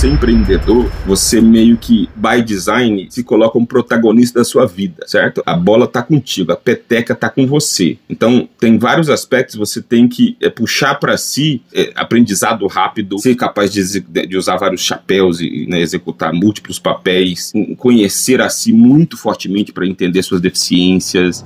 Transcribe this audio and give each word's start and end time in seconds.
você 0.00 0.06
é 0.06 0.10
empreendedor, 0.12 0.90
você 1.06 1.42
meio 1.42 1.76
que, 1.76 2.08
by 2.16 2.40
design, 2.42 3.06
se 3.10 3.22
coloca 3.22 3.52
como 3.52 3.66
protagonista 3.66 4.38
da 4.38 4.44
sua 4.46 4.66
vida, 4.66 5.06
certo? 5.06 5.42
A 5.44 5.54
bola 5.54 5.86
tá 5.86 6.02
contigo, 6.02 6.52
a 6.52 6.56
peteca 6.56 7.14
tá 7.14 7.28
com 7.28 7.46
você. 7.46 7.98
Então, 8.08 8.48
tem 8.58 8.78
vários 8.78 9.10
aspectos 9.10 9.56
você 9.56 9.82
tem 9.82 10.08
que 10.08 10.38
é, 10.40 10.48
puxar 10.48 10.94
para 10.94 11.18
si 11.18 11.60
é, 11.74 11.92
aprendizado 11.94 12.66
rápido, 12.66 13.18
ser 13.18 13.34
capaz 13.34 13.70
de, 13.70 14.00
de 14.00 14.36
usar 14.38 14.56
vários 14.56 14.80
chapéus 14.80 15.38
e 15.38 15.66
né, 15.68 15.82
executar 15.82 16.32
múltiplos 16.32 16.78
papéis, 16.78 17.52
conhecer 17.76 18.40
a 18.40 18.48
si 18.48 18.72
muito 18.72 19.18
fortemente 19.18 19.70
para 19.70 19.86
entender 19.86 20.22
suas 20.22 20.40
deficiências. 20.40 21.44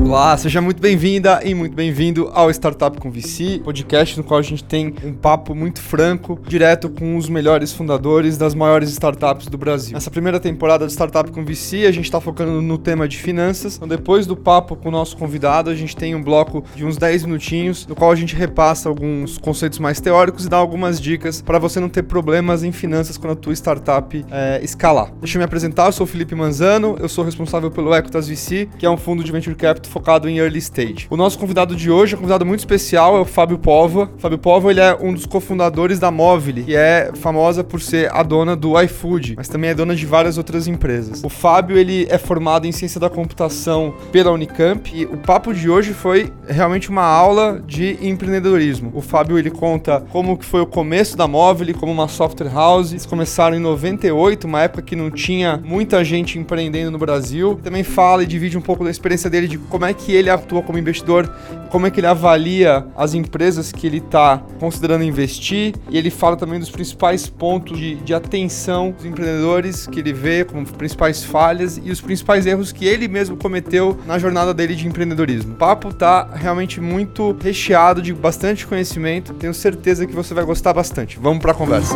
Olá, 0.00 0.36
seja 0.38 0.60
muito 0.60 0.80
bem-vinda 0.80 1.40
e 1.44 1.54
muito 1.54 1.74
bem-vindo 1.74 2.30
ao 2.32 2.48
Startup 2.50 2.98
com 2.98 3.10
VC, 3.10 3.60
podcast 3.64 4.16
no 4.16 4.22
qual 4.22 4.38
a 4.38 4.42
gente 4.42 4.62
tem 4.62 4.94
um 5.04 5.12
papo 5.12 5.54
muito 5.54 5.82
franco, 5.82 6.38
direto 6.46 6.88
com 6.88 7.16
os 7.16 7.28
melhores 7.28 7.72
fundadores 7.72 8.38
das 8.38 8.54
maiores 8.54 8.90
startups 8.90 9.48
do 9.48 9.58
Brasil. 9.58 9.94
Nessa 9.94 10.10
primeira 10.10 10.38
temporada 10.38 10.86
do 10.86 10.90
Startup 10.90 11.30
com 11.30 11.44
VC, 11.44 11.84
a 11.84 11.90
gente 11.90 12.04
está 12.04 12.20
focando 12.20 12.62
no 12.62 12.78
tema 12.78 13.08
de 13.08 13.18
finanças. 13.18 13.76
Então, 13.76 13.88
depois 13.88 14.24
do 14.24 14.36
papo 14.36 14.76
com 14.76 14.88
o 14.88 14.92
nosso 14.92 15.16
convidado, 15.16 15.68
a 15.68 15.74
gente 15.74 15.96
tem 15.96 16.14
um 16.14 16.22
bloco 16.22 16.64
de 16.76 16.86
uns 16.86 16.96
10 16.96 17.24
minutinhos, 17.24 17.86
no 17.86 17.94
qual 17.94 18.12
a 18.12 18.16
gente 18.16 18.36
repassa 18.36 18.88
alguns 18.88 19.36
conceitos 19.36 19.78
mais 19.78 20.00
teóricos 20.00 20.46
e 20.46 20.48
dá 20.48 20.56
algumas 20.56 21.00
dicas 21.00 21.42
para 21.42 21.58
você 21.58 21.80
não 21.80 21.88
ter 21.88 22.04
problemas 22.04 22.62
em 22.62 22.72
finanças 22.72 23.18
quando 23.18 23.32
a 23.32 23.36
tua 23.36 23.52
startup 23.52 24.24
é, 24.30 24.60
escalar. 24.62 25.12
Deixa 25.20 25.36
eu 25.36 25.40
me 25.40 25.44
apresentar, 25.44 25.86
eu 25.86 25.92
sou 25.92 26.04
o 26.04 26.08
Felipe 26.08 26.34
Manzano, 26.34 26.96
eu 27.00 27.08
sou 27.08 27.24
responsável 27.24 27.70
pelo 27.70 27.94
Equitas 27.94 28.28
VC, 28.28 28.68
que 28.78 28.86
é 28.86 28.90
um 28.90 28.96
fundo 28.96 29.24
de 29.24 29.32
venture 29.32 29.56
capital 29.56 29.87
focado 29.88 30.28
em 30.28 30.38
early 30.38 30.58
stage. 30.58 31.06
O 31.10 31.16
nosso 31.16 31.38
convidado 31.38 31.74
de 31.74 31.90
hoje 31.90 32.14
é 32.14 32.16
um 32.16 32.20
convidado 32.20 32.46
muito 32.46 32.60
especial, 32.60 33.16
é 33.16 33.20
o 33.20 33.24
Fábio 33.24 33.58
Pova. 33.58 34.10
Fábio 34.18 34.38
Pova 34.38 34.70
ele 34.70 34.80
é 34.80 34.96
um 35.00 35.12
dos 35.12 35.26
cofundadores 35.26 35.98
da 35.98 36.10
Movile, 36.10 36.64
que 36.64 36.76
é 36.76 37.10
famosa 37.14 37.64
por 37.64 37.80
ser 37.80 38.12
a 38.12 38.22
dona 38.22 38.54
do 38.54 38.80
iFood, 38.82 39.34
mas 39.36 39.48
também 39.48 39.70
é 39.70 39.74
dona 39.74 39.94
de 39.94 40.06
várias 40.06 40.38
outras 40.38 40.66
empresas. 40.66 41.22
O 41.24 41.28
Fábio 41.28 41.76
ele 41.76 42.06
é 42.10 42.18
formado 42.18 42.66
em 42.66 42.72
ciência 42.72 43.00
da 43.00 43.10
computação 43.10 43.94
pela 44.12 44.30
Unicamp 44.30 44.90
e 44.94 45.04
o 45.04 45.16
papo 45.16 45.52
de 45.52 45.68
hoje 45.68 45.92
foi 45.92 46.32
realmente 46.46 46.90
uma 46.90 47.02
aula 47.02 47.62
de 47.66 47.98
empreendedorismo. 48.00 48.90
O 48.94 49.00
Fábio 49.00 49.38
ele 49.38 49.50
conta 49.50 50.04
como 50.10 50.36
que 50.36 50.44
foi 50.44 50.60
o 50.60 50.66
começo 50.66 51.16
da 51.16 51.26
Movile 51.26 51.74
como 51.74 51.92
uma 51.92 52.08
software 52.08 52.52
house. 52.52 52.92
Eles 52.92 53.06
começaram 53.06 53.56
em 53.56 53.60
98, 53.60 54.46
uma 54.46 54.62
época 54.62 54.82
que 54.82 54.96
não 54.96 55.10
tinha 55.10 55.60
muita 55.64 56.04
gente 56.04 56.38
empreendendo 56.38 56.90
no 56.90 56.98
Brasil. 56.98 57.58
Também 57.62 57.82
fala 57.82 58.22
e 58.22 58.26
divide 58.26 58.56
um 58.56 58.60
pouco 58.60 58.84
da 58.84 58.90
experiência 58.90 59.30
dele 59.30 59.48
de 59.48 59.58
como 59.58 59.77
é 59.86 59.94
que 59.94 60.12
ele 60.12 60.30
atua 60.30 60.62
como 60.62 60.78
investidor, 60.78 61.28
como 61.70 61.86
é 61.86 61.90
que 61.90 62.00
ele 62.00 62.06
avalia 62.06 62.86
as 62.96 63.14
empresas 63.14 63.70
que 63.72 63.86
ele 63.86 63.98
está 63.98 64.42
considerando 64.58 65.04
investir, 65.04 65.74
e 65.90 65.98
ele 65.98 66.10
fala 66.10 66.36
também 66.36 66.58
dos 66.58 66.70
principais 66.70 67.28
pontos 67.28 67.78
de, 67.78 67.96
de 67.96 68.14
atenção 68.14 68.90
dos 68.90 69.04
empreendedores 69.04 69.86
que 69.86 70.00
ele 70.00 70.12
vê 70.12 70.44
como 70.44 70.66
principais 70.66 71.22
falhas 71.24 71.80
e 71.82 71.90
os 71.90 72.00
principais 72.00 72.46
erros 72.46 72.72
que 72.72 72.86
ele 72.86 73.08
mesmo 73.08 73.36
cometeu 73.36 73.98
na 74.06 74.18
jornada 74.18 74.54
dele 74.54 74.74
de 74.74 74.86
empreendedorismo. 74.86 75.54
O 75.54 75.56
papo 75.56 75.92
tá 75.92 76.28
realmente 76.34 76.80
muito 76.80 77.36
recheado 77.40 78.00
de 78.00 78.12
bastante 78.12 78.66
conhecimento, 78.66 79.34
tenho 79.34 79.54
certeza 79.54 80.06
que 80.06 80.14
você 80.14 80.34
vai 80.34 80.44
gostar 80.44 80.72
bastante. 80.72 81.18
Vamos 81.20 81.40
para 81.40 81.52
a 81.52 81.54
conversa. 81.54 81.94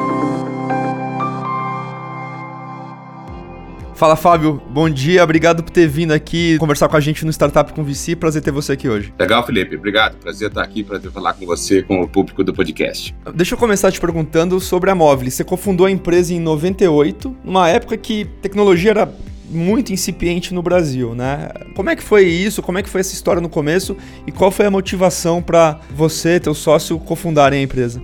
Fala 4.02 4.16
Fábio, 4.16 4.60
bom 4.68 4.90
dia, 4.90 5.22
obrigado 5.22 5.62
por 5.62 5.70
ter 5.70 5.86
vindo 5.86 6.10
aqui 6.10 6.58
conversar 6.58 6.88
com 6.88 6.96
a 6.96 7.00
gente 7.00 7.24
no 7.24 7.30
Startup 7.30 7.72
com 7.72 7.84
VC, 7.84 8.16
prazer 8.16 8.42
ter 8.42 8.50
você 8.50 8.72
aqui 8.72 8.88
hoje. 8.88 9.14
Legal, 9.16 9.46
Felipe, 9.46 9.76
obrigado, 9.76 10.16
prazer 10.16 10.48
estar 10.48 10.60
aqui, 10.60 10.82
prazer 10.82 11.12
falar 11.12 11.34
com 11.34 11.46
você, 11.46 11.84
com 11.84 12.00
o 12.00 12.08
público 12.08 12.42
do 12.42 12.52
podcast. 12.52 13.14
Deixa 13.32 13.54
eu 13.54 13.58
começar 13.58 13.92
te 13.92 14.00
perguntando 14.00 14.58
sobre 14.58 14.90
a 14.90 14.94
Móvel. 14.96 15.30
Você 15.30 15.44
cofundou 15.44 15.86
a 15.86 15.90
empresa 15.92 16.34
em 16.34 16.40
98, 16.40 17.36
numa 17.44 17.68
época 17.68 17.96
que 17.96 18.24
tecnologia 18.42 18.90
era 18.90 19.14
muito 19.48 19.92
incipiente 19.92 20.52
no 20.52 20.62
Brasil, 20.62 21.14
né? 21.14 21.50
Como 21.76 21.88
é 21.88 21.94
que 21.94 22.02
foi 22.02 22.24
isso? 22.24 22.60
Como 22.60 22.78
é 22.78 22.82
que 22.82 22.88
foi 22.88 23.02
essa 23.02 23.14
história 23.14 23.40
no 23.40 23.48
começo? 23.48 23.96
E 24.26 24.32
qual 24.32 24.50
foi 24.50 24.66
a 24.66 24.70
motivação 24.70 25.40
para 25.40 25.78
você, 25.94 26.40
teu 26.40 26.54
sócio, 26.54 26.98
cofundarem 26.98 27.60
a 27.60 27.62
empresa? 27.62 28.02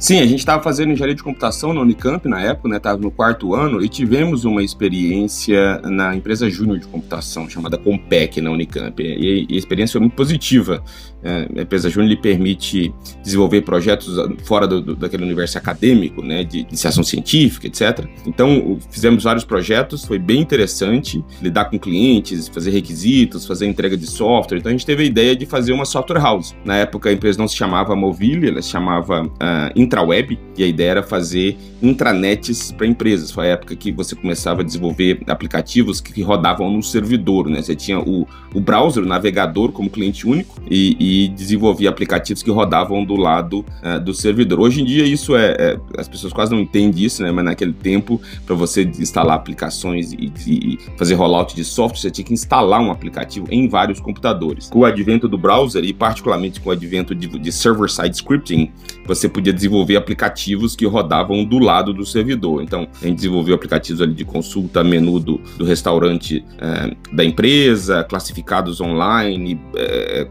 Sim, 0.00 0.18
a 0.18 0.26
gente 0.26 0.38
estava 0.38 0.62
fazendo 0.62 0.92
engenharia 0.92 1.14
de 1.14 1.22
computação 1.22 1.74
na 1.74 1.82
Unicamp 1.82 2.26
na 2.26 2.40
época, 2.40 2.70
né? 2.70 2.78
Estava 2.78 2.98
no 2.98 3.10
quarto 3.10 3.54
ano 3.54 3.84
e 3.84 3.88
tivemos 3.88 4.46
uma 4.46 4.62
experiência 4.62 5.78
na 5.82 6.16
empresa 6.16 6.48
júnior 6.48 6.78
de 6.78 6.86
computação 6.86 7.46
chamada 7.50 7.76
Compec 7.76 8.40
na 8.40 8.50
Unicamp. 8.50 8.98
E, 8.98 9.46
a 9.50 9.54
experiência 9.54 9.92
foi 9.92 10.00
muito 10.00 10.14
positiva. 10.14 10.82
É, 11.22 11.48
a 11.56 11.62
empresa 11.62 11.90
júnior 11.90 12.10
lhe 12.10 12.16
permite 12.16 12.92
desenvolver 13.22 13.62
projetos 13.62 14.16
fora 14.44 14.66
do, 14.66 14.80
do, 14.80 14.96
daquele 14.96 15.24
universo 15.24 15.58
acadêmico, 15.58 16.22
né? 16.22 16.44
De 16.44 16.60
iniciação 16.60 17.04
científica, 17.04 17.66
etc. 17.66 18.06
Então 18.26 18.78
fizemos 18.90 19.24
vários 19.24 19.44
projetos, 19.44 20.04
foi 20.04 20.18
bem 20.18 20.40
interessante 20.40 21.22
lidar 21.42 21.66
com 21.66 21.78
clientes, 21.78 22.48
fazer 22.48 22.70
requisitos, 22.70 23.46
fazer 23.46 23.66
entrega 23.66 23.96
de 23.96 24.06
software. 24.06 24.58
Então 24.58 24.70
a 24.70 24.72
gente 24.72 24.86
teve 24.86 25.02
a 25.02 25.06
ideia 25.06 25.36
de 25.36 25.46
fazer 25.46 25.72
uma 25.72 25.84
software 25.84 26.20
house. 26.20 26.54
Na 26.64 26.76
época 26.76 27.10
a 27.10 27.12
empresa 27.12 27.38
não 27.38 27.48
se 27.48 27.56
chamava 27.56 27.94
Movile, 27.94 28.48
ela 28.48 28.62
se 28.62 28.70
chamava 28.70 29.24
uh, 29.24 29.30
intraweb 29.76 30.38
e 30.56 30.64
a 30.64 30.66
ideia 30.66 30.90
era 30.90 31.02
fazer 31.02 31.56
intranets 31.82 32.72
para 32.72 32.86
empresas. 32.86 33.30
Foi 33.30 33.46
a 33.48 33.50
época 33.50 33.76
que 33.76 33.92
você 33.92 34.14
começava 34.14 34.62
a 34.62 34.64
desenvolver 34.64 35.20
aplicativos 35.26 36.00
que, 36.00 36.20
rodavam 36.20 36.70
no 36.70 36.82
servidor, 36.82 37.48
né? 37.48 37.62
Você 37.62 37.74
tinha 37.74 37.98
o, 37.98 38.26
o 38.54 38.60
browser, 38.60 39.02
o 39.02 39.06
navegador 39.06 39.72
como 39.72 39.88
cliente 39.88 40.26
único 40.28 40.60
e, 40.70 40.96
e 41.00 41.09
desenvolvia 41.28 41.88
aplicativos 41.88 42.42
que 42.42 42.50
rodavam 42.50 43.04
do 43.04 43.16
lado 43.16 43.64
uh, 43.82 44.00
do 44.00 44.14
servidor. 44.14 44.60
Hoje 44.60 44.82
em 44.82 44.84
dia 44.84 45.04
isso 45.04 45.36
é, 45.36 45.56
é, 45.58 45.80
as 45.98 46.08
pessoas 46.08 46.32
quase 46.32 46.52
não 46.52 46.60
entendem 46.60 47.04
isso, 47.04 47.22
né? 47.22 47.30
Mas 47.30 47.44
naquele 47.44 47.72
tempo 47.72 48.20
para 48.46 48.54
você 48.54 48.82
instalar 48.82 49.36
aplicações 49.36 50.12
e, 50.12 50.32
e, 50.46 50.78
fazer 50.96 51.14
rollout 51.14 51.54
de 51.54 51.64
software 51.64 52.00
você 52.00 52.10
tinha 52.10 52.24
que 52.24 52.34
instalar 52.34 52.80
um 52.80 52.90
aplicativo 52.90 53.46
em 53.50 53.68
vários 53.68 54.00
computadores. 54.00 54.68
Com 54.68 54.80
o 54.80 54.84
advento 54.84 55.28
do 55.28 55.38
browser 55.38 55.84
e 55.84 55.92
particularmente 55.92 56.60
com 56.60 56.70
o 56.70 56.72
advento 56.72 57.14
de, 57.14 57.26
de 57.26 57.52
server-side 57.52 58.16
scripting, 58.16 58.70
você 59.06 59.28
podia 59.28 59.52
desenvolver 59.52 59.96
aplicativos 59.96 60.76
que 60.76 60.86
rodavam 60.86 61.44
do 61.44 61.58
lado 61.58 61.92
do 61.92 62.06
servidor. 62.06 62.62
Então, 62.62 62.86
a 63.02 63.06
gente 63.06 63.16
desenvolveu 63.16 63.54
aplicativos 63.54 64.00
ali 64.00 64.14
de 64.14 64.24
consulta, 64.24 64.84
menu 64.84 65.18
do, 65.18 65.38
do 65.58 65.64
restaurante 65.64 66.44
é, 66.58 66.96
da 67.12 67.24
empresa, 67.24 68.04
classificados 68.04 68.80
online, 68.80 69.60
é, 69.74 70.26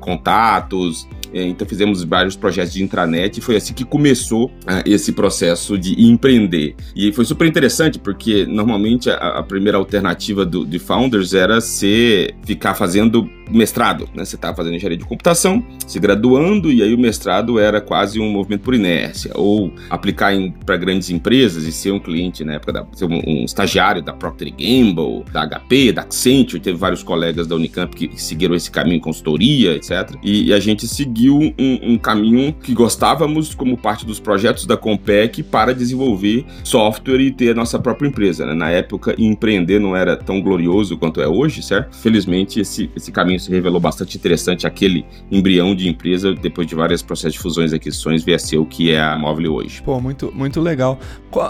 datos 0.70 1.08
É, 1.34 1.44
então, 1.44 1.68
fizemos 1.68 2.04
vários 2.04 2.36
projetos 2.36 2.74
de 2.74 2.84
intranet 2.84 3.38
e 3.38 3.42
foi 3.42 3.56
assim 3.56 3.74
que 3.74 3.84
começou 3.84 4.52
é, 4.66 4.90
esse 4.90 5.12
processo 5.12 5.78
de 5.78 6.02
empreender. 6.04 6.76
E 6.96 7.12
foi 7.12 7.26
super 7.26 7.48
interessante 7.48 8.00
porque 8.00 8.46
normalmente 8.46 9.10
a, 9.10 9.40
a 9.40 9.44
primeira 9.44 9.78
alternativa 9.78 10.46
do, 10.46 10.66
de 10.66 10.80
founders 10.80 11.34
era 11.34 11.62
ser 11.62 12.36
ficar 12.44 12.74
fazendo 12.74 13.30
mestrado, 13.52 14.08
né? 14.14 14.24
Você 14.24 14.36
estava 14.36 14.56
fazendo 14.56 14.76
engenharia 14.76 14.98
de 14.98 15.06
computação, 15.06 15.64
se 15.88 16.00
graduando, 16.00 16.72
e 16.72 16.84
aí 16.84 16.94
o 16.94 16.98
mestrado 16.98 17.60
era 17.60 17.82
quase 17.82 18.20
um 18.20 18.30
movimento 18.30 18.62
por 18.62 18.74
inércia, 18.74 19.32
ou 19.36 19.74
aplicar 19.90 20.34
para 20.66 20.78
grandes 20.78 21.10
empresas 21.10 21.64
e 21.64 21.72
ser 21.72 21.92
um 21.92 22.00
cliente 22.00 22.44
na 22.44 22.54
época, 22.54 22.74
da, 22.74 22.86
ser 22.94 23.06
um, 23.06 23.22
um, 23.26 23.46
estagiário 23.46 24.02
da 24.02 24.14
Procter 24.14 24.52
Gamble, 24.52 25.24
da 25.32 25.48
HP, 25.48 25.92
da 25.92 26.02
Accenture, 26.02 26.60
teve 26.60 26.78
vários 26.78 27.04
colegas 27.04 27.48
da 27.48 27.56
Unicamp 27.56 27.96
que 27.96 28.22
seguiram 28.22 28.56
esse 28.56 28.70
caminho 28.70 28.98
em 28.98 29.00
consultoria, 29.00 29.76
etc. 29.76 30.16
E, 30.24 30.50
e 30.50 30.54
a 30.54 30.60
gente 30.60 30.88
seguiu 30.88 31.19
um, 31.28 31.52
um, 31.58 31.98
caminho 31.98 32.54
que 32.54 32.72
gostávamos 32.72 33.56
como 33.56 33.76
parte 33.76 34.06
dos 34.06 34.20
projetos 34.20 34.68
da 34.68 34.78
Compec 34.78 35.42
para 35.42 35.74
desenvolver 35.74 36.46
software 36.64 37.20
e 37.20 37.32
ter 37.32 37.52
a 37.52 37.56
nossa 37.56 37.80
própria 37.80 38.08
empresa. 38.08 38.46
Né? 38.46 38.54
Na 38.54 38.70
época, 38.70 39.16
empreender 39.18 39.80
não 39.80 39.96
era 39.96 40.16
tão 40.16 40.40
glorioso 40.40 40.96
quanto 40.98 41.20
é 41.20 41.28
hoje, 41.28 41.64
certo? 41.64 41.98
Felizmente, 41.98 42.60
esse, 42.60 42.92
esse 42.96 43.12
caminho 43.12 43.40
se 43.40 43.50
revelou 43.50 43.80
bastante 43.80 44.16
interessante. 44.16 44.68
Aquele 44.68 45.04
embrião 45.32 45.74
de 45.74 45.90
empresa, 45.90 46.36
depois 46.36 46.68
de 46.68 46.76
vários 46.76 47.02
processos 47.02 47.34
de 47.34 47.40
fusões 47.40 47.72
e 47.72 47.76
aquisições, 47.76 48.24
o 48.60 48.66
que 48.66 48.92
é 48.92 49.02
a 49.02 49.18
Móvel 49.18 49.56
hoje. 49.56 49.82
Pô, 49.82 50.00
muito, 50.00 50.32
muito 50.36 50.62
legal. 50.62 51.00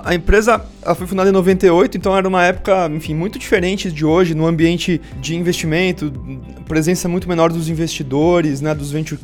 A 0.03 0.15
empresa 0.15 0.63
foi 0.95 1.07
fundada 1.07 1.29
em 1.29 1.33
98, 1.33 1.97
então 1.97 2.15
era 2.15 2.27
uma 2.27 2.43
época, 2.43 2.89
enfim, 2.93 3.13
muito 3.13 3.39
diferente 3.39 3.91
de 3.91 4.05
hoje, 4.05 4.33
no 4.33 4.45
ambiente 4.45 5.01
de 5.19 5.35
investimento, 5.35 6.11
presença 6.67 7.09
muito 7.09 7.27
menor 7.27 7.51
dos 7.51 7.67
investidores, 7.67 8.61
né, 8.61 8.73
dos 8.75 8.91
venture 8.91 9.19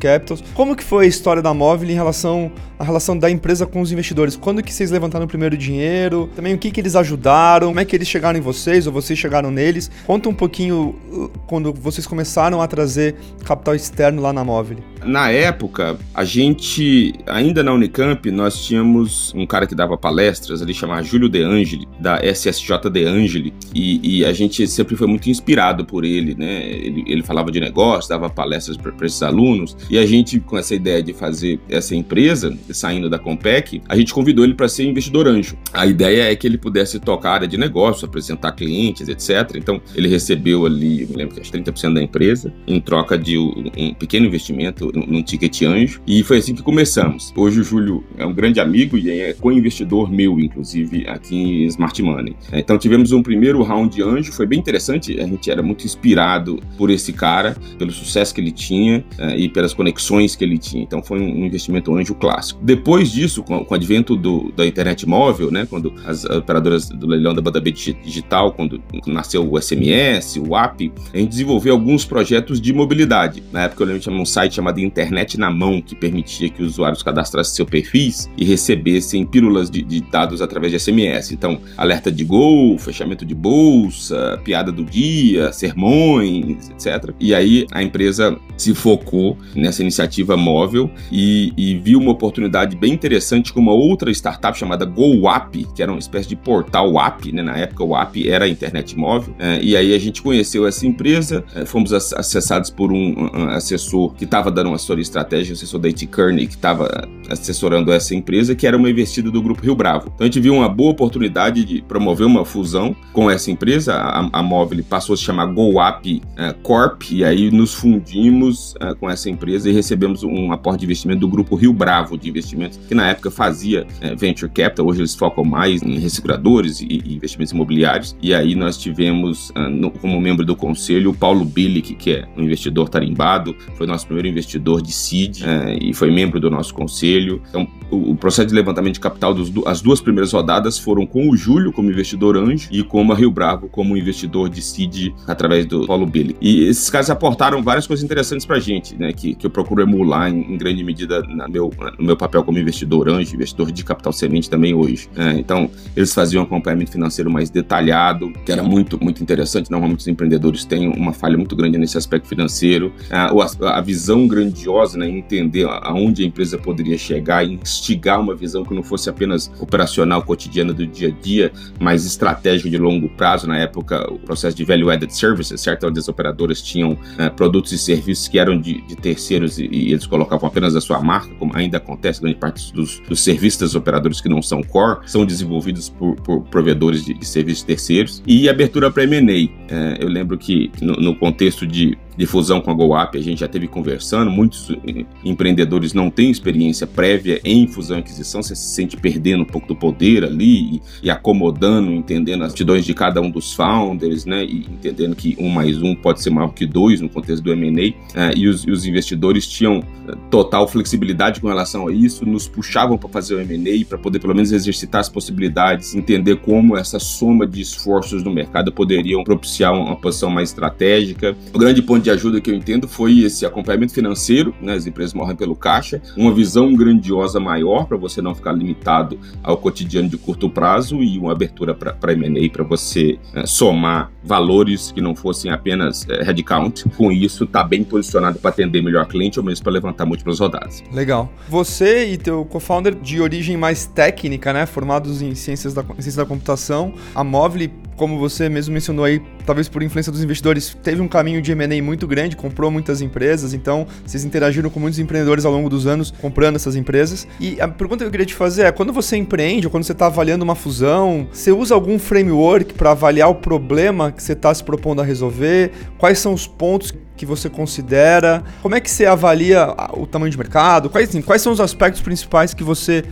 Como 0.54 0.76
que 0.76 0.84
foi 0.84 1.04
a 1.04 1.08
história 1.08 1.42
da 1.42 1.52
Móvel 1.52 1.90
em 1.90 1.94
relação 1.94 2.50
à 2.78 2.84
relação 2.84 3.18
da 3.18 3.30
empresa 3.30 3.66
com 3.66 3.80
os 3.80 3.92
investidores? 3.92 4.36
Quando 4.36 4.62
que 4.62 4.72
vocês 4.72 4.90
levantaram 4.90 5.24
o 5.24 5.28
primeiro 5.28 5.56
dinheiro? 5.56 6.30
Também 6.34 6.54
o 6.54 6.58
que 6.58 6.70
que 6.70 6.80
eles 6.80 6.96
ajudaram? 6.96 7.68
Como 7.68 7.80
é 7.80 7.84
que 7.84 7.96
eles 7.96 8.08
chegaram 8.08 8.38
em 8.38 8.42
vocês 8.42 8.86
ou 8.86 8.92
vocês 8.92 9.18
chegaram 9.18 9.50
neles? 9.50 9.90
Conta 10.06 10.28
um 10.28 10.34
pouquinho 10.34 10.94
uh, 11.10 11.30
quando 11.46 11.72
vocês 11.72 12.06
começaram 12.06 12.26
começaram 12.26 12.60
a 12.60 12.66
trazer 12.66 13.14
capital 13.44 13.74
externo 13.74 14.20
lá 14.20 14.32
na 14.32 14.42
Móvel? 14.42 14.78
Na 15.04 15.30
época, 15.30 15.96
a 16.12 16.24
gente, 16.24 17.14
ainda 17.26 17.62
na 17.62 17.72
Unicamp, 17.72 18.28
nós 18.32 18.64
tínhamos 18.64 19.32
um 19.34 19.46
cara 19.46 19.66
que 19.66 19.74
dava 19.74 19.96
palestras 19.96 20.60
ali, 20.60 20.74
chamado 20.74 21.04
Júlio 21.04 21.28
De 21.28 21.42
Angeli, 21.42 21.86
da 22.00 22.18
SSJ 22.24 22.90
De 22.90 23.04
Angeli, 23.04 23.54
e, 23.72 24.18
e, 24.18 24.24
a 24.24 24.32
gente 24.32 24.66
sempre 24.66 24.96
foi 24.96 25.06
muito 25.06 25.30
inspirado 25.30 25.84
por 25.84 26.04
ele, 26.04 26.34
né? 26.34 26.66
Ele, 26.66 27.04
ele 27.06 27.22
falava 27.22 27.52
de 27.52 27.60
negócio, 27.60 28.08
dava 28.08 28.28
palestras 28.28 28.76
para 28.76 29.06
esses 29.06 29.22
alunos, 29.22 29.76
e 29.88 29.96
a 29.96 30.04
gente, 30.04 30.25
com 30.40 30.58
essa 30.58 30.74
ideia 30.74 31.02
de 31.02 31.12
fazer 31.12 31.60
essa 31.68 31.94
empresa, 31.94 32.56
saindo 32.70 33.08
da 33.08 33.18
Compec, 33.18 33.82
a 33.88 33.96
gente 33.96 34.12
convidou 34.12 34.44
ele 34.44 34.54
para 34.54 34.68
ser 34.68 34.84
investidor 34.84 35.28
anjo. 35.28 35.56
A 35.72 35.86
ideia 35.86 36.30
é 36.30 36.36
que 36.36 36.46
ele 36.46 36.58
pudesse 36.58 36.98
tocar 36.98 37.30
a 37.30 37.34
área 37.34 37.48
de 37.48 37.56
negócio, 37.56 38.06
apresentar 38.06 38.52
clientes, 38.52 39.08
etc. 39.08 39.56
Então, 39.56 39.80
ele 39.94 40.08
recebeu 40.08 40.66
ali, 40.66 41.06
me 41.06 41.16
lembro 41.16 41.34
que 41.34 41.40
acho 41.40 41.52
30% 41.52 41.94
da 41.94 42.02
empresa, 42.02 42.52
em 42.66 42.80
troca 42.80 43.16
de 43.16 43.38
um 43.38 43.94
pequeno 43.98 44.26
investimento 44.26 44.90
num 44.94 45.22
ticket 45.22 45.62
anjo. 45.62 46.00
E 46.06 46.22
foi 46.22 46.38
assim 46.38 46.54
que 46.54 46.62
começamos. 46.62 47.32
Hoje 47.36 47.60
o 47.60 47.64
Júlio 47.64 48.04
é 48.18 48.26
um 48.26 48.32
grande 48.32 48.60
amigo 48.60 48.98
e 48.98 49.10
é 49.10 49.32
co-investidor 49.32 50.10
meu, 50.10 50.38
inclusive, 50.40 51.06
aqui 51.08 51.36
em 51.36 51.66
Smart 51.66 52.02
Money. 52.02 52.36
Então 52.52 52.78
tivemos 52.78 53.12
um 53.12 53.22
primeiro 53.22 53.62
round 53.62 53.94
de 53.94 54.02
anjo, 54.02 54.32
foi 54.32 54.46
bem 54.46 54.58
interessante. 54.58 55.18
A 55.20 55.26
gente 55.26 55.50
era 55.50 55.62
muito 55.62 55.84
inspirado 55.84 56.60
por 56.76 56.90
esse 56.90 57.12
cara, 57.12 57.56
pelo 57.78 57.92
sucesso 57.92 58.34
que 58.34 58.40
ele 58.40 58.52
tinha 58.52 59.04
uh, 59.18 59.36
e 59.36 59.48
pelas 59.48 59.72
conexões 59.72 60.15
que 60.36 60.44
ele 60.44 60.58
tinha. 60.58 60.82
Então 60.82 61.02
foi 61.02 61.20
um 61.20 61.44
investimento 61.44 61.94
anjo 61.94 62.14
clássico. 62.14 62.60
Depois 62.62 63.10
disso, 63.10 63.42
com, 63.42 63.66
o 63.68 63.74
advento 63.74 64.16
do, 64.16 64.52
da 64.52 64.66
internet 64.66 65.06
móvel, 65.06 65.50
né, 65.50 65.66
quando 65.68 65.92
as 66.06 66.24
operadoras 66.24 66.88
do 66.88 67.06
leilão 67.06 67.34
da 67.34 67.42
banda 67.42 67.60
B 67.60 67.70
digital, 67.70 68.52
quando 68.52 68.80
nasceu 69.06 69.48
o 69.50 69.60
SMS, 69.60 70.36
o 70.36 70.56
app, 70.56 70.92
a 71.12 71.18
gente 71.18 71.30
desenvolveu 71.30 71.74
alguns 71.74 72.04
projetos 72.04 72.60
de 72.60 72.72
mobilidade. 72.72 73.42
Na 73.52 73.64
época 73.64 73.82
eu 73.82 73.86
lembro 73.86 74.00
que 74.00 74.08
tinha 74.08 74.20
um 74.20 74.24
site 74.24 74.54
chamado 74.54 74.80
Internet 74.80 75.38
na 75.38 75.50
Mão, 75.50 75.80
que 75.80 75.94
permitia 75.94 76.48
que 76.48 76.62
os 76.62 76.72
usuários 76.72 77.02
cadastrassem 77.02 77.54
seus 77.54 77.68
perfis 77.68 78.30
e 78.36 78.44
recebessem 78.44 79.26
pílulas 79.26 79.70
de, 79.70 79.82
de 79.82 80.00
dados 80.00 80.40
através 80.40 80.72
de 80.72 80.78
SMS. 80.78 81.32
Então, 81.32 81.60
alerta 81.76 82.10
de 82.10 82.24
gol, 82.24 82.78
fechamento 82.78 83.24
de 83.24 83.34
bolsa, 83.34 84.40
piada 84.44 84.70
do 84.70 84.84
dia, 84.84 85.52
sermões, 85.52 86.70
etc. 86.70 87.12
E 87.18 87.34
aí 87.34 87.66
a 87.72 87.82
empresa 87.82 88.36
se 88.56 88.74
focou 88.74 89.36
nessa 89.54 89.82
iniciativa 89.82 90.05
móvel 90.36 90.90
e, 91.10 91.52
e 91.56 91.76
viu 91.78 91.98
uma 91.98 92.12
oportunidade 92.12 92.76
bem 92.76 92.92
interessante 92.92 93.52
com 93.52 93.60
uma 93.60 93.72
outra 93.72 94.10
startup 94.10 94.58
chamada 94.58 94.84
GoApp, 94.84 95.66
que 95.74 95.82
era 95.82 95.90
uma 95.90 95.98
espécie 95.98 96.28
de 96.28 96.36
portal 96.36 97.00
app, 97.00 97.32
né? 97.32 97.42
Na 97.42 97.56
época 97.56 97.84
o 97.84 97.96
app 97.96 98.28
era 98.28 98.44
a 98.44 98.48
internet 98.48 98.96
móvel. 98.96 99.34
É, 99.38 99.62
e 99.62 99.76
aí 99.76 99.94
a 99.94 99.98
gente 99.98 100.22
conheceu 100.22 100.66
essa 100.66 100.86
empresa, 100.86 101.44
é, 101.54 101.64
fomos 101.64 101.92
acessados 101.92 102.70
por 102.70 102.92
um, 102.92 103.30
um 103.34 103.48
assessor 103.50 104.14
que 104.14 104.24
estava 104.24 104.50
dando 104.50 104.68
uma 104.68 104.76
assessoria 104.76 105.02
estratégica, 105.02 105.52
o 105.52 105.56
assessor 105.56 105.80
da 105.80 105.88
IT 105.88 106.06
Kearney, 106.06 106.46
que 106.46 106.54
estava 106.54 107.08
assessorando 107.30 107.92
essa 107.92 108.14
empresa, 108.14 108.54
que 108.54 108.66
era 108.66 108.76
uma 108.76 108.90
investida 108.90 109.30
do 109.30 109.42
Grupo 109.42 109.62
Rio 109.62 109.74
Bravo. 109.74 110.12
Então 110.14 110.24
a 110.24 110.26
gente 110.26 110.40
viu 110.40 110.54
uma 110.54 110.68
boa 110.68 110.90
oportunidade 110.90 111.64
de 111.64 111.82
promover 111.82 112.26
uma 112.26 112.44
fusão 112.44 112.94
com 113.12 113.30
essa 113.30 113.50
empresa. 113.50 113.94
A, 113.94 114.28
a 114.32 114.42
Móvel 114.42 114.82
passou 114.88 115.14
a 115.14 115.16
se 115.16 115.22
chamar 115.22 115.46
GoApp 115.46 116.22
uh, 116.22 116.54
Corp, 116.62 117.02
e 117.10 117.24
aí 117.24 117.50
nos 117.50 117.74
fundimos 117.74 118.74
uh, 118.74 118.94
com 118.96 119.10
essa 119.10 119.28
empresa 119.28 119.68
e 119.68 119.72
recebemos 119.72 119.95
um 120.24 120.52
aporte 120.52 120.80
de 120.80 120.86
investimento 120.86 121.20
do 121.20 121.28
Grupo 121.28 121.56
Rio 121.56 121.72
Bravo 121.72 122.16
de 122.16 122.28
investimentos, 122.28 122.78
que 122.88 122.94
na 122.94 123.08
época 123.08 123.30
fazia 123.30 123.84
uh, 123.84 124.16
Venture 124.16 124.50
Capital, 124.50 124.86
hoje 124.86 125.00
eles 125.00 125.14
focam 125.14 125.44
mais 125.44 125.82
em 125.82 125.98
resseguradores 125.98 126.80
e, 126.80 126.86
e 127.04 127.14
investimentos 127.14 127.52
imobiliários. 127.52 128.16
E 128.22 128.34
aí 128.34 128.54
nós 128.54 128.76
tivemos 128.76 129.52
no, 129.70 129.90
como 129.90 130.20
membro 130.20 130.44
do 130.44 130.56
conselho 130.56 131.10
o 131.10 131.14
Paulo 131.14 131.44
Billick, 131.44 131.94
que 131.94 132.10
é 132.12 132.28
um 132.36 132.42
investidor 132.42 132.88
tarimbado, 132.88 133.54
foi 133.76 133.86
nosso 133.86 134.06
primeiro 134.06 134.28
investidor 134.28 134.82
de 134.82 134.92
seed 134.92 135.40
e 135.80 135.94
foi 135.94 136.10
membro 136.10 136.40
do 136.40 136.50
nosso 136.50 136.74
conselho. 136.74 137.42
Então, 137.48 137.66
o, 137.90 138.12
o 138.12 138.16
processo 138.16 138.48
de 138.48 138.54
levantamento 138.54 138.94
de 138.94 139.00
capital, 139.00 139.32
dos, 139.32 139.52
as 139.66 139.80
duas 139.80 140.00
primeiras 140.00 140.32
rodadas 140.32 140.78
foram 140.78 141.06
com 141.06 141.28
o 141.30 141.36
Júlio 141.36 141.72
como 141.72 141.90
investidor 141.90 142.36
anjo 142.36 142.68
e 142.70 142.82
com 142.82 143.10
a 143.12 143.14
Rio 143.14 143.30
Bravo 143.30 143.68
como 143.68 143.96
investidor 143.96 144.48
de 144.48 144.60
seed 144.60 145.12
através 145.26 145.66
do 145.66 145.86
Paulo 145.86 146.06
Billy. 146.06 146.36
E 146.40 146.64
esses 146.64 146.90
caras 146.90 147.10
aportaram 147.10 147.62
várias 147.62 147.86
coisas 147.86 148.04
interessantes 148.04 148.46
pra 148.46 148.58
gente, 148.58 148.96
né, 148.96 149.12
que, 149.12 149.34
que 149.34 149.46
eu 149.46 149.50
procuro 149.50 149.75
emular 149.82 150.30
em, 150.30 150.54
em 150.54 150.56
grande 150.56 150.82
medida 150.82 151.22
na 151.22 151.48
meu, 151.48 151.72
no 151.98 152.04
meu 152.04 152.16
papel 152.16 152.42
como 152.42 152.58
investidor 152.58 153.08
anjo, 153.08 153.34
investidor 153.34 153.70
de 153.72 153.84
capital 153.84 154.12
semente 154.12 154.48
também 154.48 154.74
hoje. 154.74 155.08
É, 155.16 155.32
então, 155.32 155.70
eles 155.96 156.12
faziam 156.12 156.42
um 156.42 156.46
acompanhamento 156.46 156.92
financeiro 156.92 157.30
mais 157.30 157.50
detalhado, 157.50 158.32
que 158.44 158.52
era 158.52 158.62
muito, 158.62 159.02
muito 159.02 159.22
interessante. 159.22 159.70
Normalmente 159.70 160.00
os 160.00 160.08
empreendedores 160.08 160.64
têm 160.64 160.88
uma 160.88 161.12
falha 161.12 161.36
muito 161.36 161.54
grande 161.56 161.78
nesse 161.78 161.96
aspecto 161.96 162.28
financeiro. 162.28 162.92
A, 163.10 163.30
a, 163.30 163.78
a 163.78 163.80
visão 163.80 164.26
grandiosa, 164.26 164.98
né, 164.98 165.08
entender 165.08 165.66
aonde 165.82 166.22
a 166.22 166.26
empresa 166.26 166.58
poderia 166.58 166.98
chegar 166.98 167.46
e 167.46 167.54
instigar 167.54 168.20
uma 168.20 168.34
visão 168.34 168.64
que 168.64 168.74
não 168.74 168.82
fosse 168.82 169.08
apenas 169.08 169.50
operacional, 169.58 170.22
cotidiana 170.22 170.72
do 170.72 170.86
dia 170.86 171.08
a 171.08 171.22
dia, 171.22 171.52
mas 171.80 172.04
estratégico 172.04 172.68
de 172.68 172.78
longo 172.78 173.08
prazo. 173.08 173.46
Na 173.46 173.58
época, 173.58 174.10
o 174.12 174.18
processo 174.18 174.56
de 174.56 174.64
value 174.64 174.90
added 174.90 175.14
services, 175.14 175.60
certo? 175.60 175.86
Onde 175.86 175.98
as 175.98 176.08
operadoras 176.08 176.62
tinham 176.62 176.92
uh, 176.92 177.30
produtos 177.34 177.72
e 177.72 177.78
serviços 177.78 178.28
que 178.28 178.38
eram 178.38 178.60
de, 178.60 178.80
de 178.82 178.96
terceiros 178.96 179.58
e, 179.58 179.65
e, 179.70 179.92
eles 179.92 180.06
colocavam 180.06 180.48
apenas 180.48 180.74
a 180.76 180.80
sua 180.80 181.00
marca, 181.00 181.34
como 181.38 181.56
ainda 181.56 181.78
acontece, 181.78 182.20
grande 182.20 182.36
parte 182.36 182.72
dos, 182.72 183.00
dos 183.00 183.20
serviços 183.20 183.60
das 183.60 183.74
operadoras 183.74 184.20
que 184.20 184.28
não 184.28 184.42
são 184.42 184.62
core 184.62 185.00
são 185.06 185.24
desenvolvidos 185.24 185.88
por, 185.88 186.16
por 186.16 186.42
provedores 186.44 187.04
de, 187.04 187.14
de, 187.14 187.26
serviços 187.26 187.62
terceiros. 187.62 188.22
E 188.26 188.48
abertura 188.48 188.90
para 188.90 189.04
M&A. 189.04 189.32
Eh, 189.32 189.98
eu 190.00 190.08
lembro 190.08 190.38
que 190.38 190.70
no, 190.80 190.94
no 190.94 191.14
contexto 191.16 191.66
de 191.66 191.96
de 192.16 192.26
fusão 192.26 192.60
com 192.60 192.70
a 192.70 192.74
GoApp, 192.74 193.18
a 193.18 193.22
gente 193.22 193.40
já 193.40 193.48
teve 193.48 193.68
conversando, 193.68 194.30
muitos 194.30 194.70
eh, 194.70 195.04
empreendedores 195.24 195.92
não 195.92 196.10
têm 196.10 196.30
experiência 196.30 196.86
prévia 196.86 197.40
em 197.44 197.66
fusão 197.66 197.98
e 197.98 198.00
aquisição, 198.00 198.42
você 198.42 198.54
se 198.54 198.74
sente 198.74 198.96
perdendo 198.96 199.42
um 199.42 199.46
pouco 199.46 199.68
do 199.68 199.76
poder 199.76 200.24
ali 200.24 200.80
e, 201.02 201.10
acomodando, 201.10 201.92
entendendo 201.92 202.44
as 202.44 202.52
atidões 202.52 202.84
de 202.84 202.94
cada 202.94 203.20
um 203.20 203.30
dos 203.30 203.52
founders, 203.52 204.24
né, 204.24 204.44
e 204.44 204.66
entendendo 204.70 205.14
que 205.14 205.36
um 205.38 205.48
mais 205.48 205.82
um 205.82 205.94
pode 205.94 206.22
ser 206.22 206.30
maior 206.30 206.48
que 206.48 206.66
dois 206.66 207.00
no 207.00 207.08
contexto 207.08 207.42
do 207.42 207.52
M&A, 207.52 207.90
uh, 207.90 208.36
e 208.36 208.48
os, 208.48 208.64
os, 208.64 208.86
investidores 208.86 209.46
tinham 209.46 209.78
uh, 209.78 210.16
total 210.30 210.66
flexibilidade 210.68 211.40
com 211.40 211.48
relação 211.48 211.88
a 211.88 211.92
isso, 211.92 212.24
nos 212.24 212.48
puxavam 212.48 212.96
para 212.96 213.08
fazer 213.08 213.34
o 213.34 213.40
M&A, 213.40 213.84
para 213.84 213.98
poder 213.98 214.18
pelo 214.18 214.34
menos 214.34 214.52
exercitar 214.52 215.00
as 215.00 215.08
possibilidades, 215.08 215.94
entender 215.94 216.36
como 216.36 216.76
essa 216.76 216.98
soma 216.98 217.46
de 217.46 217.60
esforços 217.60 218.22
no 218.22 218.32
mercado 218.32 218.72
poderiam 218.72 219.22
propiciar 219.24 219.72
uma 219.72 219.96
posição 219.96 220.30
mais 220.30 220.50
estratégica. 220.50 221.36
O 221.52 221.58
grande 221.58 221.82
ponto 221.82 222.05
de 222.06 222.10
ajuda 222.10 222.40
que 222.40 222.50
eu 222.50 222.54
entendo 222.54 222.86
foi 222.86 223.20
esse 223.20 223.44
acompanhamento 223.44 223.92
financeiro, 223.92 224.54
né? 224.62 224.74
As 224.74 224.86
empresas 224.86 225.12
morrem 225.12 225.34
pelo 225.34 225.56
caixa, 225.56 226.00
uma 226.16 226.32
visão 226.32 226.72
grandiosa 226.72 227.40
maior 227.40 227.86
para 227.86 227.96
você 227.96 228.22
não 228.22 228.32
ficar 228.32 228.52
limitado 228.52 229.18
ao 229.42 229.56
cotidiano 229.56 230.08
de 230.08 230.16
curto 230.16 230.48
prazo 230.48 231.02
e 231.02 231.18
uma 231.18 231.32
abertura 231.32 231.74
para 231.74 232.12
M&A 232.12 232.48
para 232.48 232.62
você 232.62 233.18
é, 233.34 233.44
somar 233.44 234.12
valores 234.22 234.92
que 234.92 235.00
não 235.00 235.16
fossem 235.16 235.50
apenas 235.50 236.06
é, 236.08 236.22
headcount. 236.22 236.84
Com 236.96 237.10
isso, 237.10 237.44
tá 237.44 237.64
bem 237.64 237.82
posicionado 237.82 238.38
para 238.38 238.50
atender 238.50 238.80
melhor 238.82 239.06
cliente 239.06 239.40
ou 239.40 239.44
mesmo 239.44 239.64
para 239.64 239.72
levantar 239.72 240.06
múltiplas 240.06 240.38
rodadas. 240.38 240.84
Legal. 240.92 241.32
Você 241.48 242.12
e 242.12 242.16
teu 242.16 242.44
co-founder 242.44 242.94
de 242.94 243.20
origem 243.20 243.56
mais 243.56 243.84
técnica, 243.84 244.52
né? 244.52 244.64
Formados 244.64 245.22
em 245.22 245.34
ciências 245.34 245.74
da, 245.74 245.82
ciências 245.82 246.16
da 246.16 246.24
computação, 246.24 246.94
a 247.14 247.24
Movile 247.24 247.72
como 247.96 248.18
você 248.18 248.48
mesmo 248.48 248.72
mencionou 248.74 249.04
aí, 249.04 249.20
talvez 249.44 249.68
por 249.68 249.82
influência 249.82 250.12
dos 250.12 250.22
investidores, 250.22 250.76
teve 250.82 251.00
um 251.00 251.08
caminho 251.08 251.40
de 251.40 251.52
M&A 251.52 251.82
muito 251.82 252.06
grande, 252.06 252.36
comprou 252.36 252.70
muitas 252.70 253.00
empresas, 253.00 253.54
então 253.54 253.86
vocês 254.04 254.24
interagiram 254.24 254.68
com 254.70 254.78
muitos 254.78 254.98
empreendedores 254.98 255.44
ao 255.44 255.52
longo 255.52 255.68
dos 255.68 255.86
anos 255.86 256.12
comprando 256.20 256.56
essas 256.56 256.76
empresas. 256.76 257.26
E 257.40 257.60
a 257.60 257.66
pergunta 257.66 258.04
que 258.04 258.08
eu 258.08 258.10
queria 258.10 258.26
te 258.26 258.34
fazer 258.34 258.64
é, 258.64 258.72
quando 258.72 258.92
você 258.92 259.16
empreende 259.16 259.66
ou 259.66 259.70
quando 259.70 259.84
você 259.84 259.92
está 259.92 260.06
avaliando 260.06 260.44
uma 260.44 260.54
fusão, 260.54 261.26
você 261.32 261.50
usa 261.50 261.74
algum 261.74 261.98
framework 261.98 262.74
para 262.74 262.90
avaliar 262.90 263.30
o 263.30 263.34
problema 263.34 264.12
que 264.12 264.22
você 264.22 264.32
está 264.32 264.52
se 264.54 264.62
propondo 264.62 265.00
a 265.00 265.04
resolver? 265.04 265.72
Quais 265.98 266.18
são 266.18 266.32
os 266.32 266.46
pontos 266.46 266.92
que 267.16 267.24
você 267.24 267.48
considera? 267.48 268.44
Como 268.62 268.74
é 268.74 268.80
que 268.80 268.90
você 268.90 269.06
avalia 269.06 269.74
o 269.94 270.06
tamanho 270.06 270.30
de 270.30 270.38
mercado? 270.38 270.90
Quais, 270.90 271.08
assim, 271.08 271.22
quais 271.22 271.40
são 271.40 271.52
os 271.52 271.60
aspectos 271.60 272.02
principais 272.02 272.52
que 272.52 272.62
você 272.62 273.04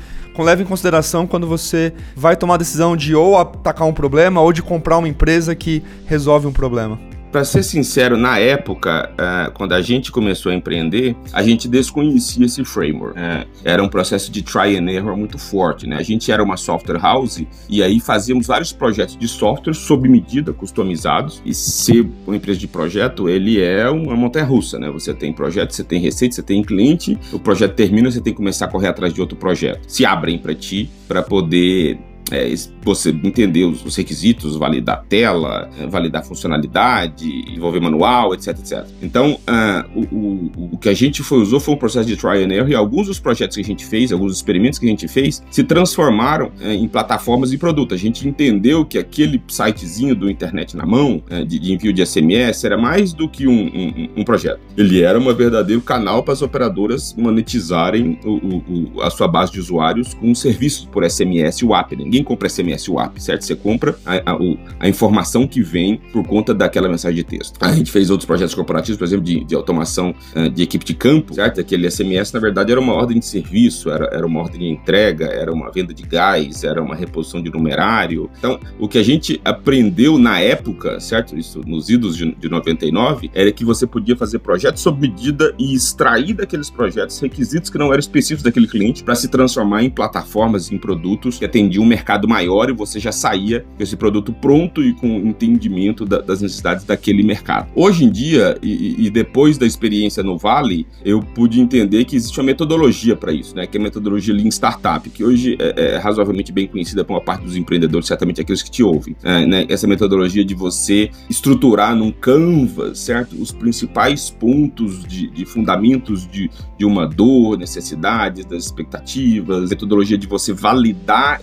leva 0.43 0.62
em 0.62 0.67
consideração 0.67 1.26
quando 1.26 1.47
você 1.47 1.93
vai 2.17 2.37
tomar 2.37 2.55
a 2.55 2.59
decisão 2.59 2.97
de 2.97 3.14
ou 3.14 3.38
atacar 3.38 3.87
um 3.87 3.93
problema 3.93 4.41
ou 4.41 4.53
de 4.53 4.62
comprar 4.62 4.99
uma 4.99 5.09
empresa 5.09 5.55
que 5.55 5.83
resolve 6.07 6.47
um 6.47 6.53
problema? 6.53 7.13
Para 7.35 7.43
ser 7.43 7.64
sincero, 7.64 8.17
na 8.17 8.38
época, 8.38 9.11
uh, 9.14 9.50
quando 9.55 9.73
a 9.73 9.83
gente 9.83 10.12
começou 10.12 10.53
a 10.53 10.55
empreender, 10.55 11.17
a 11.33 11.43
gente 11.43 11.67
desconhecia 11.67 12.47
esse 12.47 12.64
framework. 12.64 13.19
Uh, 13.19 13.45
era 13.64 13.83
um 13.83 13.88
processo 13.88 14.31
de 14.31 14.41
try 14.41 14.79
and 14.79 14.88
error 14.88 15.17
muito 15.17 15.37
forte, 15.37 15.85
né? 15.85 15.97
A 15.97 16.03
gente 16.05 16.31
era 16.31 16.41
uma 16.41 16.57
software 16.57 17.00
house 17.00 17.45
e 17.69 17.83
aí 17.83 17.99
fazíamos 17.99 18.47
vários 18.47 18.73
projetos 18.73 19.17
de 19.17 19.26
software 19.26 19.75
sob 19.75 20.09
medida, 20.09 20.53
customizados. 20.53 21.43
E 21.45 21.53
ser 21.53 22.09
uma 22.25 22.37
empresa 22.37 22.61
de 22.61 22.69
projeto, 22.69 23.29
ele 23.29 23.61
é 23.61 23.91
uma 23.91 24.14
montanha-russa, 24.14 24.79
né? 24.79 24.88
Você 24.93 25.12
tem 25.12 25.33
projeto, 25.33 25.73
você 25.73 25.83
tem 25.83 26.00
receita, 26.00 26.37
você 26.37 26.43
tem 26.45 26.62
cliente, 26.62 27.19
o 27.33 27.41
projeto 27.41 27.75
termina, 27.75 28.12
você 28.12 28.21
tem 28.21 28.33
que 28.33 28.37
começar 28.37 28.67
a 28.67 28.69
correr 28.69 28.87
atrás 28.87 29.12
de 29.12 29.21
outro 29.21 29.37
projeto. 29.37 29.81
Se 29.88 30.07
abrem 30.07 30.38
para 30.38 30.55
ti 30.55 30.88
para 31.09 31.21
poder 31.21 31.99
é, 32.31 32.52
você 32.83 33.11
entender 33.11 33.64
os, 33.64 33.85
os, 33.85 33.97
requisitos, 33.97 34.57
validar 34.57 35.04
tela, 35.09 35.69
validar 35.88 36.25
funcionalidade, 36.25 37.26
envolver 37.52 37.81
manual, 37.81 38.35
etc, 38.35 38.59
etc. 38.59 38.87
Então, 39.02 39.38
uh, 39.49 39.99
o, 39.99 40.16
o, 40.16 40.69
o, 40.73 40.78
que 40.78 40.88
a 40.88 40.95
gente 40.95 41.23
foi, 41.23 41.38
usou 41.38 41.61
foi 41.61 41.75
um 41.75 41.76
processo 41.76 42.07
de 42.07 42.16
trial 42.16 42.37
and 42.37 42.52
error 42.52 42.69
e 42.69 42.75
alguns 42.75 43.07
dos 43.07 43.19
projetos 43.19 43.57
que 43.57 43.62
a 43.62 43.64
gente 43.64 43.85
fez, 43.85 44.12
alguns 44.12 44.35
experimentos 44.35 44.78
que 44.78 44.87
a 44.87 44.88
gente 44.88 45.07
fez, 45.07 45.43
se 45.50 45.62
transformaram 45.62 46.47
uh, 46.61 46.71
em 46.71 46.88
plataformas 46.88 47.52
e 47.52 47.59
produtos. 47.59 47.95
A 47.95 48.00
gente 48.00 48.26
entendeu 48.26 48.85
que 48.85 48.99
aquele 48.99 49.43
sitezinho 49.49 50.14
do 50.14 50.31
internet 50.31 50.76
na 50.76 50.87
mão, 50.87 51.23
uh, 51.31 51.45
de, 51.45 51.59
de, 51.59 51.73
envio 51.73 51.93
de 51.93 52.04
SMS, 52.04 52.64
era 52.64 52.76
mais 52.76 53.12
do 53.12 53.28
que 53.28 53.47
um, 53.47 53.66
um, 53.66 54.09
um 54.19 54.25
projeto. 54.25 54.61
Ele 54.76 55.02
era 55.02 55.19
um 55.19 55.35
verdadeiro 55.35 55.83
canal 55.83 56.23
para 56.23 56.33
as 56.33 56.43
operadoras 56.43 57.14
monetizarem 57.16 58.19
o, 58.25 59.02
a 59.02 59.11
sua 59.11 59.28
base 59.28 59.52
de 59.52 59.61
usuários 59.61 60.14
com 60.14 60.35
serviços 60.35 60.85
por 60.87 61.09
SMS 61.09 61.59
e 61.59 61.64
WAP. 61.64 61.93
Ninguém 61.97 62.24
compra 62.25 62.49
SMS 62.49 62.88
WAP, 62.88 63.19
certo? 63.21 63.45
Você 63.45 63.54
compra 63.54 63.97
a, 64.04 64.33
a, 64.33 64.38
a, 64.81 64.88
informação 64.88 65.47
que 65.47 65.62
vem 65.62 66.00
por 66.12 66.26
conta 66.26 66.54
daquela 66.54 66.88
mensagem 66.88 67.16
de 67.16 67.25
texto. 67.25 67.59
A 67.61 67.73
gente 67.73 67.90
fez 67.90 68.11
outros 68.11 68.26
projetos 68.26 68.54
corporativos, 68.54 68.97
por 68.99 69.04
exemplo, 69.04 69.25
de, 69.25 69.45
de 69.45 69.54
automação 69.54 70.14
uh, 70.35 70.49
de 70.49 70.62
equipe 70.62 70.85
de 70.85 70.95
campo, 70.95 71.35
certo? 71.35 71.61
Aquele 71.61 71.90
SMS, 71.90 72.33
na 72.33 72.40
verdade, 72.40 72.73
era 72.73 72.81
uma 72.81 72.95
ordem 72.95 73.19
de 73.19 73.26
serviço, 73.26 73.90
era, 73.90 74.07
era 74.12 74.26
uma 74.26 74.40
ordem 74.40 74.61
de 74.61 74.69
entrega, 74.69 75.26
era 75.26 75.52
uma 75.52 75.71
venda 75.71 75.93
de 75.93 76.02
gás, 76.02 76.64
era 76.64 76.83
uma 76.83 76.95
reposição 76.95 77.43
de 77.43 77.50
numerário. 77.50 78.31
Então, 78.38 78.59
o 78.78 78.88
que 78.88 78.99
a 78.99 79.02
gente 79.02 79.40
aprendeu 79.45 80.19
na 80.19 80.40
época, 80.40 80.99
certo? 81.00 81.37
Isso 81.37 81.61
nos 81.66 81.88
idos 81.88 82.16
de, 82.16 82.35
de 82.35 82.49
99, 82.49 83.31
era 83.35 83.50
que 83.52 83.64
você 83.64 83.87
podia 83.87 84.16
fazer 84.16 84.38
projetos 84.38 84.83
sob 84.83 85.00
medida 85.00 85.54
e 85.59 85.75
extrair 85.75 86.35
daqueles 86.35 86.71
projetos 86.71 87.19
requisitos 87.19 87.71
que 87.71 87.78
não 87.78 87.87
eram 87.87 87.99
específicos 87.99 88.43
daquele 88.43 88.66
cliente 88.66 89.02
para 89.02 89.14
se 89.14 89.28
transformar 89.28 89.83
em 89.83 89.90
plataformas, 89.90 90.71
em 90.71 90.78
produtos 90.78 91.38
que 91.38 91.45
atendiam 91.45 91.85
um 91.85 91.87
mercado 91.87 92.03
maior 92.28 92.68
e 92.70 92.73
você 92.73 93.00
já 93.00 93.12
saía 93.12 93.64
com 93.76 93.82
esse 93.82 93.96
produto 93.96 94.32
pronto 94.32 94.82
e 94.82 94.92
com 94.92 95.06
entendimento 95.06 96.04
da, 96.04 96.20
das 96.20 96.40
necessidades 96.40 96.84
daquele 96.84 97.23
mercado. 97.23 97.68
Hoje 97.75 98.04
em 98.04 98.11
dia, 98.11 98.56
e, 98.62 99.06
e, 99.06 99.11
depois 99.11 99.58
da 99.58 99.66
experiência 99.66 100.23
no 100.23 100.37
Vale, 100.37 100.87
eu 101.04 101.20
pude 101.20 101.61
entender 101.61 102.04
que 102.04 102.16
existe 102.16 102.38
uma 102.38 102.46
metodologia 102.46 103.16
para 103.16 103.32
isso, 103.32 103.54
né? 103.54 103.66
Que 103.66 103.78
é 103.78 103.80
a 103.80 103.82
metodologia 103.82 104.34
Lean 104.34 104.49
Startup, 104.49 105.08
que 105.08 105.25
hoje 105.25 105.56
é, 105.58 105.94
é, 105.94 105.96
razoavelmente 105.96 106.52
bem 106.52 106.66
conhecida 106.66 107.04
por 107.04 107.14
uma 107.14 107.20
parte 107.20 107.44
dos 107.44 107.56
empreendedores, 107.56 108.06
certamente 108.06 108.40
aqueles 108.40 108.62
que 108.62 108.70
te 108.70 108.82
ouvem. 108.82 109.16
É, 109.23 109.46
né? 109.46 109.66
Essa 109.68 109.87
metodologia 109.87 110.44
de 110.44 110.54
você 110.54 111.11
estruturar 111.28 111.94
num 111.96 112.11
canvas, 112.11 112.99
certo? 112.99 113.40
Os 113.40 113.52
principais 113.52 114.30
pontos 114.30 115.04
de, 115.04 115.30
de 115.30 115.44
fundamentos 115.44 116.26
de, 116.26 116.50
de 116.78 116.84
uma 116.84 117.06
dor, 117.06 117.58
necessidades, 117.58 118.44
das 118.44 118.64
expectativas, 118.64 119.70
metodologia 119.70 120.18
de 120.18 120.26
você 120.26 120.52
validar 120.52 121.40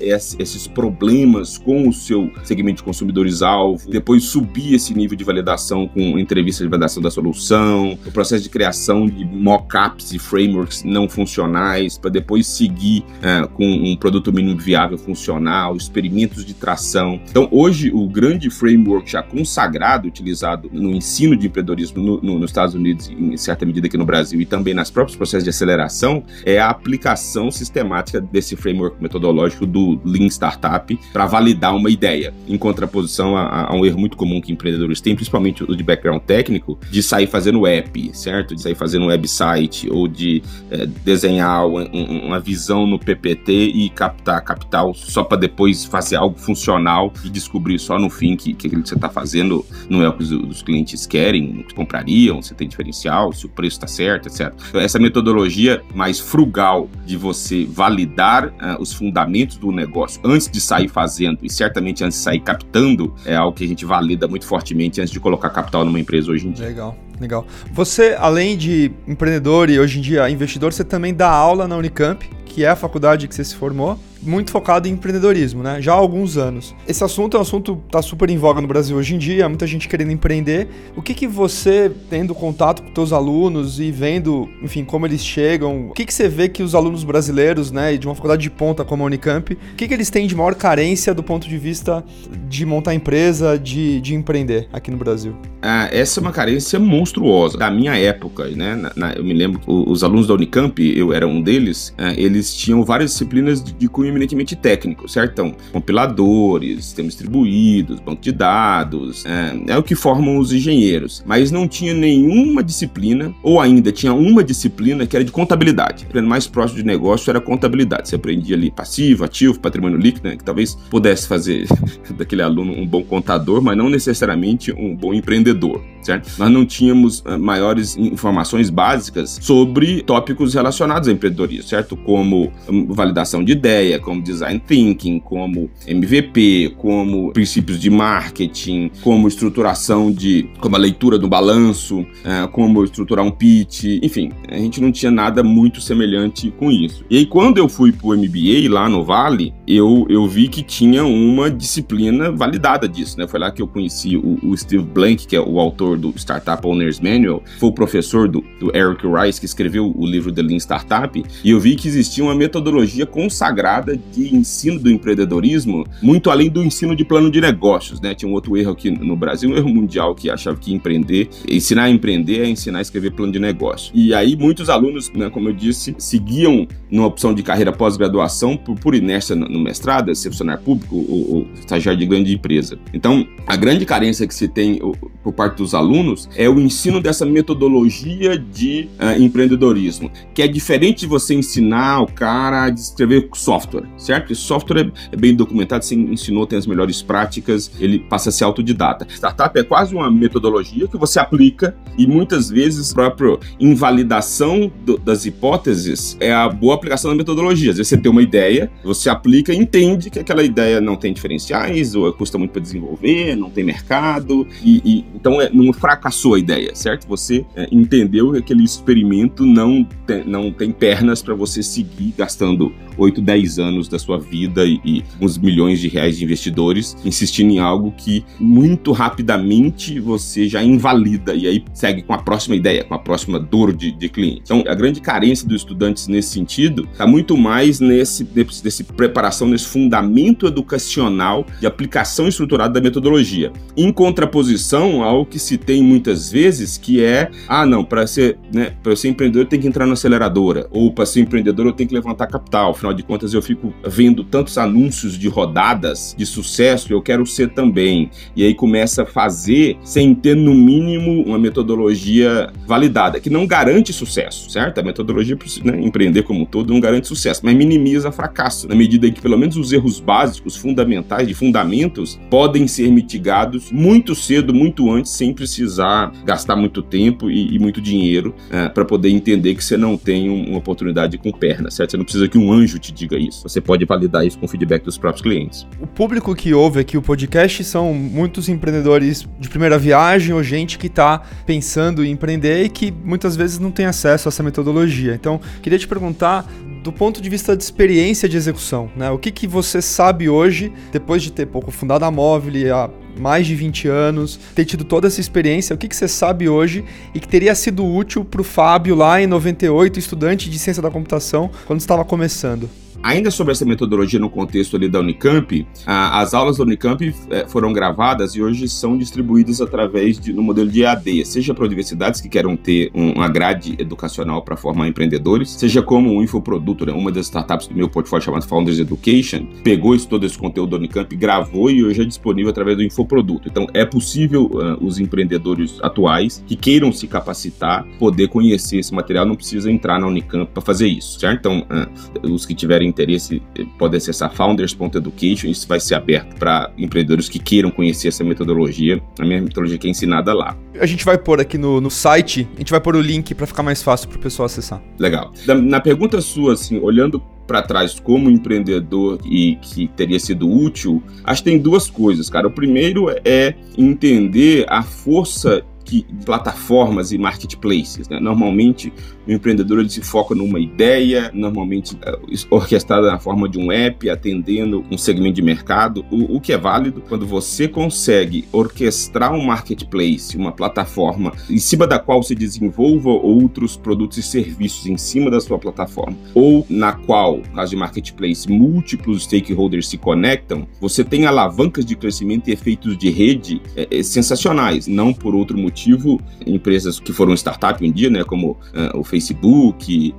esses 0.51 0.67
problemas 0.67 1.58
com 1.58 1.88
o 1.88 1.93
seu 1.93 2.31
segmento 2.43 2.77
de 2.77 2.84
consumidores-alvo, 2.84 3.89
depois 3.89 4.24
subir 4.25 4.75
esse 4.75 4.93
nível 4.93 5.17
de 5.17 5.24
validação 5.24 5.88
com 5.88 6.17
entrevista 6.20 6.63
de 6.63 6.70
validação 6.70 7.01
da 7.01 7.10
solução, 7.10 7.98
o 8.05 8.12
processo 8.12 8.43
de 8.43 8.50
criação 8.50 9.08
de 9.08 9.25
mockups 9.25 10.13
e 10.13 10.20
frameworks 10.20 10.84
não 10.84 11.08
funcionais, 11.08 11.98
para 11.98 12.10
depois 12.10 12.48
seguir 12.48 13.03
uh, 13.20 13.48
com 13.50 13.65
um 13.65 13.96
produto 13.96 14.31
mínimo 14.34 14.58
viável 14.58 14.98
funcional, 14.98 15.75
experimentos 15.75 16.46
de 16.46 16.53
tração. 16.53 17.20
Então, 17.29 17.48
hoje, 17.51 17.91
o 17.93 18.08
grande 18.08 18.50
framework 18.50 19.10
já 19.10 19.24
consagrado, 19.24 20.08
utilizado 20.08 20.70
no 20.72 20.91
ensino 20.91 21.36
de 21.36 21.48
empreendedorismo 21.48 22.01
no, 22.01 22.22
no, 22.22 22.39
nos 22.39 22.51
Estados 22.51 22.75
Unidos, 22.75 23.10
em 23.10 23.38
certa 23.38 23.65
medida 23.65 23.88
aqui 23.88 23.98
no 23.98 24.05
Brasil, 24.05 24.39
e 24.41 24.46
também 24.46 24.74
nas 24.74 24.89
próprios 24.89 25.15
processos 25.15 25.43
de 25.43 25.50
aceleração, 25.50 26.24
é 26.46 26.60
a 26.60 26.70
aplicação 26.70 27.50
sistemática 27.51 28.20
desse 28.20 28.55
framework 28.55 29.01
metodológico 29.01 29.65
do 29.65 30.00
Lean 30.03 30.29
Startup 30.41 31.00
para 31.13 31.25
validar 31.27 31.75
uma 31.75 31.89
ideia, 31.89 32.33
em 32.48 32.57
contraposição 32.57 33.38
a, 33.38 33.69
a, 33.69 33.75
um 33.75 33.86
erro 33.86 34.00
muito 34.00 34.17
comum 34.17 34.41
que 34.41 34.51
empreendedores 34.51 35.00
têm, 35.00 35.15
principalmente 35.15 35.63
o 35.63 35.75
de 35.75 35.83
background 35.83 36.21
técnico, 36.24 36.79
de 36.89 37.03
sair 37.03 37.27
fazendo 37.27 37.67
app, 37.67 38.12
certo? 38.13 38.55
De 38.55 38.62
sair 38.62 38.75
fazendo 38.75 39.05
um 39.05 39.07
website 39.07 39.88
ou 39.89 40.07
de 40.07 40.41
é, 40.71 40.86
desenhar 40.86 41.67
uma, 41.67 41.83
uma, 41.83 42.39
visão 42.39 42.88
no 42.88 42.98
PPT 42.98 43.51
e 43.51 43.89
captar 43.89 44.43
capital 44.43 44.93
só 44.95 45.24
para 45.24 45.38
depois 45.38 45.86
fazer 45.86 46.15
algo 46.15 46.39
funcional 46.39 47.13
e 47.24 47.29
descobrir 47.29 47.77
só 47.77 48.00
no 48.00 48.10
fim 48.10 48.36
que, 48.36 48.53
que 48.53 48.67
aquilo 48.67 48.81
que 48.81 48.89
você 48.89 48.95
está 48.95 49.10
fazendo 49.10 49.63
não 49.89 50.01
é 50.01 50.10
o 50.10 50.13
que 50.13 50.24
os, 50.24 50.31
os 50.31 50.63
clientes 50.63 51.05
querem, 51.05 51.65
comprariam, 51.75 52.41
se 52.41 52.55
tem 52.55 52.67
diferencial, 52.67 53.31
se 53.31 53.45
o 53.45 53.50
preço 53.50 53.77
está 53.77 53.88
certo, 53.88 54.27
etc. 54.27 54.53
Então, 54.69 54.81
essa 54.81 54.98
metodologia 54.98 55.81
mais 55.93 56.19
frugal 56.19 56.89
de 57.05 57.15
você 57.15 57.65
validar 57.65 58.48
uh, 58.48 58.51
os 58.79 58.93
fundamentos 58.93 59.57
do 59.57 59.71
negócio 59.71 60.19
antes 60.31 60.50
de 60.50 60.61
sair 60.61 60.88
fazendo 60.88 61.39
e 61.43 61.50
certamente 61.50 62.03
antes 62.03 62.17
de 62.17 62.23
sair 62.23 62.39
captando 62.39 63.13
é 63.25 63.35
algo 63.35 63.55
que 63.55 63.63
a 63.63 63.67
gente 63.67 63.85
valida 63.85 64.27
muito 64.27 64.45
fortemente 64.45 65.01
antes 65.01 65.11
de 65.11 65.19
colocar 65.19 65.50
capital 65.50 65.85
numa 65.85 66.00
empresa 66.00 66.31
hoje 66.31 66.47
em 66.47 66.51
dia. 66.51 66.65
Legal. 66.65 66.97
Legal. 67.19 67.45
Você, 67.71 68.15
além 68.19 68.57
de 68.57 68.91
empreendedor 69.07 69.69
e 69.69 69.79
hoje 69.79 70.00
em 70.00 70.01
dia 70.01 70.27
investidor, 70.27 70.73
você 70.73 70.83
também 70.83 71.13
dá 71.13 71.29
aula 71.29 71.67
na 71.67 71.77
Unicamp, 71.77 72.27
que 72.45 72.65
é 72.65 72.69
a 72.69 72.75
faculdade 72.75 73.27
que 73.27 73.35
você 73.35 73.43
se 73.43 73.55
formou 73.55 74.00
muito 74.21 74.51
focado 74.51 74.87
em 74.87 74.91
empreendedorismo, 74.91 75.63
né? 75.63 75.81
Já 75.81 75.93
há 75.93 75.95
alguns 75.95 76.37
anos. 76.37 76.75
Esse 76.87 77.03
assunto 77.03 77.37
é 77.37 77.39
um 77.39 77.43
assunto 77.43 77.75
que 77.77 77.87
está 77.87 78.01
super 78.01 78.29
em 78.29 78.37
voga 78.37 78.61
no 78.61 78.67
Brasil 78.67 78.95
hoje 78.97 79.15
em 79.15 79.17
dia, 79.17 79.47
muita 79.49 79.65
gente 79.65 79.87
querendo 79.87 80.11
empreender. 80.11 80.67
O 80.95 81.01
que 81.01 81.13
que 81.13 81.27
você, 81.27 81.91
tendo 82.09 82.33
contato 82.35 82.83
com 82.83 82.93
seus 82.93 83.13
alunos 83.13 83.79
e 83.79 83.91
vendo, 83.91 84.47
enfim, 84.61 84.83
como 84.83 85.05
eles 85.05 85.23
chegam, 85.23 85.89
o 85.89 85.93
que 85.93 86.05
que 86.05 86.13
você 86.13 86.27
vê 86.27 86.47
que 86.47 86.61
os 86.63 86.75
alunos 86.75 87.03
brasileiros, 87.03 87.71
né, 87.71 87.97
de 87.97 88.07
uma 88.07 88.15
faculdade 88.15 88.41
de 88.41 88.49
ponta 88.49 88.83
como 88.83 89.03
a 89.03 89.05
Unicamp, 89.05 89.53
o 89.53 89.75
que 89.75 89.87
que 89.87 89.93
eles 89.93 90.09
têm 90.09 90.27
de 90.27 90.35
maior 90.35 90.55
carência 90.55 91.13
do 91.13 91.23
ponto 91.23 91.47
de 91.47 91.57
vista 91.57 92.03
de 92.47 92.65
montar 92.65 92.93
empresa, 92.93 93.57
de, 93.57 93.99
de 94.01 94.13
empreender 94.13 94.67
aqui 94.71 94.91
no 94.91 94.97
Brasil? 94.97 95.35
Ah, 95.61 95.89
essa 95.91 96.19
é 96.19 96.21
uma 96.21 96.31
carência 96.31 96.79
monstruosa. 96.79 97.57
Da 97.57 97.69
minha 97.69 97.95
época, 97.95 98.47
né? 98.49 98.75
Na, 98.75 98.91
na, 98.95 99.13
eu 99.13 99.23
me 99.23 99.33
lembro, 99.33 99.61
os 99.67 100.03
alunos 100.03 100.27
da 100.27 100.33
Unicamp, 100.33 100.79
eu 100.97 101.13
era 101.13 101.27
um 101.27 101.41
deles, 101.41 101.93
ah, 101.97 102.13
eles 102.15 102.53
tinham 102.55 102.83
várias 102.83 103.11
disciplinas 103.11 103.63
de, 103.63 103.73
de 103.73 103.87
cunho 103.87 104.10
eminentemente 104.11 104.55
técnico, 104.55 105.07
certo? 105.09 105.31
Então, 105.31 105.55
compiladores, 105.71 106.85
sistemas 106.85 107.13
distribuídos, 107.13 107.99
banco 107.99 108.21
de 108.21 108.31
dados, 108.31 109.25
é, 109.25 109.73
é, 109.73 109.77
o 109.77 109.83
que 109.83 109.95
formam 109.95 110.37
os 110.37 110.51
engenheiros. 110.51 111.23
Mas 111.25 111.51
não 111.51 111.67
tinha 111.67 111.93
nenhuma 111.93 112.63
disciplina, 112.63 113.33
ou 113.41 113.59
ainda 113.59 113.91
tinha 113.91 114.13
uma 114.13 114.43
disciplina 114.43 115.05
que 115.05 115.15
era 115.15 115.23
de 115.23 115.31
contabilidade. 115.31 116.07
O 116.13 116.21
mais 116.21 116.47
próximo 116.47 116.79
de 116.79 116.85
negócio 116.85 117.29
era 117.29 117.41
contabilidade. 117.41 118.09
Você 118.09 118.15
aprendia 118.15 118.55
ali 118.55 118.71
passivo, 118.71 119.23
ativo, 119.23 119.59
patrimônio 119.59 119.97
líquido, 119.97 120.27
né? 120.27 120.37
Que 120.37 120.43
talvez 120.43 120.75
pudesse 120.89 121.27
fazer 121.27 121.67
daquele 122.17 122.41
aluno 122.41 122.73
um 122.73 122.85
bom 122.85 123.03
contador, 123.03 123.61
mas 123.61 123.77
não 123.77 123.89
necessariamente 123.89 124.71
um 124.71 124.95
bom 124.95 125.13
empreendedor, 125.13 125.83
certo? 126.01 126.31
Nós 126.37 126.51
não 126.51 126.65
tínhamos 126.65 127.19
uh, 127.21 127.37
maiores 127.39 127.97
informações 127.97 128.69
básicas 128.69 129.39
sobre 129.41 130.01
tópicos 130.03 130.53
relacionados 130.53 131.07
a 131.07 131.11
empreendedorismo, 131.11 131.67
certo? 131.67 131.95
Como 131.95 132.51
um, 132.67 132.87
validação 132.87 133.43
de 133.43 133.51
ideia, 133.51 133.99
como 134.01 134.22
design 134.22 134.62
thinking, 134.65 135.20
como 135.20 135.70
MVP, 135.88 136.75
como 136.77 137.31
princípios 137.31 137.79
de 137.79 137.89
marketing, 137.89 138.91
como 139.01 139.27
estruturação 139.27 140.12
de, 140.12 140.50
como 140.60 140.75
a 140.75 140.79
leitura 140.79 141.17
do 141.17 141.27
balanço, 141.27 142.05
é, 142.24 142.48
como 142.48 142.84
estruturar 142.84 143.25
um 143.25 143.31
pitch, 143.31 143.84
enfim, 144.01 144.31
a 144.50 144.58
gente 144.58 144.81
não 144.81 144.91
tinha 144.91 145.12
nada 145.12 145.43
muito 145.43 145.81
semelhante 145.81 146.51
com 146.51 146.72
isso. 146.72 147.03
E 147.10 147.17
aí 147.17 147.25
quando 147.25 147.58
eu 147.58 147.70
fui 147.70 147.91
pro 147.91 148.17
MBA 148.17 148.70
lá 148.70 148.89
no 148.89 149.03
Vale, 149.03 149.53
eu, 149.67 150.05
eu 150.10 150.27
vi 150.27 150.48
que 150.48 150.62
tinha 150.62 151.05
uma 151.05 151.50
disciplina 151.50 152.31
validada 152.31 152.88
disso, 152.88 153.17
né? 153.17 153.27
Foi 153.27 153.39
lá 153.39 153.51
que 153.51 153.62
eu 153.62 153.67
conheci 153.67 154.17
o, 154.17 154.39
o 154.43 154.58
Steve 154.58 154.84
Blank, 154.84 155.27
que 155.27 155.36
é 155.36 155.41
o 155.41 155.60
autor 155.60 155.98
do 155.98 156.13
Startup 156.17 156.65
Owners 156.65 157.00
Manual, 157.00 157.43
foi 157.60 157.70
o 157.70 157.74
professor 157.74 158.27
do, 158.27 158.43
do 158.60 158.75
Eric 158.75 159.05
Rice 159.08 159.39
que 159.39 159.46
escreveu 159.46 159.93
o 159.96 160.05
livro 160.05 160.31
The 160.31 160.41
Lean 160.41 160.58
Startup, 160.58 161.24
e 161.43 161.50
eu 161.50 161.60
vi 161.60 161.75
que 161.75 161.88
existia 161.88 162.24
uma 162.24 162.36
metodologia 162.36 163.05
consagrada 163.05 163.90
de 163.95 164.36
ensino 164.36 164.79
do 164.79 164.89
empreendedorismo 164.89 165.86
muito 166.01 166.29
além 166.29 166.50
do 166.50 166.63
ensino 166.63 166.95
de 166.95 167.03
plano 167.03 167.29
de 167.29 167.41
negócios, 167.41 168.00
né? 168.00 168.13
Tinha 168.13 168.29
um 168.29 168.33
outro 168.33 168.57
erro 168.57 168.71
aqui 168.71 168.89
no 168.89 169.15
Brasil, 169.15 169.50
um 169.50 169.55
erro 169.55 169.69
mundial 169.69 170.15
que 170.15 170.29
achava 170.29 170.57
que 170.57 170.74
empreender, 170.74 171.29
ensinar 171.48 171.83
a 171.83 171.89
empreender 171.89 172.41
é 172.41 172.50
ensinar 172.50 172.79
a 172.79 172.81
escrever 172.81 173.12
plano 173.12 173.31
de 173.31 173.39
negócio. 173.39 173.91
E 173.93 174.13
aí 174.13 174.36
muitos 174.36 174.69
alunos, 174.69 175.12
né, 175.13 175.29
como 175.29 175.50
eu 175.50 175.53
disse, 175.53 175.95
seguiam 175.98 176.67
numa 176.89 177.07
opção 177.07 177.33
de 177.33 177.43
carreira 177.43 177.71
pós-graduação 177.71 178.57
por, 178.57 178.77
por 178.79 178.95
inércia 178.95 179.36
no, 179.36 179.60
mestrado, 179.60 180.13
ser 180.15 180.29
funcionário 180.29 180.63
público 180.63 180.95
ou, 180.95 181.36
ou 181.36 181.48
estagiário 181.53 182.00
de 182.00 182.05
grande 182.05 182.33
empresa. 182.33 182.77
Então, 182.93 183.25
a 183.48 183.55
grande 183.55 183.86
carência 183.86 184.27
que 184.27 184.33
se 184.33 184.48
tem 184.48 184.79
por 185.24 185.33
parte 185.33 185.57
dos 185.57 185.74
alunos 185.74 186.29
é 186.36 186.50
o 186.50 186.60
ensino 186.60 187.01
dessa 187.01 187.25
metodologia 187.25 188.38
de 188.38 188.89
uh, 189.00 189.21
empreendedorismo, 189.21 190.12
que 190.33 190.41
é 190.41 190.48
diferente 190.48 191.01
de 191.01 191.07
você 191.07 191.33
ensinar 191.33 192.01
o 192.01 192.07
cara 192.07 192.65
a 192.65 192.69
escrever 192.69 193.29
software 193.33 193.80
software, 193.81 193.88
certo? 193.97 194.31
Esse 194.31 194.41
software 194.41 194.91
é, 195.11 195.15
bem 195.15 195.35
documentado, 195.35 195.83
você 195.83 195.95
ensinou, 195.95 196.45
tem 196.45 196.57
as 196.57 196.67
melhores 196.67 197.01
práticas, 197.01 197.71
ele 197.79 198.00
passa 198.00 198.29
a 198.29 198.31
ser 198.31 198.43
autodidata. 198.43 199.07
Startup 199.09 199.57
é 199.57 199.63
quase 199.63 199.93
uma 199.95 200.09
metodologia 200.11 200.88
que 200.88 200.97
você 200.97 201.19
aplica 201.19 201.75
e 201.97 202.07
muitas 202.07 202.50
vezes 202.50 202.91
a 202.91 202.95
própria 202.95 203.38
invalidação 203.59 204.71
do, 204.85 204.97
das 204.97 205.25
hipóteses 205.25 206.17
é 206.19 206.31
a 206.31 206.47
boa 206.50 206.75
aplicação 206.75 207.11
da 207.11 207.17
metodologia. 207.17 207.71
Às 207.71 207.77
vezes 207.77 207.89
você 207.89 207.97
tem 207.97 208.11
uma 208.11 208.21
ideia, 208.21 208.71
você 208.83 209.09
aplica 209.09 209.53
e 209.53 209.57
entende 209.57 210.09
que 210.09 210.19
aquela 210.19 210.43
ideia 210.43 210.79
não 210.79 210.95
tem 210.95 211.13
diferenciais, 211.13 211.95
ou 211.95 212.11
custa 212.13 212.38
muito 212.38 212.51
para 212.51 212.61
desenvolver, 212.61 213.35
não 213.35 213.50
tem 213.50 213.63
mercado, 213.63 214.47
e, 214.63 214.81
e 214.83 215.05
então 215.15 215.41
é, 215.41 215.50
não 215.51 215.71
fracassou 215.73 216.35
a 216.35 216.39
ideia, 216.39 216.75
certo? 216.75 217.07
Você 217.07 217.45
é, 217.55 217.67
entendeu 217.71 218.31
que 218.31 218.38
aquele 218.39 218.63
experimento 218.63 219.45
não 219.45 219.88
não 220.25 220.51
tem 220.51 220.71
pernas 220.71 221.21
para 221.21 221.33
você 221.33 221.63
seguir 221.63 222.13
gastando 222.17 222.73
8, 222.97 223.21
10 223.21 223.59
anos 223.59 223.70
da 223.87 223.99
sua 223.99 224.17
vida 224.17 224.65
e, 224.65 225.03
uns 225.19 225.37
milhões 225.37 225.79
de 225.79 225.87
reais 225.87 226.17
de 226.17 226.23
investidores 226.23 226.95
insistindo 227.03 227.51
em 227.51 227.59
algo 227.59 227.91
que 227.91 228.23
muito 228.39 228.91
rapidamente 228.91 229.99
você 229.99 230.47
já 230.47 230.63
invalida 230.63 231.33
e 231.33 231.47
aí 231.47 231.63
segue 231.73 232.01
com 232.01 232.13
a 232.13 232.17
próxima 232.17 232.55
ideia, 232.55 232.83
com 232.83 232.93
a 232.93 232.99
próxima 232.99 233.39
dor 233.39 233.73
de, 233.73 233.91
de 233.91 234.09
cliente. 234.09 234.41
Então, 234.43 234.63
a 234.67 234.75
grande 234.75 235.01
carência 235.01 235.47
dos 235.47 235.61
estudantes 235.61 236.07
nesse 236.07 236.29
sentido 236.29 236.87
está 236.91 237.07
muito 237.07 237.37
mais 237.37 237.79
nesse, 237.79 238.27
nesse 238.35 238.83
preparação, 238.83 239.47
nesse 239.47 239.65
fundamento 239.65 240.47
educacional 240.47 241.45
de 241.59 241.65
aplicação 241.65 242.27
estruturada 242.27 242.73
da 242.73 242.81
metodologia, 242.81 243.51
em 243.75 243.91
contraposição 243.91 245.03
ao 245.03 245.25
que 245.25 245.39
se 245.39 245.57
tem 245.57 245.83
muitas 245.83 246.31
vezes, 246.31 246.77
que 246.77 247.03
é, 247.03 247.29
ah, 247.47 247.65
não, 247.65 247.83
para 247.83 248.05
ser, 248.07 248.37
né, 248.53 248.73
para 248.81 248.95
ser 248.95 249.09
empreendedor 249.09 249.43
eu 249.43 249.49
tenho 249.49 249.61
que 249.61 249.67
entrar 249.67 249.85
na 249.85 249.93
aceleradora, 249.93 250.67
ou 250.71 250.91
para 250.91 251.05
ser 251.05 251.21
empreendedor 251.21 251.65
eu 251.65 251.73
tenho 251.73 251.89
que 251.89 251.95
levantar 251.95 252.27
capital, 252.27 252.71
afinal 252.71 252.93
de 252.93 253.03
contas 253.03 253.33
eu 253.33 253.41
fico 253.41 253.60
vendo 253.85 254.23
tantos 254.23 254.57
anúncios 254.57 255.17
de 255.17 255.27
rodadas 255.27 256.15
de 256.17 256.25
sucesso, 256.25 256.91
eu 256.91 257.01
quero 257.01 257.25
ser 257.25 257.49
também. 257.49 258.09
E 258.35 258.43
aí 258.43 258.53
começa 258.53 259.03
a 259.03 259.05
fazer 259.05 259.77
sem 259.83 260.13
ter 260.13 260.35
no 260.35 260.53
mínimo 260.53 261.23
uma 261.23 261.37
metodologia 261.37 262.51
validada, 262.65 263.19
que 263.19 263.29
não 263.29 263.45
garante 263.45 263.93
sucesso, 263.93 264.49
certo? 264.49 264.79
A 264.79 264.83
metodologia, 264.83 265.37
né, 265.63 265.79
empreender 265.81 266.23
como 266.23 266.41
um 266.41 266.45
todo, 266.45 266.73
não 266.73 266.79
garante 266.79 267.07
sucesso, 267.07 267.41
mas 267.43 267.55
minimiza 267.55 268.11
fracasso, 268.11 268.67
na 268.67 268.75
medida 268.75 269.07
em 269.07 269.11
que 269.11 269.21
pelo 269.21 269.37
menos 269.37 269.57
os 269.57 269.71
erros 269.71 269.99
básicos, 269.99 270.55
fundamentais, 270.55 271.27
de 271.27 271.33
fundamentos, 271.33 272.19
podem 272.29 272.67
ser 272.67 272.89
mitigados 272.91 273.71
muito 273.71 274.15
cedo, 274.15 274.53
muito 274.53 274.91
antes, 274.91 275.11
sem 275.11 275.33
precisar 275.33 276.11
gastar 276.25 276.55
muito 276.55 276.81
tempo 276.81 277.29
e, 277.29 277.55
e 277.55 277.59
muito 277.59 277.81
dinheiro 277.81 278.33
é, 278.49 278.69
para 278.69 278.85
poder 278.85 279.09
entender 279.09 279.55
que 279.55 279.63
você 279.63 279.77
não 279.77 279.97
tem 279.97 280.29
uma 280.29 280.57
oportunidade 280.57 281.17
com 281.17 281.31
perna, 281.31 281.69
certo? 281.71 281.91
Você 281.91 281.97
não 281.97 282.03
precisa 282.03 282.27
que 282.27 282.37
um 282.37 282.51
anjo 282.51 282.79
te 282.79 282.91
diga 282.91 283.17
isso. 283.17 283.40
Você 283.43 283.62
pode 283.62 283.86
validar 283.86 284.25
isso 284.25 284.38
com 284.38 284.45
o 284.45 284.50
feedback 284.50 284.83
dos 284.83 284.98
próprios 284.98 285.21
clientes. 285.21 285.67
O 285.79 285.88
público 285.88 286.36
que 286.36 286.53
ouve 286.53 286.79
aqui 286.79 286.98
o 286.98 287.01
podcast 287.01 287.63
são 287.63 287.93
muitos 287.93 288.50
empreendedores 288.50 289.27
de 289.39 289.50
primeira 289.50 289.77
viagem 289.77 290.33
ou 290.33 290.43
gente 290.43 290.77
que 290.77 290.88
está 290.88 291.21
pensando 291.45 292.03
em 292.03 292.12
empreender 292.12 292.63
e 292.63 292.69
que 292.69 292.91
muitas 292.91 293.36
vezes 293.36 293.60
não 293.60 293.71
tem 293.71 293.86
acesso 293.86 294.27
a 294.27 294.29
essa 294.29 294.43
metodologia. 294.43 295.13
Então, 295.13 295.39
queria 295.62 295.79
te 295.79 295.88
perguntar 295.88 296.45
do 296.83 296.91
ponto 296.91 297.21
de 297.21 297.29
vista 297.29 297.55
de 297.55 297.63
experiência 297.63 298.27
de 298.27 298.36
execução, 298.36 298.89
né? 298.95 299.12
O 299.12 299.17
que, 299.17 299.31
que 299.31 299.48
você 299.48 299.81
sabe 299.81 300.29
hoje, 300.29 300.71
depois 300.91 301.21
de 301.21 301.31
ter 301.31 301.45
pouco 301.45 301.71
fundado 301.71 302.05
a 302.05 302.12
Móvel 302.12 302.75
há 302.75 302.89
mais 303.19 303.45
de 303.45 303.55
20 303.55 303.88
anos, 303.88 304.39
ter 304.55 304.65
tido 304.65 304.83
toda 304.83 305.07
essa 305.07 305.21
experiência, 305.21 305.75
o 305.75 305.77
que, 305.77 305.88
que 305.88 305.95
você 305.95 306.07
sabe 306.07 306.50
hoje 306.50 306.83
e 307.13 307.19
que 307.19 307.27
teria 307.27 307.53
sido 307.53 307.86
útil 307.86 308.25
para 308.25 308.41
o 308.41 308.43
Fábio 308.43 308.95
lá 308.95 309.21
em 309.21 309.27
98, 309.27 310.00
estudante 310.00 310.50
de 310.50 310.57
ciência 310.57 310.81
da 310.81 310.89
computação, 310.89 311.51
quando 311.65 311.79
estava 311.79 312.03
começando? 312.03 312.69
Ainda 313.03 313.31
sobre 313.31 313.51
essa 313.51 313.65
metodologia 313.65 314.20
no 314.20 314.29
contexto 314.29 314.75
ali 314.75 314.88
da 314.88 315.00
Unicamp, 315.00 315.67
as 315.86 316.34
aulas 316.36 316.58
da 316.58 316.63
Unicamp 316.63 317.13
é, 317.31 317.48
foram 317.48 317.74
gravadas 317.74 318.36
e 318.36 318.41
hoje 318.41 318.70
são 318.70 318.96
distribuídas 318.96 319.60
através 319.60 320.20
de 320.20 320.31
no 320.31 320.43
modelo 320.43 320.70
de 320.70 320.84
EAD, 320.84 321.25
seja 321.25 321.53
para 321.53 321.65
universidades 321.65 322.22
que 322.22 322.29
queiram 322.29 322.55
ter 322.55 322.91
uma 322.93 323.27
grade 323.27 323.75
educacional 323.79 324.43
para 324.43 324.55
formar 324.55 324.88
empreendedores, 324.88 325.50
seja 325.50 325.81
como 325.81 326.12
um 326.12 326.22
infoproduto, 326.22 326.86
né? 326.86 326.93
uma 326.93 327.12
das 327.12 327.25
startups 327.25 327.67
do 327.67 327.75
meu 327.75 327.89
portfólio 327.89 328.24
chamado 328.24 328.46
Founders 328.46 328.77
Education, 328.77 329.48
pegou 329.63 329.96
esse, 329.96 330.08
todo 330.08 330.24
esse 330.25 330.38
conteúdo 330.38 330.72
da 330.72 330.77
Unicamp, 330.77 331.15
gravou 331.15 331.72
e 331.72 331.84
hoje 331.84 332.01
é 332.01 332.05
disponível 332.05 332.51
através 332.51 332.77
do 332.77 332.84
infoproduto. 332.84 333.50
Então 333.50 333.65
é 333.74 333.84
possível 333.84 334.46
uh, 334.46 334.86
os 334.86 335.00
empreendedores 335.00 335.79
atuais 335.81 336.43
que 336.46 336.55
queiram 336.55 336.91
se 336.91 337.08
capacitar 337.08 337.86
poder 337.98 338.27
conhecer 338.27 338.77
esse 338.77 338.93
material, 338.93 339.25
não 339.25 339.36
precisa 339.36 339.72
entrar 339.72 340.00
na 340.00 340.08
Unicamp 340.08 340.51
para 340.51 340.62
fazer 340.62 340.88
isso, 340.88 341.20
certo? 341.20 341.39
Então 341.39 341.65
uh, 341.72 342.31
os 342.31 342.46
que 342.46 342.53
tiverem 342.53 342.90
interesse 342.91 343.41
eh, 343.57 343.65
pode 343.77 343.98
acessar 343.98 344.31
founders.education. 344.33 345.48
Isso 345.48 345.67
vai 345.67 345.79
ser 345.79 345.95
aberto 345.95 346.36
para 346.38 346.71
empreendedores 346.77 347.27
que 347.27 347.39
queiram 347.39 347.71
conhecer 347.71 348.10
essa 348.10 348.24
metodologia. 348.24 349.01
A 349.19 349.25
minha 349.25 349.41
metodologia 349.41 349.77
que 349.77 349.88
é 349.88 349.89
ensinada 349.89 350.33
lá. 350.33 350.57
A 350.79 350.86
gente 350.86 351.03
vai 351.03 351.17
pôr 351.17 351.41
aqui 351.41 351.57
no, 351.57 351.81
no 351.81 351.89
site, 351.89 352.48
a 352.55 352.60
gente 352.60 352.71
vai 352.71 352.79
pôr 352.79 352.95
o 352.95 353.01
link 353.01 353.33
para 353.33 353.48
ficar 353.48 353.63
mais 353.63 353.81
fácil 353.81 354.07
para 354.10 354.17
o 354.17 354.21
pessoal 354.21 354.45
acessar. 354.45 354.81
Legal. 355.00 355.33
Na 355.63 355.79
pergunta 355.79 356.21
sua, 356.21 356.53
assim, 356.53 356.79
olhando 356.79 357.21
para 357.48 357.62
trás 357.62 358.00
como 358.00 358.29
empreendedor 358.29 359.19
e 359.25 359.57
que 359.62 359.88
teria 359.89 360.19
sido 360.19 360.50
útil, 360.50 361.03
acho 361.24 361.44
que 361.44 361.50
tem 361.50 361.59
duas 361.59 361.89
coisas, 361.89 362.29
cara. 362.29 362.48
O 362.48 362.51
primeiro 362.51 363.07
é 363.25 363.55
entender 363.77 364.65
a 364.70 364.81
força 364.81 365.63
que 365.83 366.05
plataformas 366.25 367.11
e 367.11 367.18
marketplaces. 367.18 368.07
Né? 368.07 368.20
Normalmente, 368.20 368.94
o 369.31 369.35
empreendedor 369.35 369.79
ele 369.79 369.89
se 369.89 370.01
foca 370.01 370.35
numa 370.35 370.59
ideia, 370.59 371.31
normalmente 371.33 371.96
uh, 371.96 372.48
orquestrada 372.50 373.11
na 373.11 373.20
forma 373.20 373.48
de 373.48 373.57
um 373.57 373.72
app, 373.72 374.09
atendendo 374.09 374.83
um 374.91 374.98
segmento 374.98 375.35
de 375.35 375.41
mercado, 375.41 376.05
o, 376.11 376.37
o, 376.37 376.41
que 376.41 376.53
é 376.53 376.57
válido 376.57 377.01
quando 377.07 377.25
você 377.25 377.67
consegue 377.67 378.46
orquestrar 378.51 379.33
um 379.33 379.44
marketplace, 379.44 380.35
uma 380.35 380.51
plataforma 380.51 381.31
em 381.50 381.57
cima 381.57 381.87
da 381.87 382.00
qual 382.00 382.22
se 382.24 382.35
desenvolva 382.35 383.09
outros 383.09 383.77
produtos 383.77 384.17
e 384.17 384.24
serviços 384.24 384.85
em 384.85 384.98
cima 384.98 385.29
da 385.31 385.39
sua 385.39 385.57
plataforma, 385.57 386.17
ou 386.33 386.65
na 386.70 386.94
qual, 386.94 387.37
no 387.37 387.55
caso 387.55 387.72
de 387.72 387.77
marketplace, 387.77 388.51
múltiplos 388.51 389.24
stakeholders 389.24 389.87
se 389.87 389.98
conectam, 389.98 390.67
você 390.79 391.03
tem 391.03 391.25
alavancas 391.25 391.85
de 391.85 391.96
crescimento 391.96 392.50
e 392.50 392.53
efeitos 392.53 392.98
de 392.98 393.09
rede 393.09 393.61
é, 393.75 393.87
é, 393.89 394.03
sensacionais, 394.03 394.87
não 394.87 395.13
por 395.13 395.35
outro 395.35 395.57
motivo, 395.57 396.20
empresas 396.46 397.00
que 397.00 397.13
foram 397.13 397.33
startup 397.33 397.83
um 397.85 397.91
dia, 397.91 398.09
né, 398.09 398.24
como 398.24 398.51
uh, 398.51 399.00
o 399.00 399.03
Facebook, 399.03 399.21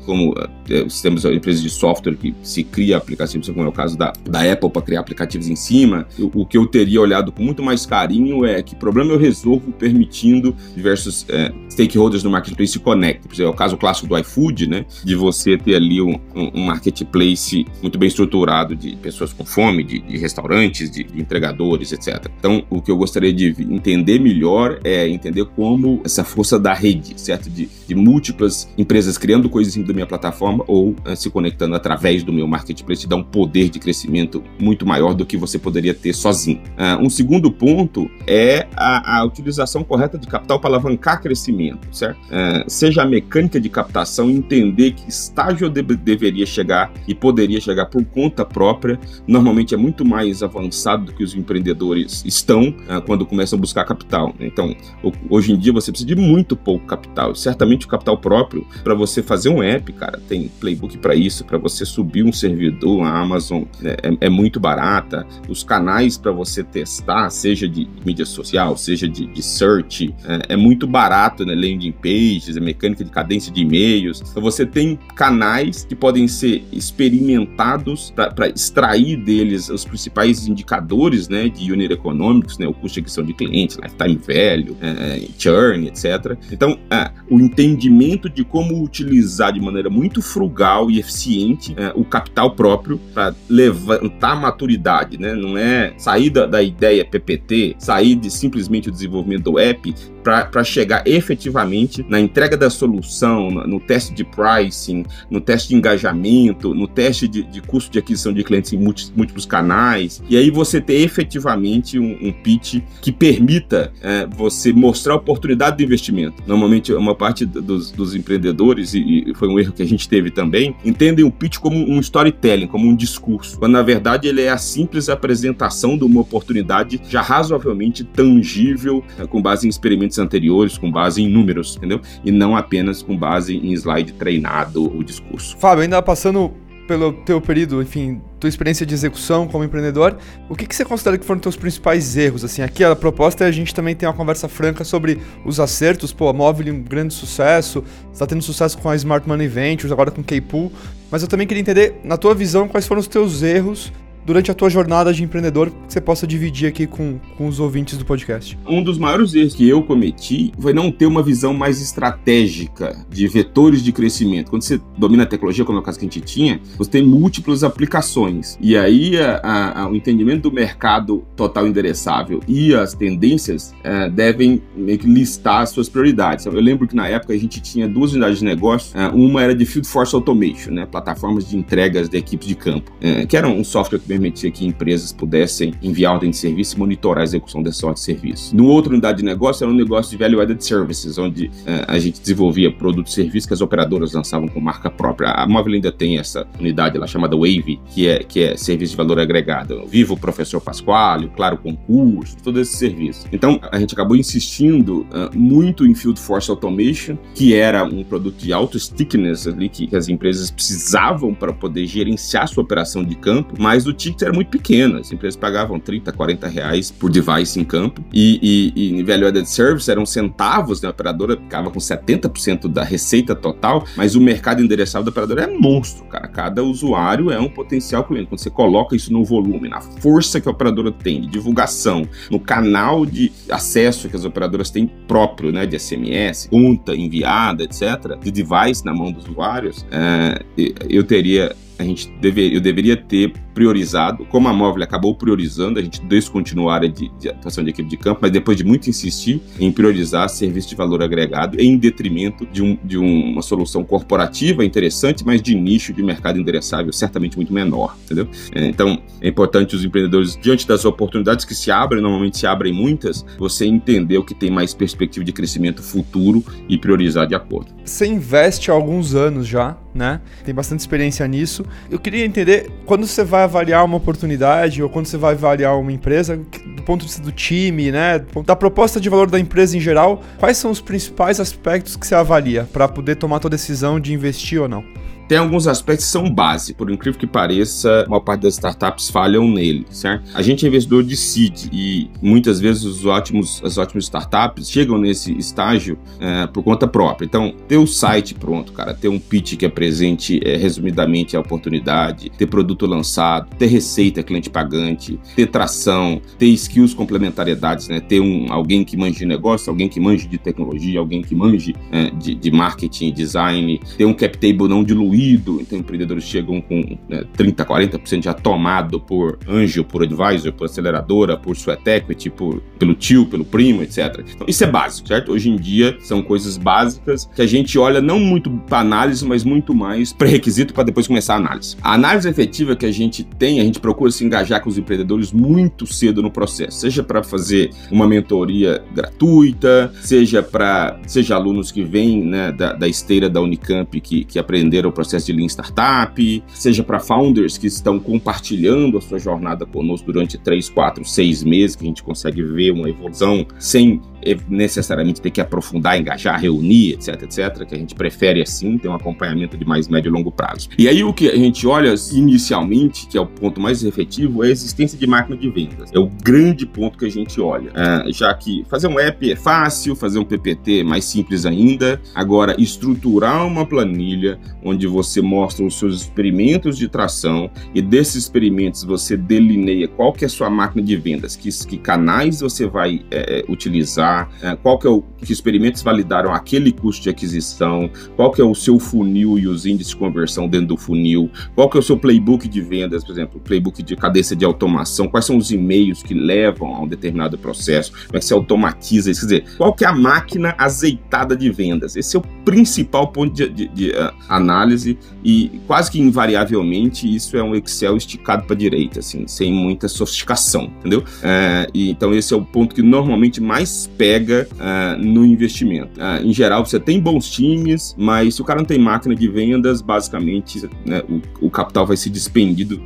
como 0.05 0.31
uh, 0.31 1.03
temos 1.03 1.25
empresas 1.25 1.63
de 1.63 1.71
software 1.71 2.15
que 2.15 2.35
se 2.43 2.63
cria 2.63 2.97
aplicativos, 2.97 3.49
como 3.49 3.65
é 3.65 3.69
o 3.69 3.73
caso 3.73 3.97
da, 3.97 4.13
da 4.29 4.53
Apple 4.53 4.71
para 4.71 4.83
criar 4.83 5.01
aplicativos 5.01 5.49
em 5.49 5.57
cima. 5.57 6.07
O, 6.19 6.47
que 6.47 6.57
eu 6.57 6.67
teria 6.67 7.01
olhado 7.01 7.33
com 7.33 7.43
muito 7.43 7.63
mais 7.63 7.87
carinho 7.87 8.45
é 8.45 8.63
que 8.63 8.75
problema 8.75 9.13
eu 9.13 9.19
resolvo 9.19 9.73
permitindo 9.73 10.55
diversos 10.75 11.23
uh, 11.23 11.71
stakeholders 11.71 12.23
no 12.23 12.31
marketplace 12.31 12.73
se 12.73 12.79
conectem. 12.79 13.45
É 13.45 13.49
o 13.49 13.55
caso 13.55 13.77
clássico 13.77 14.07
do 14.07 14.19
iFood, 14.19 14.69
né, 14.69 14.85
de 15.05 15.15
você 15.15 15.57
ter 15.57 15.75
ali 15.75 16.01
um, 16.01 16.19
um 16.35 16.65
marketplace 16.65 17.67
muito 17.81 17.99
bem 17.99 18.09
estruturado 18.09 18.77
de 18.77 18.97
pessoas 18.97 19.33
com 19.33 19.45
fome, 19.45 19.83
de, 19.83 20.01
de 20.01 20.17
restaurantes, 20.19 20.91
de, 20.91 21.05
de 21.05 21.21
entregadores, 21.21 21.93
etc. 21.93 22.31
Então, 22.39 22.65
o 22.71 22.81
que 22.81 22.91
eu 22.91 22.97
gostaria 22.97 23.33
de 23.33 23.55
entender 23.71 24.19
melhor 24.19 24.81
é 24.85 25.09
entender 25.09 25.45
como 25.57 26.01
essa 26.05 26.25
força 26.25 26.59
da 26.59 26.73
rede, 26.73 27.21
certo? 27.21 27.49
De, 27.51 27.69
de 27.93 27.95
múltiplas 27.95 28.69
empresas 28.77 29.19
criando 29.19 29.49
coisas 29.49 29.75
da 29.75 29.93
minha 29.93 30.07
plataforma 30.07 30.65
ou 30.67 30.91
uh, 30.91 31.17
se 31.17 31.31
conectando 31.31 31.75
através 31.75 32.23
do 32.23 32.33
meu 32.33 32.47
marketplace 32.47 33.07
dá 33.07 33.17
um 33.17 33.23
poder 33.23 33.69
de 33.69 33.79
crescimento 33.79 34.43
muito 34.61 34.87
maior 34.87 35.15
do 35.15 35.27
que 35.27 35.37
você 35.37 35.59
poderia 35.59 35.95
ter 35.95 36.13
sozinho. 36.13 36.61
Uh, 36.79 37.05
um 37.05 37.11
segundo 37.11 37.51
ponto 37.51 38.11
é 38.27 38.67
a, 38.77 39.19
a, 39.19 39.25
utilização 39.25 39.85
correta 39.85 40.19
de 40.19 40.27
capital 40.27 40.59
para 40.59 40.71
alavancar 40.71 41.21
crescimento, 41.21 41.87
certo? 41.95 42.19
Uh, 42.27 42.69
seja 42.69 43.03
a 43.03 43.07
mecânica 43.07 43.61
de 43.61 43.69
captação, 43.69 44.31
entender 44.31 44.93
que 44.93 45.09
estágio 45.09 45.67
eu 45.67 45.71
de, 45.71 45.83
deveria 45.83 46.47
chegar 46.47 46.93
e 47.07 47.15
poderia 47.15 47.61
chegar 47.61 47.87
por 47.87 48.05
conta 48.05 48.45
própria, 48.45 48.99
normalmente 49.27 49.75
é 49.75 49.77
muito 49.77 50.05
mais 50.05 50.43
avançado 50.43 51.07
do 51.07 51.13
que 51.13 51.23
os 51.23 51.35
empreendedores 51.35 52.23
estão 52.25 52.75
quando 53.07 53.25
começam 53.27 53.59
a 53.59 53.61
buscar 53.61 53.85
capital. 53.85 54.35
Então, 54.41 54.75
o, 55.03 55.13
Hoje 55.33 55.53
em 55.53 55.59
dia 55.59 55.73
você 55.73 55.91
precisa 55.91 56.07
de 56.07 56.15
muito 56.15 56.55
pouco 56.55 56.85
capital. 56.87 57.35
Certamente 57.35 57.82
o 57.85 57.89
capital 57.89 58.19
próprio 58.19 58.67
para 58.83 58.95
você 58.95 59.23
fazer 59.23 59.49
um 59.49 59.63
app, 59.63 59.93
cara, 59.93 60.21
tem 60.29 60.49
playbook 60.61 60.99
para 60.99 61.15
isso, 61.15 61.45
para 61.45 61.59
você 61.59 61.85
subir 61.85 62.25
um 62.25 62.33
servidor, 62.33 63.03
a 63.03 63.21
Amazon 63.21 63.65
né, 63.81 63.97
é, 64.03 64.27
é 64.27 64.29
muito 64.29 64.59
barata. 64.59 65.27
Os 65.49 65.63
canais 65.63 66.17
para 66.17 66.33
você 66.33 66.63
testar, 66.63 67.31
seja 67.31 67.69
de 67.69 67.89
mídia 68.05 68.25
social, 68.25 68.77
seja 68.77 69.09
de, 69.09 69.27
de 69.27 69.43
search, 69.43 70.15
é, 70.25 70.55
é, 70.55 70.57
muito 70.57 70.87
barato, 70.87 71.45
né? 71.45 71.55
Landing 71.55 71.93
pages, 71.93 72.57
a 72.57 72.61
mecânica 72.61 73.05
de 73.05 73.11
cadência 73.11 73.53
de 73.53 73.63
e-mails. 73.63 74.23
Então 74.31 74.43
você 74.43 74.65
tem 74.67 74.99
canais 75.17 75.85
que 75.85 75.95
podem 75.95 76.27
ser 76.27 76.65
experimentados 76.73 78.11
para 78.11 78.49
extrair 78.49 79.17
deles 79.17 79.69
os 79.69 79.85
principais 79.85 80.47
indicadores, 80.47 81.29
né, 81.29 81.49
de 81.49 81.73
unit 81.73 81.93
econômicos, 81.93 82.59
né, 82.59 82.67
o 82.67 82.75
custo 82.75 82.95
de 82.95 83.01
aquisição 83.01 83.25
de 83.25 83.33
clientes, 83.33 83.77
lifetime 83.77 84.21
value, 84.27 84.77
é, 84.81 85.29
churn, 85.39 85.89
etc. 85.89 86.37
Então, 86.51 86.79
ah, 86.91 87.11
o 87.31 87.41
entendimento 87.41 87.72
entendimento 87.73 88.29
de 88.29 88.45
como 88.45 88.83
utilizar 88.83 89.53
de 89.53 89.61
maneira 89.61 89.89
muito 89.89 90.21
frugal 90.21 90.91
e 90.91 90.99
eficiente 90.99 91.75
é, 91.77 91.93
o 91.95 92.05
capital 92.05 92.55
próprio 92.55 92.99
para 93.15 93.35
levantar 93.49 94.33
a 94.33 94.37
maturidade, 94.37 95.19
né? 95.19 95.35
Não 95.35 95.57
é 95.57 95.95
sair 95.99 96.31
da, 96.31 96.47
da 96.47 96.63
ideia 96.63 97.05
PPT, 97.05 97.77
sair 97.79 98.15
de 98.15 98.31
simplesmente 98.31 98.89
o 98.89 98.93
desenvolvimento 98.93 99.45
do 99.45 99.59
app 99.59 99.95
para 100.23 100.65
chegar 100.65 101.03
efetivamente 101.07 102.05
na 102.09 102.21
entrega 102.21 102.57
da 102.57 102.71
solução, 102.71 103.51
no 103.51 103.81
teste 103.81 104.15
de 104.15 104.25
pricing, 104.25 105.05
no 105.31 105.41
teste 105.41 105.71
de 105.71 105.75
engajamento, 105.75 106.75
no 106.75 106.87
teste 106.87 107.27
de, 107.27 107.43
de 107.43 107.61
custo 107.61 107.91
de 107.91 107.99
aquisição 107.99 108.33
de 108.33 108.43
clientes 108.45 108.73
em 108.73 108.79
múltiplos 108.79 109.47
canais, 109.47 110.23
e 110.29 110.37
aí 110.37 110.51
você 110.51 110.81
ter 110.81 111.01
efetivamente 111.01 111.99
um, 111.99 112.19
um 112.23 112.33
pitch 112.33 112.81
que 113.01 113.13
permita 113.13 113.93
é, 114.01 114.27
você 114.27 114.73
mostrar 114.73 115.15
a 115.15 115.17
oportunidade 115.17 115.77
do 115.77 115.83
investimento. 115.83 116.43
Normalmente, 116.47 116.93
uma 116.93 117.15
parte 117.15 117.45
dos, 117.45 117.91
dos 117.91 118.15
empreendedores, 118.15 118.95
e, 118.95 119.25
e, 119.27 119.35
foi 119.35 119.49
um 119.49 119.59
erro 119.59 119.73
que 119.73 119.83
a 119.83 119.87
gente 119.87 120.09
teve 120.09 120.31
também, 120.31 120.75
entendem 120.85 121.25
o 121.25 121.31
pitch 121.31 121.59
como 121.59 121.77
um 121.77 122.01
storytelling, 122.01 122.67
como 122.67 122.89
um 122.89 122.95
discurso, 122.95 123.59
quando 123.59 123.73
na 123.73 123.83
verdade 123.83 124.29
ele 124.29 124.43
é 124.43 124.51
a 124.51 124.59
simples 124.59 125.09
apresentação 125.09 125.97
de 125.97 126.05
uma 126.05 126.21
oportunidade 126.21 127.01
já 127.09 127.23
razoavelmente 127.23 128.05
tangível, 128.05 129.05
é, 129.19 129.27
com 129.27 129.41
base 129.41 129.67
em 129.67 129.71
experimentos 129.71 130.12
anteriores 130.19 130.79
com 130.79 130.91
base 130.91 131.23
em 131.23 131.29
números, 131.29 131.77
entendeu? 131.77 132.01
E 132.25 132.31
não 132.31 132.57
apenas 132.57 133.03
com 133.03 133.17
base 133.17 133.57
em 133.57 133.73
slide 133.73 134.13
treinado 134.13 134.97
o 134.97 135.03
discurso. 135.03 135.57
Fábio, 135.59 135.83
ainda 135.83 136.01
passando 136.03 136.53
pelo 136.87 137.13
teu 137.13 137.41
período, 137.41 137.81
enfim, 137.81 138.21
tua 138.39 138.49
experiência 138.49 138.85
de 138.85 138.93
execução 138.93 139.47
como 139.47 139.65
empreendedor, 139.65 140.17
o 140.49 140.55
que, 140.55 140.67
que 140.67 140.75
você 140.75 140.85
considera 140.85 141.17
que 141.17 141.25
foram 141.25 141.41
teus 141.41 141.57
principais 141.57 142.17
erros? 142.17 142.45
Assim, 142.45 142.61
aqui 142.61 142.85
a 142.85 142.95
proposta 142.95 143.45
é 143.45 143.49
a 143.49 143.53
gente 143.53 143.75
também 143.75 143.95
ter 143.95 144.07
uma 144.07 144.13
conversa 144.13 144.49
franca 144.49 144.85
sobre 144.85 145.19
os 145.45 145.61
acertos. 145.61 146.13
Pô, 146.13 146.29
a 146.29 146.33
Móvel 146.33 146.75
um 146.75 146.83
grande 146.83 147.15
sucesso, 147.15 147.85
está 148.13 148.27
tendo 148.27 148.43
sucesso 148.43 148.77
com 148.79 148.89
a 148.89 148.97
Smart 148.97 149.27
Money 149.27 149.49
Ventures, 149.49 149.93
agora 149.93 150.11
com 150.11 150.23
K-Pool. 150.23 150.73
Mas 151.11 151.23
eu 151.23 151.29
também 151.29 151.47
queria 151.47 151.61
entender, 151.61 152.01
na 152.05 152.17
tua 152.17 152.35
visão, 152.35 152.69
quais 152.69 152.87
foram 152.87 153.01
os 153.01 153.07
teus 153.07 153.43
erros 153.43 153.93
durante 154.25 154.51
a 154.51 154.55
tua 154.55 154.71
jornada 154.71 155.13
de 155.13 155.23
empreendedor 155.23 155.71
que 155.71 155.93
você 155.93 156.01
possa 156.01 156.27
dividir 156.27 156.69
aqui 156.69 156.87
com, 156.87 157.19
com 157.37 157.47
os 157.47 157.61
ouvintes 157.61 157.99
do 157.99 158.05
podcast? 158.05 158.59
Um 158.67 158.83
dos 158.83 158.99
maiores 158.99 159.35
erros 159.35 159.55
que 159.55 159.69
eu 159.69 159.83
cometi 159.83 160.53
foi 160.59 160.73
não 160.73 160.91
ter 160.91 161.07
uma 161.07 161.23
visão 161.23 161.53
mais 161.55 161.81
estratégica 161.81 163.05
de 163.11 163.27
vetores 163.27 163.83
de 163.83 163.93
crescimento. 163.93 164.51
Quando 164.51 164.63
você 164.63 164.81
domina 164.97 165.25
a 165.25 165.27
tecnologia, 165.27 165.65
como 165.65 165.79
é 165.79 165.81
o 165.81 165.85
caso 165.85 165.99
que 165.99 166.05
a 166.05 166.09
gente 166.09 166.21
tinha, 166.21 166.61
você 166.77 166.91
tem 166.91 167.03
múltiplas 167.03 167.65
aplicações. 167.65 168.59
E 168.61 168.77
aí 168.77 169.19
a, 169.19 169.83
a, 169.83 169.89
o 169.89 169.95
entendimento 169.95 170.43
do 170.49 170.53
mercado 170.53 171.25
total 171.37 171.67
endereçável 171.67 172.41
e 172.47 172.75
as 172.75 172.95
tendências 172.95 173.75
é, 173.83 174.09
devem 174.09 174.63
listar 174.77 175.63
as 175.63 175.71
suas 175.71 175.89
prioridades. 175.89 176.47
Eu 176.47 176.53
lembro 176.53 176.87
que 176.87 176.95
na 176.95 177.09
época 177.09 177.33
a 177.33 177.37
gente 177.37 177.61
tinha 177.61 177.89
duas 177.89 178.13
unidades 178.13 178.39
de 178.39 178.45
negócio. 178.45 178.97
É, 178.99 179.09
uma 179.09 179.43
era 179.43 179.55
de 179.55 179.65
Field 179.65 179.89
Force 179.89 180.15
Automation, 180.15 180.71
né, 180.71 180.87
plataformas 180.87 181.49
de 181.49 181.57
entregas 181.57 182.09
de 182.09 182.17
equipes 182.17 182.47
de 182.47 182.55
campo, 182.55 182.93
é, 183.01 183.27
que 183.27 183.37
era 183.37 183.49
um 183.49 183.65
software 183.65 183.99
que 183.99 184.12
permitia 184.13 184.51
que 184.51 184.67
empresas 184.67 185.11
pudessem 185.11 185.73
enviar 185.83 186.15
ordem 186.15 186.31
de 186.31 186.37
serviço 186.37 186.77
e 186.77 186.79
monitorar 186.79 187.23
a 187.23 187.25
execução 187.25 187.63
dessa 187.63 187.87
ordem 187.87 187.99
de 187.99 188.05
serviço. 188.05 188.55
No 188.55 188.67
outro 188.67 188.93
unidade 188.93 189.19
de 189.19 189.25
negócio 189.25 189.65
era 189.65 189.73
um 189.73 189.77
negócio 189.77 190.11
de 190.11 190.23
value 190.23 190.41
added 190.41 190.63
services, 190.63 191.17
onde 191.17 191.47
uh, 191.47 191.85
a 191.89 191.99
gente 191.99 192.21
desenvolvia 192.21 192.71
produtos 192.71 193.13
e 193.13 193.17
serviços 193.17 193.47
que 193.47 193.55
as 193.55 193.63
operadoras 193.63 194.13
lançavam 194.13 194.47
com 194.49 194.61
marca 194.61 194.91
própria. 194.91 195.31
A 195.31 195.47
Móvel 195.47 195.75
ainda 195.75 195.91
tem 195.91 196.19
essa 196.19 196.47
unidade 196.61 196.99
lá 196.99 197.07
chamada 197.07 197.35
Wave, 197.37 197.81
que 197.95 198.07
é, 198.07 198.19
que 198.19 198.43
é 198.43 198.57
serviço 198.57 198.91
de 198.91 198.97
valor 198.97 199.19
agregado. 199.19 199.87
Vivo 199.87 200.15
o 200.15 200.19
Professor 200.19 200.61
Pasquale, 200.61 201.29
Claro 201.35 201.57
Concurso, 201.57 202.37
todo 202.43 202.61
esse 202.61 202.77
serviço. 202.77 203.27
Então 203.33 203.59
a 203.71 203.79
gente 203.79 203.95
acabou 203.95 204.17
insistindo 204.17 205.07
uh, 205.11 205.31
muito 205.35 205.87
em 205.87 205.95
Field 205.95 206.21
Force 206.21 206.51
Automation, 206.51 207.17
que 207.35 207.55
era 207.55 207.83
um 207.83 208.05
produto 208.05 208.37
de 208.37 208.53
alto 208.53 208.79
stickiness 208.79 209.47
ali 209.47 209.71
que, 209.71 209.87
que 209.87 209.97
as 209.97 210.09
empresas 210.09 210.51
precisavam 210.51 211.33
para 211.33 211.53
poder 211.53 211.87
gerenciar 211.87 212.47
sua 212.47 212.63
operação 212.63 213.03
de 213.03 213.15
campo, 213.15 213.55
mas 213.59 213.87
o 213.87 213.93
ticket 214.03 214.23
era 214.23 214.33
muito 214.33 214.49
pequeno. 214.49 214.99
As 214.99 215.13
empresas 215.13 215.37
pagavam 215.37 215.79
30, 215.79 216.13
40 216.13 216.49
reais 216.49 216.91
por 216.91 217.11
device 217.11 217.59
em 217.61 217.65
campo. 217.65 218.05
E, 218.13 218.73
e, 218.75 218.99
e 218.99 219.03
value 219.03 219.27
added 219.27 219.49
service 219.49 219.91
eram 219.91 220.05
centavos, 220.05 220.81
né? 220.81 220.89
A 220.89 220.91
operadora 220.91 221.37
ficava 221.37 221.71
com 221.71 221.79
70% 221.79 222.69
da 222.69 222.83
receita 222.83 223.35
total, 223.35 223.85
mas 223.97 224.15
o 224.15 224.21
mercado 224.21 224.63
endereçável 224.63 225.05
da 225.05 225.11
operadora 225.11 225.45
é 225.45 225.47
monstro, 225.47 226.05
cara. 226.05 226.29
Cada 226.29 226.63
usuário 226.63 227.31
é 227.31 227.39
um 227.39 227.49
potencial 227.49 228.05
cliente. 228.05 228.29
Quando 228.29 228.41
você 228.41 228.51
coloca 228.51 228.97
isso 228.97 229.13
no 229.13 229.25
volume, 229.25 229.69
na 229.69 229.81
força 229.81 230.41
que 230.41 230.49
a 230.49 230.51
operadora 230.51 230.91
tem 230.91 231.21
de 231.21 231.29
divulgação, 231.29 232.07
no 232.31 232.41
canal 232.41 233.07
de 233.07 233.33
acesso 233.51 234.09
que 234.09 234.17
as 234.17 234.25
operadoras 234.25 234.71
têm 234.71 234.87
próprio, 234.87 235.53
né? 235.53 235.67
De 235.67 235.79
SMS, 235.79 236.49
conta 236.51 236.95
enviada, 236.95 237.65
etc., 237.65 238.19
de 238.21 238.31
device 238.31 238.85
na 238.85 238.95
mão 238.95 239.13
dos 239.13 239.27
usuários, 239.29 239.87
é, 239.91 240.43
eu 240.89 241.05
teria 241.05 241.55
a 241.83 241.85
gente 241.85 242.11
eu 242.23 242.61
deveria 242.61 242.97
ter 242.97 243.33
priorizado, 243.53 244.25
como 244.27 244.49
a 244.49 244.53
Móvel 244.53 244.83
acabou 244.83 245.15
priorizando, 245.15 245.79
a 245.79 245.83
gente 245.83 246.01
descontinuou 246.07 246.71
a 246.71 246.75
área 246.75 246.89
de, 246.89 247.11
de, 247.19 247.29
atuação 247.29 247.63
de 247.63 247.71
equipe 247.71 247.89
de 247.89 247.97
campo, 247.97 248.21
mas 248.23 248.31
depois 248.31 248.57
de 248.57 248.65
muito 248.65 248.89
insistir 248.89 249.43
em 249.61 249.71
priorizar 249.71 250.29
serviço 250.29 250.69
de 250.69 250.75
valor 250.75 251.03
agregado 251.03 251.61
em 251.61 251.77
detrimento 251.77 252.47
de, 252.47 252.63
um, 252.63 252.79
de 252.83 252.97
uma 252.97 253.43
solução 253.43 253.85
corporativa 253.85 254.65
interessante, 254.65 255.25
mas 255.25 255.43
de 255.43 255.55
nicho 255.55 255.93
de 255.93 256.03
mercado 256.03 256.39
endereçável 256.39 256.93
certamente 256.93 257.37
muito 257.37 257.53
menor, 257.53 257.97
entendeu? 258.05 258.27
É, 258.55 258.67
então, 258.67 258.99
é 259.21 259.29
importante 259.29 259.77
os 259.77 259.85
empreendedores, 259.85 260.39
diante 260.41 260.67
das 260.67 260.85
oportunidades 260.85 261.45
que 261.45 261.55
se 261.55 261.71
abrem, 261.71 262.01
normalmente 262.01 262.39
se 262.39 262.47
abrem 262.47 262.73
muitas, 262.73 263.25
você 263.39 263.67
entender 263.67 264.17
o 264.17 264.25
que 264.25 264.35
tem 264.35 264.51
mais 264.51 264.73
perspectiva 264.73 265.25
de 265.25 265.33
crescimento 265.33 265.83
futuro 265.83 266.43
e 266.69 266.79
priorizar 266.79 267.27
de 267.27 267.35
acordo. 267.35 267.73
Você 267.85 268.07
investe 268.07 268.71
há 268.71 268.75
alguns 268.75 269.15
anos 269.15 269.47
já, 269.47 269.77
né? 269.95 270.21
Tem 270.45 270.55
bastante 270.55 270.81
experiência 270.81 271.27
nisso. 271.27 271.65
Eu 271.91 271.99
queria 271.99 272.25
entender, 272.25 272.71
quando 272.87 273.07
você 273.07 273.23
vai 273.25 273.43
avaliar 273.45 273.85
uma 273.85 273.97
oportunidade 273.97 274.83
ou 274.83 274.89
quando 274.89 275.07
você 275.07 275.17
vai 275.17 275.35
avaliar 275.35 275.79
uma 275.79 275.93
empresa, 275.93 276.37
do 276.37 276.83
ponto 276.83 277.01
de 277.01 277.07
vista 277.07 277.23
do 277.23 277.33
time, 277.33 277.91
né? 277.93 278.25
Da 278.45 278.57
proposta 278.57 279.01
de 279.01 279.09
valor 279.09 279.31
da 279.31 279.39
empresa 279.39 279.77
em 279.77 279.81
geral, 279.81 280.23
quais 280.39 280.57
são 280.57 280.71
os 280.71 280.81
principais 280.81 281.41
aspectos 281.41 281.97
que 281.97 282.07
você 282.07 282.15
avalia 282.15 282.69
para 282.73 282.89
poder 282.89 283.17
tomar 283.17 283.41
a 283.45 283.49
decisão 283.49 283.99
de 284.01 284.13
investir 284.13 284.61
ou 284.61 284.69
não? 284.69 284.85
Tem 285.29 285.39
alguns 285.39 285.67
aspectos 285.67 286.07
que 286.07 286.13
são 286.13 286.29
base, 286.29 286.75
por 286.75 286.91
incrível 286.91 287.19
que 287.19 287.27
pareça, 287.27 288.05
a 288.07 288.09
maior 288.09 288.21
parte 288.21 288.43
das 288.43 288.55
startups 288.55 289.09
falham 289.09 289.49
nele, 289.49 289.87
certo? 289.91 290.31
A 290.35 290.43
gente 290.43 290.65
é 290.65 290.69
investidor 290.69 291.03
de 291.03 291.17
seed 291.17 291.69
e 291.73 292.11
muitas 292.21 292.61
vezes 292.61 292.85
os 292.85 293.07
ótimos, 293.07 293.63
as 293.65 293.79
ótimas 293.79 294.05
startups 294.05 294.71
chegam 294.71 294.99
nesse 294.99 295.33
estágio 295.39 295.99
é, 296.21 296.47
por 296.47 296.63
conta 296.63 296.87
própria. 296.87 297.25
Então, 297.25 297.55
ter 297.67 297.77
o 297.77 297.87
site 297.87 298.35
pronto, 298.35 298.73
cara, 298.73 298.93
ter 298.95 299.09
um 299.09 299.19
pitch 299.19 299.57
que 299.57 299.65
apresente 299.65 300.41
é, 300.45 300.57
resumidamente 300.57 301.37
a 301.37 301.41
oportunidade, 301.41 302.31
ter 302.37 302.47
produto 302.47 302.87
lançado, 302.87 303.49
ter 303.57 303.67
receita 303.67 304.23
cliente 304.23 304.51
pagante, 304.51 305.19
ter 305.35 305.47
tração, 305.47 306.21
ter 306.39 306.47
skills 306.49 306.95
complementariedades, 306.95 307.89
né? 307.89 308.01
Ter 308.01 308.21
um, 308.21 308.53
alguém 308.53 308.85
que 308.85 308.97
manje 308.97 309.21
de 309.21 309.27
negócio, 309.27 309.71
alguém 309.71 309.89
que 309.89 310.01
manje 310.01 310.27
de 310.27 310.39
tecnologia, 310.39 310.99
alguém 310.99 311.23
que 311.23 311.35
manje 311.35 311.75
é, 311.91 312.11
de, 312.11 312.35
de 312.35 312.51
marketing, 312.51 313.13
design, 313.13 313.81
ter 313.97 314.05
um 314.05 314.13
cap 314.13 314.37
table 314.37 314.69
não 314.69 314.85
diluído 314.85 315.12
diluído, 315.13 315.61
então 315.61 315.79
empreendedores 315.79 316.25
chegam 316.25 316.61
com 316.61 316.99
né, 317.09 317.25
30%, 317.37 317.55
40% 317.55 318.23
já 318.25 318.33
tomado 318.33 318.99
por 318.99 319.39
anjo, 319.47 319.85
por 319.85 320.03
advisor, 320.03 320.53
por 320.53 320.65
aceleradora, 320.65 321.37
por 321.37 321.55
sweat 321.55 321.83
equity, 321.89 322.31
por, 322.31 322.61
pelo 322.79 322.95
tio, 322.95 323.27
pelo 323.27 323.45
primo, 323.45 323.83
etc. 323.83 324.25
Então 324.35 324.47
isso 324.49 324.65
é 324.65 324.67
básico, 324.67 325.09
certo? 325.09 325.33
Hoje 325.33 325.51
em 325.51 325.57
dia 325.57 325.97
são 326.01 326.23
coisas 326.23 326.57
básicas 326.57 327.29
que 327.35 327.43
a 327.43 327.47
gente 327.47 327.79
olha 327.79 328.01
não 328.01 328.19
muito 328.19 328.51
para 328.51 328.79
análise, 328.79 329.25
mas 329.25 329.45
muito 329.45 329.75
mais 329.75 330.13
pré-requisito 330.13 330.73
para 330.73 330.85
depois 330.85 331.07
começar 331.07 331.35
a 331.35 331.37
análise. 331.37 331.77
A 331.83 331.95
análise 331.95 332.29
efetiva 332.29 332.75
que 332.75 332.87
a 332.87 332.93
gente 332.93 333.23
tem, 333.23 333.61
a 333.61 333.65
gente 333.65 333.81
procura 333.81 334.11
se 334.11 334.25
engajar 334.25 334.63
com 334.63 334.69
os 334.69 334.79
empreendedores 334.79 335.33
muito 335.33 335.87
cedo 335.87 336.23
no 336.23 336.31
processo, 336.31 336.81
seja 336.81 337.03
para 337.03 337.23
fazer 337.23 337.71
uma 337.91 338.07
mentoria 338.07 338.83
gratuita, 338.95 339.93
seja 340.01 340.43
para 340.43 340.99
seja 341.07 341.35
alunos 341.35 341.71
que 341.71 341.83
vêm 341.83 342.25
né, 342.25 342.53
da, 342.53 342.73
da 342.73 342.89
esteira 342.89 343.29
da 343.29 343.41
Unicamp 343.41 344.01
que, 344.01 344.25
que 344.25 344.39
aprenderam 344.39 344.91
processo 345.03 345.27
de 345.27 345.33
Lean 345.33 345.47
Startup, 345.47 346.45
seja 346.55 346.83
para 346.83 347.01
founders 347.01 347.59
que 347.59 347.67
estão 347.67 347.99
compartilhando 347.99 348.99
a 348.99 349.01
sua 349.01 349.19
jornada 349.19 349.67
conosco 349.67 350.13
durante 350.13 350.39
3, 350.39 350.71
4, 350.71 351.05
6 351.05 351.45
meses, 351.45 351.77
que 351.77 351.85
a 351.85 351.89
gente 351.89 352.03
consegue 352.03 352.43
ver 352.43 352.71
uma 352.71 352.89
evolução 352.89 353.47
sem 353.59 354.01
necessariamente 354.49 355.21
ter 355.21 355.31
que 355.31 355.41
aprofundar, 355.41 355.99
engajar, 355.99 356.41
reunir, 356.41 356.93
etc, 356.93 357.23
etc, 357.23 357.67
que 357.67 357.75
a 357.75 357.79
gente 357.79 357.95
prefere 357.95 358.43
assim, 358.43 358.79
ter 358.79 358.89
um 358.89 358.95
acompanhamento 358.95 359.57
de 359.57 359.65
mais 359.65 359.89
médio 359.89 360.09
e 360.09 360.13
longo 360.13 360.31
prazo. 360.31 360.69
E 360.79 360.89
aí 360.89 361.03
o 361.03 361.13
que 361.13 361.29
a 361.29 361.37
gente 361.37 361.67
olha 361.67 361.95
inicialmente, 362.13 363.07
que 363.07 363.19
é 363.19 363.21
o 363.21 363.27
ponto 363.27 363.61
mais 363.61 363.83
efetivo, 363.85 364.45
é 364.45 364.49
a 364.49 364.51
existência 364.51 364.99
de 364.99 365.07
máquina 365.07 365.37
de 365.37 365.49
vendas. 365.51 365.91
É 365.93 365.99
o 365.99 366.07
grande 366.07 366.67
ponto 366.67 366.99
que 366.99 367.05
a 367.05 367.11
gente 367.11 367.41
olha. 367.41 367.71
É, 367.75 368.13
já 368.13 368.33
que 368.35 368.65
fazer 368.69 368.89
um 368.89 368.99
app 368.99 369.31
é 369.31 369.37
fácil, 369.37 369.95
fazer 369.95 370.19
um 370.19 370.25
PPT 370.25 370.81
é 370.81 370.85
mais 370.85 371.05
simples 371.05 371.45
ainda. 371.45 372.01
Agora, 372.15 372.55
estruturar 372.59 373.47
uma 373.47 373.67
planilha 373.67 374.39
onde 374.63 374.87
você 374.87 375.21
mostra 375.21 375.65
os 375.65 375.79
seus 375.79 376.03
experimentos 376.03 376.77
de 376.79 376.89
tração 376.89 377.51
e 377.75 377.83
desses 377.83 378.17
experimentos 378.17 378.85
você 378.85 379.17
delineia 379.17 379.89
qual 379.89 380.13
que 380.13 380.25
é 380.25 380.27
a 380.27 380.31
sua 380.31 380.51
máquina 380.51 380.83
de 380.83 380.97
vendas, 380.97 381.37
que, 381.37 381.49
que 381.67 381.79
canais 381.79 382.41
você 382.41 382.67
vai 382.67 383.05
é, 383.11 383.45
utilizar 383.49 384.12
está, 384.13 384.29
é, 384.43 384.57
qual 384.57 384.79
que 384.79 384.87
é 384.87 384.91
o 384.91 385.03
que 385.23 385.33
experimentos 385.33 385.83
validaram 385.83 386.33
aquele 386.33 386.73
custo 386.73 387.05
de 387.05 387.11
aquisição, 387.11 387.89
qual 388.17 388.31
que 388.31 388.41
é 388.41 388.45
o 388.45 388.55
seu 388.55 388.79
funil 388.79 389.39
e 389.39 389.47
os 389.47 389.65
índices 389.65 389.93
de 389.93 389.97
conversão 389.97 390.49
dentro 390.49 390.69
do 390.69 390.77
funil, 390.77 391.31
qual 391.55 391.71
que 391.71 391.77
é 391.77 391.81
o 391.81 391.83
seu 391.83 391.97
playbook 391.97 392.49
de 392.49 392.61
vendas, 392.61 393.05
por 393.05 393.13
exemplo, 393.13 393.41
playbook 393.41 393.83
de 393.83 393.97
cadência 393.97 394.35
de 394.35 394.45
automação, 394.45 395.09
quais 395.09 395.25
são 395.25 395.37
os 395.37 395.51
e-mails 395.51 396.03
que 396.03 396.15
levam 396.15 396.75
a 396.75 396.81
um 396.81 396.89
determinado 396.89 397.39
processo, 397.39 397.93
como 397.93 398.17
é 398.17 398.19
que 398.19 398.25
se 398.25 398.33
automatiza 398.33 399.13
quer 399.13 399.21
dizer, 399.21 399.45
qual 399.57 399.73
que 399.73 399.85
é 399.85 399.89
a 399.89 399.95
máquina 399.95 400.55
azeitada 400.59 401.37
de 401.37 401.51
vendas? 401.51 401.97
Esse 401.97 402.17
é 402.17 402.19
o 402.19 402.23
principal 402.45 403.09
ponto 403.09 403.33
de, 403.33 403.49
de, 403.49 403.69
de 403.69 403.91
uh, 403.91 404.13
análise 404.29 404.99
e 405.25 405.61
quase 405.67 405.91
que 405.91 406.01
invariavelmente 406.01 407.13
isso 407.13 407.37
é 407.37 407.43
um 407.43 407.55
Excel 407.55 407.97
esticado 407.97 408.45
para 408.45 408.57
direita, 408.57 408.99
assim, 408.99 409.27
sem 409.27 409.53
muita 409.53 409.89
sofisticação, 409.89 410.71
entendeu? 410.81 411.01
Uh, 411.01 411.71
e, 411.73 411.91
então 411.91 412.13
esse 412.13 412.35
é 412.35 412.37
o 412.37 412.43
ponto 412.43 412.75
que 412.75 412.83
normalmente 412.83 413.41
mais 413.41 413.91
pega 414.03 414.49
uh, 414.55 415.01
no 415.01 415.25
investimento. 415.25 416.01
Uh, 416.01 416.27
em 416.27 416.33
geral, 416.33 416.67
você 416.67 416.81
tem 416.81 416.99
bons 416.99 417.31
times, 417.31 417.95
mas 417.97 418.35
se 418.35 418.43
o 418.43 418.45
cara 418.45 418.59
não 418.59 418.67
tem 418.67 418.77
máquina 418.77 419.15
de 419.15 419.29
vendas, 419.29 419.81
basicamente 419.81 420.69
né, 420.85 421.05
o, 421.09 421.47
o, 421.47 421.49
capital 421.49 421.87
vai 421.87 421.97
ser 421.97 422.11
despendido 422.11 422.83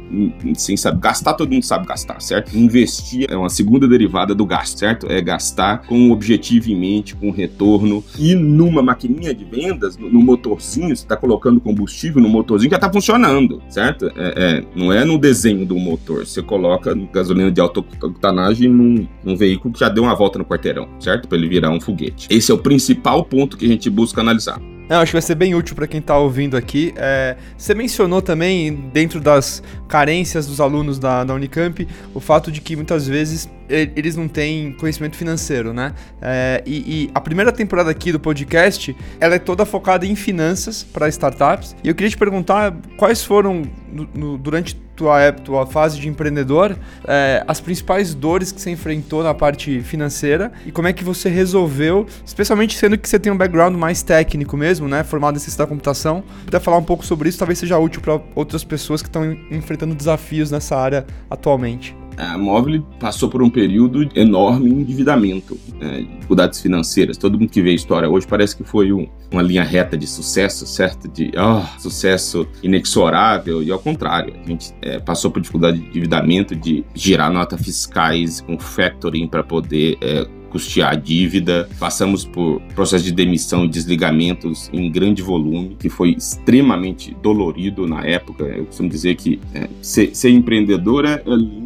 sem 0.54 0.76
saber 0.76 1.00
gastar, 1.00 1.32
todo 1.32 1.50
mundo 1.50 1.62
sabe 1.62 1.86
gastar, 1.86 2.20
certo? 2.20 2.54
Investir 2.54 3.28
é 3.30 3.36
uma 3.36 3.48
segunda 3.48 3.88
derivada 3.88 4.34
do 4.34 4.44
gasto, 4.44 4.78
certo? 4.78 5.10
É 5.10 5.22
gastar 5.22 5.86
com 5.86 5.96
um 5.98 6.12
objetivo 6.12 6.70
em 6.70 6.76
mente, 6.76 7.16
com 7.16 7.30
retorno. 7.30 8.04
E 8.18 8.34
numa 8.34 8.82
maquininha 8.82 9.34
de 9.34 9.46
vendas, 9.46 9.96
no, 9.96 10.10
no 10.10 10.20
motorzinho, 10.20 10.88
você 10.88 11.02
está 11.02 11.16
colocando 11.16 11.62
combustível 11.62 12.20
no 12.20 12.28
motorzinho 12.28 12.68
que 12.68 12.74
já 12.74 12.76
está 12.76 12.92
funcionando, 12.92 13.62
certo? 13.70 14.12
É, 14.16 14.34
é, 14.36 14.64
não 14.78 14.92
é 14.92 15.02
no 15.02 15.16
desenho 15.16 15.64
do 15.64 15.78
motor. 15.78 16.26
Você 16.26 16.42
coloca 16.42 16.94
gasolina 17.10 17.50
de 17.50 17.58
alta 17.58 17.80
octanagem 17.80 18.68
num, 18.68 19.08
num 19.24 19.34
veículo 19.34 19.72
que 19.72 19.80
já 19.80 19.88
deu 19.88 20.02
uma 20.02 20.14
volta 20.14 20.38
no 20.38 20.44
quarteirão, 20.44 20.86
certo? 21.06 21.28
Para 21.28 21.38
ele 21.38 21.48
virar 21.48 21.70
um 21.70 21.80
foguete. 21.80 22.26
Esse 22.28 22.50
é 22.50 22.54
o 22.54 22.58
principal 22.58 23.24
ponto 23.24 23.56
que 23.56 23.64
a 23.64 23.68
gente 23.68 23.88
busca 23.88 24.20
analisar. 24.20 24.60
Eu 24.88 24.98
acho 24.98 25.10
que 25.10 25.14
vai 25.14 25.22
ser 25.22 25.34
bem 25.34 25.54
útil 25.54 25.74
para 25.74 25.86
quem 25.86 25.98
está 25.98 26.16
ouvindo 26.16 26.56
aqui. 26.56 26.94
É, 26.96 27.36
você 27.58 27.74
mencionou 27.74 28.22
também, 28.22 28.72
dentro 28.92 29.20
das 29.20 29.60
carências 29.88 30.46
dos 30.46 30.60
alunos 30.60 30.98
da, 30.98 31.24
da 31.24 31.34
Unicamp, 31.34 31.86
o 32.14 32.20
fato 32.20 32.52
de 32.52 32.60
que 32.60 32.76
muitas 32.76 33.06
vezes 33.06 33.48
eles 33.68 34.14
não 34.14 34.28
têm 34.28 34.72
conhecimento 34.72 35.16
financeiro, 35.16 35.72
né? 35.72 35.92
É, 36.22 36.62
e, 36.64 36.76
e, 37.04 37.10
a 37.12 37.20
primeira 37.20 37.50
temporada 37.50 37.90
aqui 37.90 38.12
do 38.12 38.20
podcast, 38.20 38.96
ela 39.18 39.34
é 39.34 39.38
toda 39.38 39.64
focada 39.64 40.06
em 40.06 40.14
finanças 40.14 40.84
para 40.84 41.08
startups. 41.08 41.74
E 41.82 41.88
eu 41.88 41.94
queria 41.94 42.10
te 42.10 42.16
perguntar 42.16 42.74
quais 42.96 43.24
foram, 43.24 43.62
no, 43.92 44.08
no, 44.14 44.38
durante 44.38 44.76
tua, 44.96 45.30
tua 45.32 45.66
fase 45.66 46.00
de 46.00 46.08
empreendedor, 46.08 46.76
é, 47.06 47.44
as 47.46 47.60
principais 47.60 48.14
dores 48.14 48.50
que 48.50 48.60
você 48.60 48.70
enfrentou 48.70 49.22
na 49.22 49.34
parte 49.34 49.80
financeira 49.82 50.50
e 50.64 50.72
como 50.72 50.88
é 50.88 50.92
que 50.92 51.04
você 51.04 51.28
resolveu, 51.28 52.06
especialmente 52.24 52.76
sendo 52.76 52.96
que 52.96 53.08
você 53.08 53.18
tem 53.18 53.30
um 53.30 53.36
background 53.36 53.76
mais 53.76 54.02
técnico 54.02 54.56
mesmo, 54.56 54.75
né? 54.80 55.02
Formado 55.02 55.36
em 55.36 55.38
ciência 55.38 55.58
da 55.58 55.66
computação. 55.66 56.22
Puder 56.44 56.60
falar 56.60 56.78
um 56.78 56.84
pouco 56.84 57.04
sobre 57.04 57.28
isso, 57.28 57.38
talvez 57.38 57.58
seja 57.58 57.78
útil 57.78 58.00
para 58.00 58.20
outras 58.34 58.64
pessoas 58.64 59.02
que 59.02 59.08
estão 59.08 59.32
enfrentando 59.50 59.94
desafios 59.94 60.50
nessa 60.50 60.76
área 60.76 61.06
atualmente 61.30 61.96
a 62.16 62.38
Móvel 62.38 62.82
passou 62.98 63.28
por 63.28 63.42
um 63.42 63.50
período 63.50 64.08
enorme 64.14 64.70
endividamento, 64.70 65.58
né, 65.78 66.06
dificuldades 66.14 66.60
financeiras. 66.60 67.16
Todo 67.16 67.38
mundo 67.38 67.50
que 67.50 67.60
vê 67.60 67.70
a 67.70 67.74
história 67.74 68.08
hoje 68.08 68.26
parece 68.26 68.56
que 68.56 68.64
foi 68.64 68.92
um, 68.92 69.06
uma 69.30 69.42
linha 69.42 69.62
reta 69.62 69.96
de 69.96 70.06
sucesso, 70.06 70.66
certo? 70.66 71.08
De 71.08 71.30
oh, 71.36 71.80
sucesso 71.80 72.46
inexorável, 72.62 73.62
e 73.62 73.70
ao 73.70 73.78
contrário, 73.78 74.34
a 74.42 74.48
gente 74.48 74.74
é, 74.82 74.98
passou 74.98 75.30
por 75.30 75.40
dificuldade 75.40 75.78
de 75.78 75.86
endividamento, 75.86 76.56
de 76.56 76.84
girar 76.94 77.30
notas 77.30 77.60
fiscais 77.60 78.40
com 78.40 78.58
factoring 78.58 79.28
para 79.28 79.42
poder 79.42 79.98
é, 80.00 80.26
custear 80.56 80.92
a 80.92 80.94
dívida, 80.94 81.68
passamos 81.78 82.24
por 82.24 82.62
processo 82.74 83.04
de 83.04 83.12
demissão 83.12 83.66
e 83.66 83.68
desligamentos 83.68 84.70
em 84.72 84.90
grande 84.90 85.20
volume, 85.20 85.76
que 85.78 85.90
foi 85.90 86.12
extremamente 86.12 87.14
dolorido 87.22 87.86
na 87.86 88.02
época. 88.06 88.44
Eu 88.44 88.64
costumo 88.64 88.88
dizer 88.88 89.16
que 89.16 89.38
é, 89.52 89.68
ser, 89.82 90.14
ser, 90.16 90.30
empreendedor 90.30 91.04
é, 91.04 91.22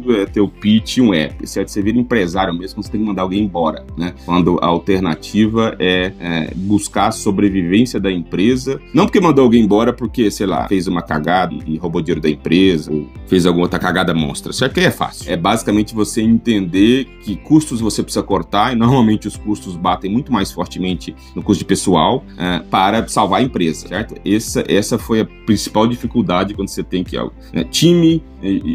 é, 0.09 0.25
ter 0.25 0.41
o 0.41 0.47
pitch 0.49 0.97
e 0.97 1.01
um 1.01 1.13
app, 1.13 1.47
certo? 1.47 1.69
Você 1.69 1.81
vira 1.81 1.97
empresário 1.97 2.53
mesmo, 2.53 2.83
você 2.83 2.91
tem 2.91 2.99
que 2.99 3.07
mandar 3.07 3.21
alguém 3.21 3.41
embora, 3.43 3.85
né? 3.97 4.13
Quando 4.25 4.59
a 4.61 4.65
alternativa 4.65 5.73
é, 5.79 6.11
é 6.19 6.53
buscar 6.53 7.07
a 7.07 7.11
sobrevivência 7.11 7.97
da 7.97 8.11
empresa, 8.11 8.81
não 8.93 9.05
porque 9.05 9.21
mandou 9.21 9.45
alguém 9.45 9.63
embora 9.63 9.93
porque, 9.93 10.29
sei 10.29 10.47
lá, 10.47 10.67
fez 10.67 10.85
uma 10.85 11.01
cagada 11.01 11.55
e 11.65 11.77
roubou 11.77 12.01
dinheiro 12.01 12.19
da 12.19 12.29
empresa, 12.29 12.91
ou 12.91 13.07
fez 13.25 13.45
alguma 13.45 13.65
outra 13.65 13.79
cagada 13.79 14.13
monstra, 14.13 14.51
certo? 14.51 14.73
Que 14.73 14.81
é 14.81 14.91
fácil. 14.91 15.31
É 15.31 15.37
basicamente 15.37 15.95
você 15.95 16.21
entender 16.21 17.05
que 17.23 17.37
custos 17.37 17.79
você 17.79 18.03
precisa 18.03 18.23
cortar 18.23 18.73
e 18.73 18.75
normalmente 18.81 19.27
os 19.27 19.37
custos 19.37 19.75
batem 19.75 20.11
muito 20.11 20.31
mais 20.31 20.51
fortemente 20.51 21.15
no 21.35 21.43
custo 21.43 21.59
de 21.59 21.65
pessoal 21.65 22.23
uh, 22.33 22.65
para 22.67 23.07
salvar 23.07 23.39
a 23.39 23.43
empresa, 23.43 23.87
certo? 23.87 24.15
Essa, 24.25 24.63
essa 24.67 24.97
foi 24.97 25.21
a 25.21 25.25
principal 25.45 25.85
dificuldade 25.87 26.53
quando 26.53 26.67
você 26.67 26.83
tem 26.83 27.03
que 27.03 27.15
né, 27.53 27.63
time 27.69 28.23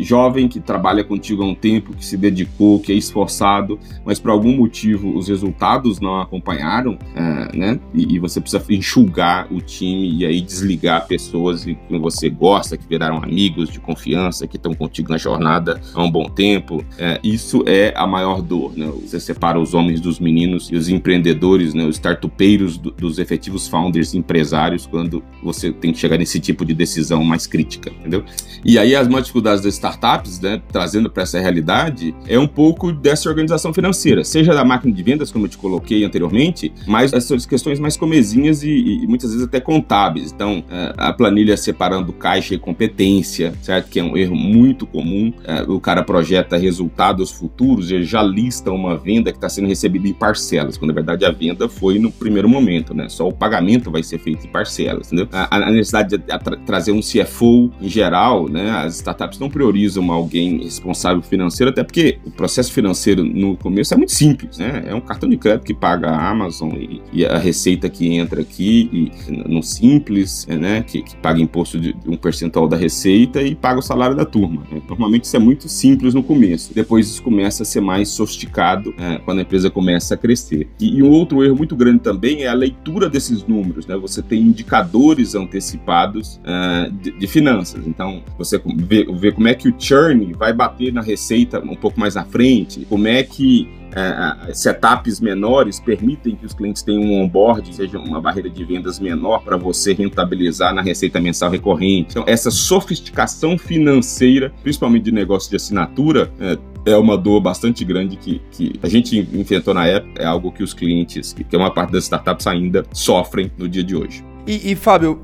jovem 0.02 0.48
que 0.48 0.61
trabalha 0.61 1.02
contigo 1.02 1.42
há 1.42 1.46
um 1.46 1.55
tempo, 1.55 1.94
que 1.94 2.05
se 2.05 2.16
dedicou, 2.16 2.79
que 2.81 2.92
é 2.92 2.94
esforçado, 2.94 3.79
mas 4.05 4.18
por 4.18 4.31
algum 4.31 4.57
motivo 4.57 5.16
os 5.16 5.29
resultados 5.29 6.00
não 6.00 6.20
acompanharam, 6.20 6.92
uh, 6.92 7.57
né? 7.57 7.79
E, 7.94 8.14
e, 8.14 8.18
você 8.18 8.40
precisa 8.40 8.64
enxugar 8.70 9.52
o 9.52 9.61
time 9.61 10.18
e 10.18 10.26
aí 10.26 10.40
desligar 10.40 11.07
pessoas 11.07 11.64
que 11.64 11.76
você 11.98 12.29
gosta, 12.29 12.76
que 12.76 12.87
viraram 12.88 13.18
amigos 13.18 13.68
de 13.68 13.81
confiança, 13.81 14.46
que 14.46 14.57
estão 14.57 14.74
contigo 14.74 15.11
na 15.11 15.18
jornada 15.18 15.81
há 15.94 16.02
um 16.02 16.11
bom 16.11 16.29
tempo. 16.29 16.79
Uh, 16.79 17.18
isso 17.22 17.64
é 17.66 17.92
a 17.96 18.07
maior 18.07 18.42
dor, 18.42 18.76
né? 18.76 18.87
Você 19.02 19.18
separa 19.18 19.59
os 19.59 19.74
homens 19.74 20.00
dos 20.00 20.20
meninos 20.20 20.70
e 20.70 20.76
os 20.76 20.88
empreendedores, 20.88 21.74
né? 21.74 21.85
Os 21.85 21.96
startupeiros 21.96 22.79
do, 22.79 22.90
dos 22.90 23.18
efetivos 23.18 23.66
founders 23.68 24.14
empresários 24.14 24.87
quando 24.87 25.22
você 25.42 25.72
tem 25.72 25.92
que 25.92 25.98
chegar 25.98 26.18
nesse 26.18 26.38
tipo 26.40 26.64
de 26.64 26.74
decisão 26.74 27.24
mais 27.24 27.46
crítica, 27.46 27.90
entendeu? 27.90 28.24
E 28.64 28.79
aí 28.79 28.94
as 28.94 29.07
maiores 29.07 29.26
dificuldades 29.26 29.56
das 29.62 29.75
startups, 29.75 30.40
né, 30.40 30.61
trazendo 30.71 31.11
para 31.11 31.23
essa 31.23 31.40
realidade, 31.40 32.14
é 32.27 32.38
um 32.38 32.47
pouco 32.47 32.92
dessa 32.92 33.29
organização 33.29 33.73
financeira, 33.73 34.25
seja 34.25 34.55
da 34.55 34.64
máquina 34.64 34.95
de 34.95 35.03
vendas, 35.03 35.31
como 35.31 35.47
eu 35.47 35.49
te 35.49 35.59
coloquei 35.59 36.05
anteriormente, 36.05 36.73
mas 36.87 37.12
essas 37.12 37.47
questões 37.47 37.79
mais 37.79 37.97
comezinhas 37.97 38.62
e, 38.62 38.71
e 38.71 39.07
muitas 39.07 39.31
vezes 39.31 39.47
até 39.47 39.61
contábeis. 39.61 40.33
Então, 40.33 40.64
é, 40.71 40.95
a 40.97 41.12
planilha 41.12 41.57
separando 41.57 42.12
caixa 42.12 42.55
e 42.55 42.59
competência, 42.59 43.55
certo? 43.62 43.88
Que 43.88 44.01
é 44.01 44.05
um 44.05 44.16
erro 44.16 44.37
muito 44.37 44.87
comum. 44.87 45.33
É, 45.45 45.62
o 45.62 45.81
cara 45.81 46.03
projeta 46.03 46.57
resultados 46.57 47.31
futuros, 47.31 47.90
ele 47.90 48.05
já 48.05 48.23
lista 48.23 48.71
uma 48.71 48.97
venda 48.97 49.31
que 49.31 49.38
está 49.38 49.49
sendo 49.49 49.69
recebida 49.69 50.09
em 50.09 50.12
parcelas, 50.12 50.77
quando 50.77 50.88
na 50.88 50.95
verdade 50.95 51.25
a 51.25 51.31
venda 51.31 51.69
foi 51.69 51.99
no 51.99 52.11
primeiro 52.11 52.49
momento, 52.49 52.95
né? 52.95 53.09
Só 53.09 53.29
o 53.29 53.33
pagamento 53.33 53.90
vai 53.90 54.03
ser 54.03 54.19
feito 54.19 54.47
em 54.47 54.51
parcelas, 54.51 55.07
entendeu? 55.07 55.29
A, 55.33 55.57
a 55.57 55.71
necessidade 55.71 56.16
de 56.16 56.19
tra 56.19 56.57
trazer 56.64 56.92
um 56.92 57.01
CFO 57.01 57.71
em 57.81 57.88
geral, 57.88 58.49
né? 58.49 58.71
As 58.71 58.97
startups 58.97 59.38
não 59.38 59.45
não 59.46 59.50
priorizam 59.50 60.11
alguém 60.11 60.62
responsável 60.62 61.22
financeiro, 61.22 61.70
até 61.70 61.82
porque 61.82 62.18
o 62.24 62.30
processo 62.30 62.72
financeiro 62.72 63.24
no 63.24 63.56
começo 63.56 63.94
é 63.94 63.96
muito 63.96 64.12
simples, 64.12 64.59
né? 64.59 64.85
É 64.87 64.94
um 64.94 65.00
cartão 65.00 65.28
de 65.28 65.37
crédito 65.37 65.64
que 65.64 65.74
paga 65.74 66.11
a 66.11 66.30
Amazon 66.30 66.72
e, 66.72 67.00
e 67.12 67.24
a 67.24 67.38
receita 67.38 67.88
que 67.88 68.12
entra 68.12 68.42
aqui 68.42 68.90
e, 68.92 69.32
no 69.48 69.62
simples, 69.62 70.46
né? 70.46 70.82
Que, 70.82 71.02
que 71.02 71.16
paga 71.16 71.40
imposto 71.40 71.78
de, 71.78 71.96
um 72.06 72.16
percentual 72.16 72.68
da 72.68 72.76
receita 72.76 73.42
e 73.42 73.54
paga 73.54 73.78
o 73.78 73.82
salário 73.82 74.16
da 74.16 74.24
turma. 74.24 74.62
Né? 74.70 74.82
Normalmente 74.88 75.24
isso 75.24 75.37
é 75.37 75.40
muito 75.40 75.68
simples 75.68 76.12
no 76.12 76.22
começo. 76.22 76.74
Depois 76.74 77.09
isso 77.09 77.22
começa 77.22 77.62
a 77.62 77.66
ser 77.66 77.80
mais 77.80 78.09
sofisticado 78.09 78.94
é, 78.98 79.18
quando 79.18 79.38
a 79.38 79.42
empresa 79.42 79.70
começa 79.70 80.14
a 80.14 80.16
crescer. 80.16 80.68
E, 80.80 80.98
e 80.98 81.02
um 81.02 81.11
outro 81.11 81.44
erro 81.44 81.56
muito 81.56 81.76
grande 81.76 82.00
também 82.00 82.42
é 82.42 82.48
a 82.48 82.54
leitura 82.54 83.09
desses 83.09 83.44
números, 83.44 83.87
né? 83.87 83.96
Você 83.96 84.22
tem 84.22 84.40
indicadores 84.40 85.35
antecipados 85.35 86.40
uh, 86.42 86.90
de, 86.90 87.12
de, 87.12 87.26
finanças. 87.26 87.87
Então 87.87 88.22
você 88.38 88.61
vê, 88.76 89.04
vê 89.04 89.32
como 89.37 89.49
é 89.49 89.55
que 89.55 89.68
o 89.68 89.75
churn 89.79 90.33
vai 90.33 90.53
bater 90.53 90.90
na 90.90 91.03
receita 91.03 91.61
um 91.61 91.77
pouco 91.77 92.01
mais 92.01 92.16
à 92.16 92.25
frente, 92.25 92.87
como 92.88 93.07
é 93.07 93.22
que 93.22 93.68
é, 93.94 94.53
setups 94.53 95.20
menores 95.20 95.79
permitem 95.79 96.35
que 96.35 96.44
os 96.44 96.55
clientes 96.55 96.83
tenham 96.83 97.03
um 97.03 97.22
onboard, 97.22 97.75
seja 97.75 97.99
uma 97.99 98.20
barreira 98.20 98.49
de 98.49 98.64
vendas 98.64 98.99
menor 98.99 99.42
para 99.42 99.57
você 99.57 99.92
rentabilizar 99.92 100.75
na 100.75 100.83
receita 100.83 101.20
mensal 101.20 101.51
recorrente. 101.51 102.09
Então, 102.11 102.25
essa 102.27 102.51
sofisticação 102.51 103.59
financeira, 103.59 104.53
principalmente 104.62 105.05
de 105.05 105.12
negócio 105.12 105.51
de 105.51 105.57
assinatura, 105.57 106.31
é, 106.40 106.59
é 106.92 106.96
uma 106.96 107.16
dor 107.16 107.40
bastante 107.40 107.85
grande 107.85 108.16
que, 108.16 108.40
que 108.51 108.72
a 108.83 108.88
gente 108.88 109.18
enfrentou 109.35 109.75
na 109.75 109.87
época, 109.87 110.22
é 110.22 110.27
algo 110.27 110.51
que 110.51 110.62
os 110.62 110.72
clientes, 110.72 111.35
que 111.35 111.44
é 111.55 111.59
uma 111.59 111.72
parte 111.72 111.92
das 111.92 112.05
startups 112.05 112.46
ainda 112.46 112.85
sofrem 112.92 113.51
no 113.59 113.68
dia 113.68 113.85
de 113.85 113.94
hoje. 113.94 114.25
E, 114.46 114.72
e 114.72 114.77
Fábio, 114.77 115.20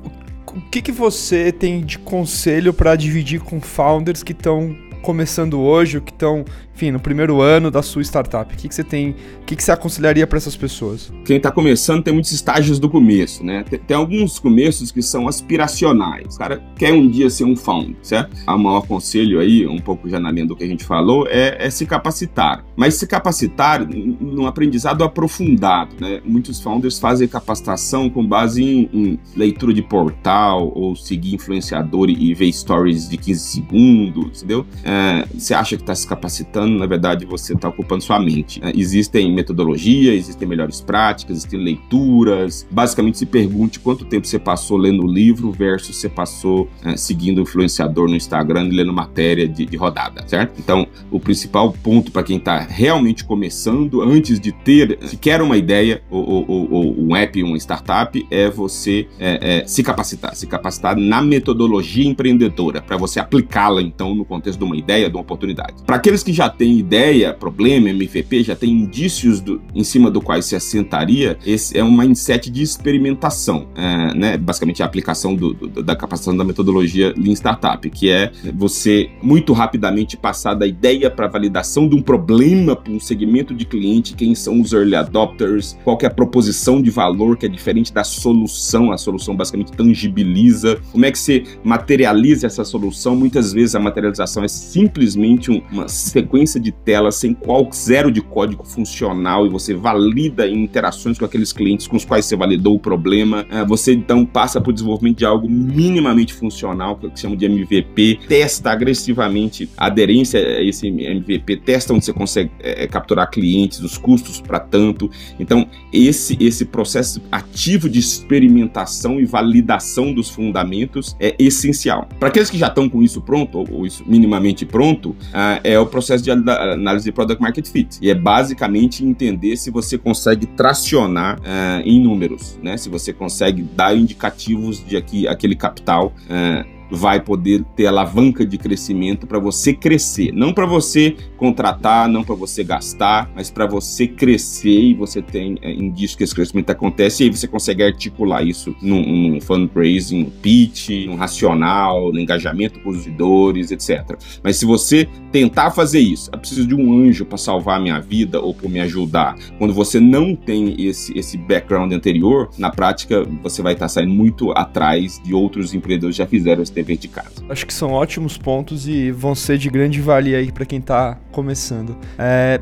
o 0.55 0.61
que, 0.61 0.81
que 0.81 0.91
você 0.91 1.51
tem 1.51 1.81
de 1.81 1.97
conselho 1.97 2.73
para 2.73 2.95
dividir 2.95 3.41
com 3.41 3.59
founders 3.59 4.21
que 4.21 4.33
estão 4.33 4.75
começando 5.01 5.59
hoje, 5.59 5.99
que 5.99 6.11
estão, 6.11 6.45
enfim, 6.75 6.91
no 6.91 6.99
primeiro 6.99 7.39
ano 7.41 7.69
da 7.69 7.81
sua 7.81 8.01
startup? 8.01 8.53
O 8.53 8.57
que, 8.57 8.67
que 8.67 8.73
você 8.73 8.83
tem, 8.83 9.11
o 9.41 9.45
que, 9.45 9.55
que 9.55 9.63
você 9.63 9.71
aconselharia 9.71 10.25
para 10.25 10.37
essas 10.37 10.55
pessoas? 10.55 11.11
Quem 11.23 11.37
está 11.37 11.51
começando 11.51 12.03
tem 12.03 12.13
muitos 12.13 12.31
estágios 12.31 12.79
do 12.79 12.89
começo, 12.89 13.45
né? 13.45 13.63
Tem, 13.69 13.79
tem, 13.79 13.95
alguns 13.95 14.39
começos 14.39 14.91
que 14.91 15.01
são 15.01 15.27
aspiracionais. 15.27 16.35
O 16.35 16.39
cara 16.39 16.63
quer 16.75 16.91
um 16.93 17.07
dia 17.07 17.29
ser 17.29 17.43
um 17.43 17.55
founder, 17.55 17.95
certo? 18.01 18.35
O 18.47 18.57
maior 18.57 18.87
conselho 18.87 19.39
aí, 19.39 19.67
um 19.67 19.79
pouco 19.79 20.09
já 20.09 20.19
na 20.19 20.31
linha 20.31 20.47
do 20.47 20.55
que 20.55 20.63
a 20.63 20.67
gente 20.67 20.83
falou, 20.83 21.27
é, 21.27 21.57
é 21.59 21.69
se 21.69 21.85
capacitar. 21.85 22.65
Mas 22.75 22.95
se 22.95 23.05
capacitar 23.05 23.87
num 23.87 24.47
aprendizado 24.47 25.03
aprofundado, 25.03 25.95
né? 25.99 26.21
Muitos 26.25 26.59
founders 26.59 26.97
fazem 26.97 27.27
capacitação 27.27 28.09
com 28.09 28.25
base 28.25 28.63
em, 28.63 28.89
em 28.93 29.19
leitura 29.35 29.73
de 29.73 29.81
portal 29.81 30.71
ou 30.73 30.95
seguir 30.95 31.35
influenciador 31.35 32.09
e 32.09 32.33
ver 32.33 32.51
stories 32.51 33.07
de 33.07 33.17
15 33.17 33.39
segundos, 33.39 34.37
entendeu? 34.39 34.65
É, 34.83 35.27
você 35.33 35.53
acha 35.53 35.75
que 35.75 35.83
está 35.83 35.93
se 35.93 36.07
capacitando, 36.07 36.62
na 36.67 36.85
verdade 36.85 37.25
você 37.25 37.53
está 37.53 37.69
ocupando 37.69 38.03
sua 38.03 38.19
mente. 38.19 38.59
É, 38.63 38.71
existem 38.75 39.31
metodologia, 39.31 40.13
existem 40.13 40.47
melhores 40.47 40.81
práticas, 40.81 41.37
existem 41.37 41.59
leituras. 41.59 42.67
Basicamente 42.69 43.17
se 43.17 43.25
pergunte 43.25 43.79
quanto 43.79 44.05
tempo 44.05 44.27
você 44.27 44.39
passou 44.39 44.77
lendo 44.77 45.03
o 45.03 45.07
livro 45.07 45.51
versus 45.51 45.97
você 45.97 46.09
passou 46.09 46.69
é, 46.83 46.95
seguindo 46.95 47.39
o 47.39 47.41
influenciador 47.41 48.07
no 48.09 48.15
Instagram 48.15 48.65
e 48.65 48.71
lendo 48.71 48.93
matéria 48.93 49.47
de, 49.47 49.65
de 49.65 49.77
rodada, 49.77 50.23
certo? 50.27 50.59
Então, 50.59 50.87
o 51.11 51.19
principal 51.19 51.71
ponto 51.71 52.11
para 52.11 52.23
quem 52.23 52.37
está 52.37 52.59
realmente 52.59 53.23
começando, 53.23 54.01
antes 54.01 54.39
de 54.39 54.51
ter 54.51 54.97
sequer 55.01 55.41
uma 55.41 55.57
ideia 55.57 56.01
ou, 56.09 56.45
ou, 56.47 56.71
ou, 56.71 56.99
um 56.99 57.15
app, 57.15 57.41
uma 57.43 57.57
startup, 57.57 58.25
é 58.29 58.49
você 58.49 59.07
é, 59.19 59.59
é, 59.59 59.67
se 59.67 59.83
capacitar, 59.83 60.35
se 60.35 60.47
capacitar 60.47 60.95
na 60.97 61.21
metodologia 61.21 62.07
empreendedora, 62.07 62.81
para 62.81 62.97
você 62.97 63.19
aplicá-la 63.19 63.81
então 63.81 64.13
no 64.15 64.25
contexto 64.25 64.59
de 64.59 64.65
uma 64.65 64.75
ideia, 64.75 65.09
de 65.09 65.15
uma 65.15 65.21
oportunidade. 65.21 65.83
Para 65.85 65.97
aqueles 65.97 66.23
que 66.23 66.33
já 66.33 66.49
têm 66.57 66.77
ideia, 66.77 67.33
problema, 67.33 67.89
MVP, 67.89 68.43
já 68.43 68.55
têm 68.55 68.71
indícios 68.71 69.41
do, 69.41 69.61
em 69.73 69.83
cima 69.83 70.09
do 70.09 70.21
quais 70.21 70.45
se 70.45 70.55
assentaria, 70.55 71.37
esse 71.45 71.77
é 71.77 71.83
um 71.83 71.95
mindset 71.95 72.49
de 72.49 72.61
experimentação, 72.61 73.67
é, 73.75 74.13
né? 74.13 74.37
basicamente 74.37 74.81
a 74.81 74.85
aplicação 74.85 75.35
do, 75.35 75.53
do, 75.53 75.83
da 75.83 75.95
capacitação 75.95 76.35
da 76.35 76.43
metodologia 76.43 77.13
Lean 77.17 77.33
Startup, 77.33 77.89
que 77.89 78.09
é 78.09 78.31
você 78.53 79.09
muito 79.21 79.53
rapidamente 79.53 80.15
passar 80.15 80.53
da 80.53 80.67
ideia 80.67 81.09
para 81.09 81.27
validação 81.27 81.87
de 81.87 81.95
um 81.95 82.01
problema 82.01 82.75
para 82.75 82.93
um 82.93 82.99
segmento 82.99 83.53
de 83.53 83.65
cliente, 83.65 84.15
quem 84.15 84.35
são 84.35 84.61
os 84.61 84.73
early 84.73 84.95
adopters, 84.95 85.77
qual 85.83 85.97
é 86.01 86.05
a 86.05 86.09
proposição 86.09 86.81
de 86.81 86.89
valor 86.89 87.37
que 87.37 87.45
é 87.45 87.49
diferente 87.49 87.93
da 87.93 88.03
solução, 88.03 88.91
a 88.91 88.97
solução 88.97 89.35
basicamente 89.35 89.71
tangibiliza, 89.71 90.79
como 90.91 91.05
é 91.05 91.11
que 91.11 91.19
você 91.19 91.43
materializa 91.63 92.47
essa 92.47 92.63
solução, 92.63 93.15
muitas 93.15 93.51
vezes 93.51 93.75
a 93.75 93.79
materialização 93.79 94.43
é 94.43 94.47
simplesmente 94.47 95.51
um, 95.51 95.61
uma 95.71 95.87
sequência 95.87 96.42
de 96.59 96.71
telas 96.71 97.15
sem 97.15 97.33
qual 97.33 97.69
zero 97.73 98.11
de 98.11 98.21
código 98.21 98.63
funcional 98.63 99.45
e 99.45 99.49
você 99.49 99.73
valida 99.73 100.47
em 100.47 100.63
interações 100.63 101.17
com 101.17 101.25
aqueles 101.25 101.51
clientes 101.53 101.87
com 101.87 101.95
os 101.95 102.05
quais 102.05 102.25
você 102.25 102.35
validou 102.35 102.75
o 102.75 102.79
problema, 102.79 103.45
é, 103.49 103.65
você 103.65 103.93
então 103.93 104.25
passa 104.25 104.59
para 104.59 104.69
o 104.69 104.73
desenvolvimento 104.73 105.17
de 105.17 105.25
algo 105.25 105.49
minimamente 105.49 106.33
funcional, 106.33 106.97
que 106.97 107.19
chama 107.19 107.35
de 107.35 107.45
MVP, 107.45 108.19
testa 108.27 108.71
agressivamente 108.71 109.69
a 109.77 109.87
aderência 109.87 110.39
a 110.39 110.63
esse 110.63 110.87
MVP, 110.87 111.57
testa 111.57 111.93
onde 111.93 112.05
você 112.05 112.13
consegue 112.13 112.51
é, 112.59 112.87
capturar 112.87 113.29
clientes, 113.29 113.79
os 113.79 113.97
custos 113.97 114.41
para 114.41 114.59
tanto. 114.59 115.09
Então, 115.39 115.67
esse, 115.91 116.37
esse 116.39 116.65
processo 116.65 117.21
ativo 117.31 117.89
de 117.89 117.99
experimentação 117.99 119.19
e 119.19 119.25
validação 119.25 120.13
dos 120.13 120.29
fundamentos 120.29 121.15
é 121.19 121.35
essencial. 121.39 122.07
Para 122.19 122.29
aqueles 122.29 122.49
que 122.49 122.57
já 122.57 122.67
estão 122.67 122.89
com 122.89 123.01
isso 123.01 123.21
pronto, 123.21 123.63
ou, 123.69 123.85
isso 123.85 124.03
minimamente 124.05 124.65
pronto, 124.65 125.09
uh, 125.09 125.59
é 125.63 125.77
o 125.79 125.85
processo 125.85 126.23
de 126.23 126.31
análise 126.33 127.05
de 127.05 127.11
Product 127.11 127.41
Market 127.41 127.67
Fit. 127.67 127.97
E 128.01 128.09
é 128.09 128.15
basicamente 128.15 129.05
entender 129.05 129.55
se 129.57 129.71
você 129.71 129.97
consegue 129.97 130.45
tracionar 130.47 131.39
uh, 131.39 131.81
em 131.85 132.01
números, 132.01 132.59
né? 132.61 132.77
se 132.77 132.89
você 132.89 133.13
consegue 133.13 133.61
dar 133.61 133.95
indicativos 133.95 134.85
de 134.85 134.97
aqui, 134.97 135.27
aquele 135.27 135.55
capital. 135.55 136.13
Uh, 136.25 136.82
vai 136.93 137.19
poder 137.19 137.63
ter 137.75 137.87
alavanca 137.87 138.45
de 138.45 138.57
crescimento 138.57 139.25
para 139.25 139.39
você 139.39 139.73
crescer, 139.73 140.31
não 140.31 140.53
para 140.53 140.65
você 140.65 141.15
contratar, 141.37 142.07
não 142.07 142.23
para 142.23 142.35
você 142.35 142.63
gastar, 142.63 143.31
mas 143.35 143.49
para 143.49 143.65
você 143.65 144.07
crescer 144.07 144.79
e 144.79 144.93
você 144.93 145.21
tem 145.21 145.57
é, 145.61 145.71
indício 145.71 146.17
que 146.17 146.23
esse 146.23 146.35
crescimento 146.35 146.69
acontece 146.69 147.23
e 147.23 147.25
aí 147.25 147.35
você 147.35 147.47
consegue 147.47 147.83
articular 147.83 148.43
isso 148.43 148.75
num, 148.81 149.01
num 149.01 149.41
fundraising, 149.41 150.23
num 150.23 150.29
pitch, 150.29 150.89
num 151.07 151.15
racional, 151.15 152.11
no 152.13 152.19
engajamento 152.19 152.79
com 152.79 152.91
os 152.91 152.97
visitores, 152.97 153.71
etc. 153.71 154.17
Mas 154.43 154.57
se 154.57 154.65
você 154.65 155.07
tentar 155.31 155.71
fazer 155.71 155.99
isso, 155.99 156.29
eu 156.31 156.39
preciso 156.39 156.67
de 156.67 156.75
um 156.75 156.93
anjo 157.01 157.25
para 157.25 157.37
salvar 157.37 157.79
a 157.79 157.81
minha 157.81 157.99
vida 157.99 158.39
ou 158.39 158.53
para 158.53 158.69
me 158.69 158.79
ajudar, 158.81 159.35
quando 159.57 159.73
você 159.73 159.99
não 159.99 160.35
tem 160.35 160.75
esse, 160.79 161.17
esse 161.17 161.37
background 161.37 161.91
anterior, 161.91 162.49
na 162.57 162.69
prática 162.69 163.23
você 163.41 163.61
vai 163.61 163.73
estar 163.73 163.85
tá 163.85 163.89
saindo 163.89 164.13
muito 164.13 164.51
atrás 164.51 165.19
de 165.23 165.33
outros 165.33 165.73
empreendedores 165.73 166.15
que 166.15 166.23
já 166.23 166.27
fizeram 166.27 166.61
esse 166.61 166.71
dever 166.83 166.97
de 166.97 167.07
casa. 167.07 167.43
Acho 167.49 167.65
que 167.65 167.73
são 167.73 167.91
ótimos 167.91 168.37
pontos 168.37 168.87
e 168.87 169.11
vão 169.11 169.33
ser 169.33 169.57
de 169.57 169.69
grande 169.69 170.01
valia 170.01 170.37
aí 170.37 170.51
para 170.51 170.65
quem 170.65 170.79
está 170.79 171.17
começando. 171.31 171.95
É, 172.17 172.59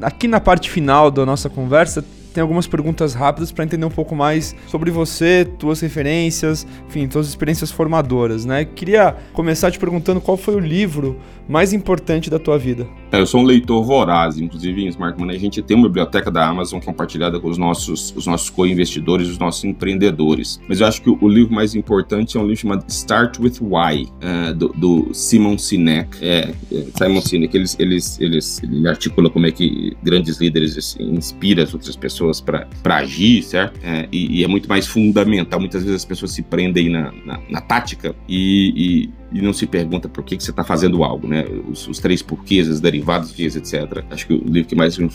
aqui 0.00 0.28
na 0.28 0.40
parte 0.40 0.70
final 0.70 1.10
da 1.10 1.26
nossa 1.26 1.50
conversa, 1.50 2.04
tem 2.32 2.42
algumas 2.42 2.66
perguntas 2.66 3.14
rápidas 3.14 3.50
para 3.50 3.64
entender 3.64 3.84
um 3.84 3.90
pouco 3.90 4.14
mais 4.14 4.54
sobre 4.68 4.90
você, 4.90 5.44
tuas 5.58 5.80
referências, 5.80 6.66
enfim, 6.88 7.08
tuas 7.08 7.26
experiências 7.26 7.70
formadoras, 7.70 8.44
né? 8.44 8.64
Queria 8.64 9.16
começar 9.32 9.70
te 9.70 9.78
perguntando 9.78 10.20
qual 10.20 10.36
foi 10.36 10.54
o 10.54 10.60
livro 10.60 11.18
mais 11.48 11.72
importante 11.72 12.30
da 12.30 12.38
tua 12.38 12.56
vida. 12.56 12.86
É, 13.10 13.20
eu 13.20 13.26
sou 13.26 13.40
um 13.40 13.44
leitor 13.44 13.82
voraz, 13.82 14.38
inclusive 14.38 14.84
em 14.84 14.88
Smart 14.88 15.18
Money 15.18 15.36
a 15.36 15.40
gente 15.40 15.62
tem 15.62 15.76
uma 15.76 15.88
biblioteca 15.88 16.30
da 16.30 16.46
Amazon 16.46 16.78
compartilhada 16.80 17.40
com 17.40 17.48
os 17.48 17.56
nossos, 17.56 18.14
os 18.14 18.26
nossos 18.26 18.50
co-investidores, 18.50 19.28
os 19.28 19.38
nossos 19.38 19.64
empreendedores. 19.64 20.60
Mas 20.68 20.80
eu 20.80 20.86
acho 20.86 21.00
que 21.00 21.10
o, 21.10 21.28
livro 21.28 21.54
mais 21.54 21.74
importante 21.74 22.36
é 22.36 22.40
um 22.40 22.44
livro 22.44 22.60
chamado 22.60 22.84
Start 22.88 23.38
with 23.38 23.54
Why, 23.60 24.04
uh, 24.04 24.54
do, 24.54 24.68
do, 24.68 25.14
Simon 25.14 25.56
Sinek. 25.56 26.18
É, 26.20 26.52
é, 26.70 26.84
Simon 26.96 27.20
Sinek, 27.22 27.56
eles, 27.56 27.76
eles, 27.78 28.20
eles, 28.20 28.62
ele 28.62 28.86
articula 28.86 29.30
como 29.30 29.46
é 29.46 29.50
que 29.50 29.96
grandes 30.02 30.38
líderes 30.38 30.76
assim, 30.76 31.04
inspiram 31.14 31.62
as 31.62 31.72
outras 31.72 31.96
pessoas 31.96 32.40
para 32.40 32.66
agir, 32.84 33.42
certo? 33.42 33.80
É, 33.82 34.06
e, 34.12 34.40
e, 34.40 34.44
é 34.44 34.48
muito 34.48 34.68
mais 34.68 34.86
fundamental. 34.86 35.58
Muitas 35.60 35.82
vezes 35.82 35.96
as 35.96 36.04
pessoas 36.04 36.32
se 36.32 36.42
prendem 36.42 36.90
na, 36.90 37.12
na, 37.24 37.40
na 37.48 37.60
tática 37.60 38.14
e, 38.28 38.72
e 38.76 39.17
e 39.32 39.42
não 39.42 39.52
se 39.52 39.66
pergunta 39.66 40.08
por 40.08 40.24
que, 40.24 40.36
que 40.36 40.42
você 40.42 40.50
está 40.50 40.64
fazendo 40.64 41.02
algo, 41.04 41.28
né? 41.28 41.44
Os, 41.70 41.86
os, 41.86 41.98
três 41.98 42.22
porquês, 42.22 42.68
os 42.68 42.80
derivados 42.80 43.34
disso, 43.34 43.58
etc. 43.58 44.04
Acho 44.10 44.26
que 44.26 44.34
o 44.34 44.42
livro 44.44 44.68
que 44.68 44.74
mais 44.74 44.96
me, 44.96 45.08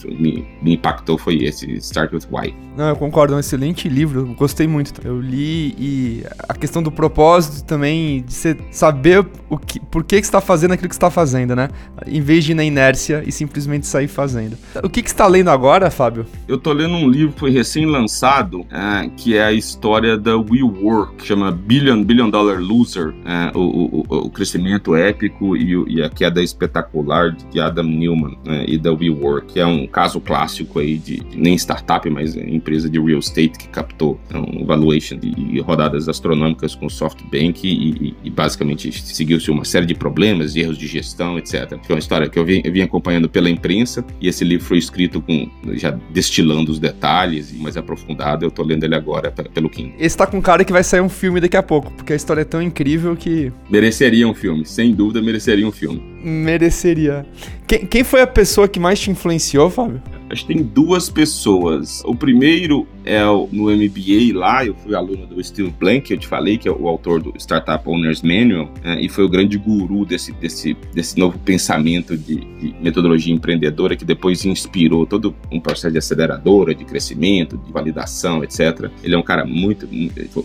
me, 0.62 0.74
impactou 0.74 1.18
foi 1.18 1.44
esse, 1.44 1.72
Start 1.78 2.14
With 2.14 2.28
Why. 2.32 2.56
Não, 2.78 2.90
eu 2.90 2.96
concordo, 2.96 3.34
é 3.34 3.38
um 3.38 3.40
excelente 3.40 3.90
livro, 3.90 4.34
gostei 4.38 4.68
muito. 4.68 4.94
Eu 5.04 5.20
li 5.20 5.76
e 5.78 6.24
a 6.48 6.54
questão 6.54 6.84
do 6.84 6.92
propósito 6.92 7.64
também, 7.66 8.22
de 8.22 8.34
você 8.34 8.58
saber 8.72 9.26
o 9.50 9.58
que, 9.58 9.80
por 9.80 10.04
que, 10.04 10.18
que 10.18 10.22
você 10.24 10.30
está 10.30 10.42
fazendo 10.42 10.74
aquilo 10.74 10.90
que 10.90 10.96
você 10.96 10.98
está 10.98 11.12
fazendo, 11.12 11.56
né? 11.56 11.70
Em 12.06 12.22
vez 12.22 12.44
de 12.44 12.52
ir 12.52 12.56
na 12.56 12.64
inércia 12.64 13.24
e 13.26 13.32
simplesmente 13.32 13.88
sair 13.88 14.08
fazendo. 14.08 14.58
O 14.84 14.90
que, 14.90 15.02
que 15.02 15.10
você 15.10 15.14
está 15.14 15.28
lendo 15.28 15.50
agora, 15.50 15.90
Fábio? 15.90 16.26
Eu 16.48 16.58
estou 16.58 16.74
lendo 16.74 16.94
um 16.94 17.10
livro 17.10 17.34
que 17.34 17.40
foi 17.40 17.52
recém-lançado, 17.52 18.66
é, 18.72 19.10
que 19.16 19.36
é 19.36 19.44
a 19.44 19.54
história 19.54 20.18
da 20.18 20.38
WeWork, 20.38 21.16
que 21.16 21.28
chama 21.28 21.52
Billion, 21.52 22.04
Billion 22.04 22.30
Dollar 22.30 22.60
Loser, 22.60 23.14
é, 23.26 23.52
o, 23.56 24.00
o 24.02 24.03
o, 24.08 24.30
crescimento 24.30 24.96
épico 24.96 25.56
e, 25.56 25.74
e, 25.88 26.04
a 26.04 26.10
queda 26.10 26.42
espetacular 26.42 27.32
de 27.52 27.60
Adam 27.60 27.84
Newman 27.84 28.38
né, 28.46 28.66
e 28.68 28.78
da 28.78 28.92
WeWork, 28.92 29.54
que 29.54 29.60
é 29.60 29.66
um 29.66 29.88
caso 29.88 30.20
clássico 30.20 30.80
aí 30.80 30.98
de, 30.98 31.20
de 31.20 31.38
nem 31.38 31.56
startup, 31.56 32.10
mas 32.10 32.36
empresa 32.36 32.90
de 32.90 33.00
real 33.00 33.20
estate 33.20 33.58
que 33.58 33.68
captou 33.68 34.20
um 34.34 34.66
valuation 34.66 35.18
e, 35.22 35.60
rodadas 35.62 36.10
astronômicas 36.10 36.76
com 36.76 36.90
SoftBank 36.90 37.68
e, 37.68 38.16
e 38.24 38.30
basicamente 38.30 38.92
seguiu-se 38.92 39.50
uma 39.52 39.66
série 39.66 39.86
de 39.86 39.96
problemas, 39.96 40.54
de 40.54 40.62
erros 40.62 40.78
de 40.78 40.88
gestão, 40.88 41.38
etc. 41.38 41.78
Foi 41.84 41.96
uma 41.96 42.00
história 42.00 42.30
que 42.30 42.38
eu 42.38 42.46
vim, 42.46 42.62
eu 42.64 42.72
vim, 42.72 42.82
acompanhando 42.82 43.30
pela 43.30 43.50
imprensa 43.50 44.06
e 44.20 44.28
esse 44.28 44.44
livro 44.44 44.66
foi 44.66 44.78
escrito 44.78 45.22
com 45.22 45.50
já 45.74 45.92
destilando 46.10 46.72
os 46.72 46.80
detalhes 46.80 47.52
e 47.52 47.56
mais 47.56 47.78
aprofundado. 47.78 48.46
Eu 48.46 48.52
tô 48.52 48.64
lendo 48.64 48.84
ele 48.84 48.96
agora 48.96 49.32
pelo 49.32 49.70
Kindle. 49.70 49.94
Esse 50.00 50.18
tá 50.18 50.28
com 50.28 50.42
cara 50.42 50.64
que 50.64 50.72
vai 50.72 50.84
sair 50.84 51.02
um 51.02 51.10
filme 51.10 51.40
daqui 51.40 51.58
a 51.58 51.64
pouco, 51.64 51.92
porque 51.92 52.14
a 52.14 52.16
história 52.16 52.42
é 52.42 52.46
tão 52.46 52.62
incrível 52.62 53.16
que 53.16 53.52
merece 53.70 53.93
mereceria 53.94 54.28
um 54.28 54.34
filme, 54.34 54.66
sem 54.66 54.92
dúvida 54.92 55.22
mereceria 55.22 55.68
um 55.68 55.72
filme. 55.72 56.02
Mereceria. 56.24 57.26
Quem, 57.68 57.86
quem 57.86 58.04
foi 58.04 58.22
a 58.22 58.28
pessoa 58.28 58.68
que 58.68 58.80
mais 58.80 59.00
te 59.00 59.12
influenciou, 59.12 59.70
Fábio? 59.70 60.02
acho 60.34 60.46
que 60.46 60.54
tem 60.54 60.64
duas 60.64 61.10
pessoas. 61.10 62.02
O 62.06 62.16
primeiro 62.16 62.88
é 63.06 63.24
o, 63.26 63.48
no 63.52 63.66
MBA 63.66 64.38
lá, 64.38 64.66
eu 64.66 64.74
fui 64.76 64.96
aluno 64.96 65.28
do 65.28 65.44
Steve 65.44 65.70
Blank, 65.72 66.02
que 66.02 66.14
eu 66.14 66.18
te 66.18 66.28
falei, 66.28 66.58
que 66.58 66.68
é 66.68 66.72
o 66.72 66.88
autor 66.88 67.22
do 67.22 67.34
Startup 67.38 67.88
Owners 67.88 68.22
Manual, 68.22 68.70
é, 68.84 69.00
e 69.02 69.08
foi 69.08 69.24
o 69.24 69.30
grande 69.30 69.58
guru 69.58 70.06
desse, 70.06 70.32
desse, 70.34 70.76
desse 70.94 71.18
novo 71.18 71.38
pensamento 71.40 72.18
de, 72.18 72.36
de, 72.36 72.76
metodologia 72.82 73.34
empreendedora 73.34 73.96
que 73.96 74.06
depois 74.06 74.44
inspirou 74.46 75.06
todo 75.06 75.36
um 75.52 75.60
processo 75.60 75.92
de 75.92 75.98
aceleradora, 75.98 76.74
de 76.74 76.84
crescimento, 76.84 77.58
de 77.58 77.72
validação, 77.72 78.44
etc. 78.44 78.90
Ele 79.04 79.16
é 79.16 79.18
um 79.18 79.24
cara 79.24 79.46
muito. 79.46 79.88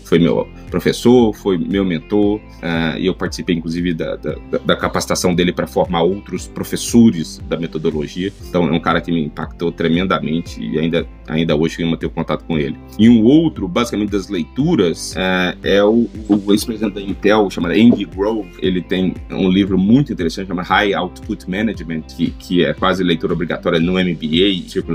foi 0.03 0.19
meu 0.19 0.47
professor, 0.69 1.33
foi 1.33 1.57
meu 1.57 1.83
mentor, 1.83 2.37
uh, 2.37 2.97
e 2.97 3.07
eu 3.07 3.15
participei, 3.15 3.55
inclusive, 3.55 3.93
da, 3.93 4.15
da, 4.15 4.35
da 4.65 4.75
capacitação 4.75 5.33
dele 5.33 5.51
para 5.51 5.65
formar 5.65 6.03
outros 6.03 6.47
professores 6.47 7.08
da 7.47 7.57
metodologia. 7.57 8.31
Então, 8.47 8.67
é 8.67 8.71
um 8.71 8.79
cara 8.79 9.01
que 9.01 9.11
me 9.11 9.25
impactou 9.25 9.71
tremendamente 9.71 10.61
e 10.61 10.77
ainda, 10.79 11.07
ainda 11.27 11.55
hoje 11.55 11.77
tenho 11.77 11.89
manter 11.89 12.09
contato 12.09 12.43
com 12.45 12.57
ele. 12.57 12.77
E 12.97 13.09
um 13.09 13.23
outro, 13.23 13.67
basicamente 13.67 14.11
das 14.11 14.29
leituras, 14.29 15.15
é, 15.15 15.57
é 15.63 15.83
o, 15.83 16.09
o 16.27 16.51
ex-presidente 16.51 16.95
da 16.95 17.01
Intel, 17.01 17.49
chamado 17.49 17.73
Andy 17.73 18.05
Grove. 18.05 18.49
Ele 18.61 18.81
tem 18.81 19.13
um 19.31 19.49
livro 19.49 19.77
muito 19.77 20.11
interessante 20.11 20.47
chamado 20.47 20.65
High 20.65 20.93
Output 20.93 21.49
Management, 21.49 22.01
que, 22.01 22.31
que 22.31 22.65
é 22.65 22.73
quase 22.73 23.03
leitura 23.03 23.33
obrigatória 23.33 23.79
no 23.79 23.93
MBA, 23.93 24.49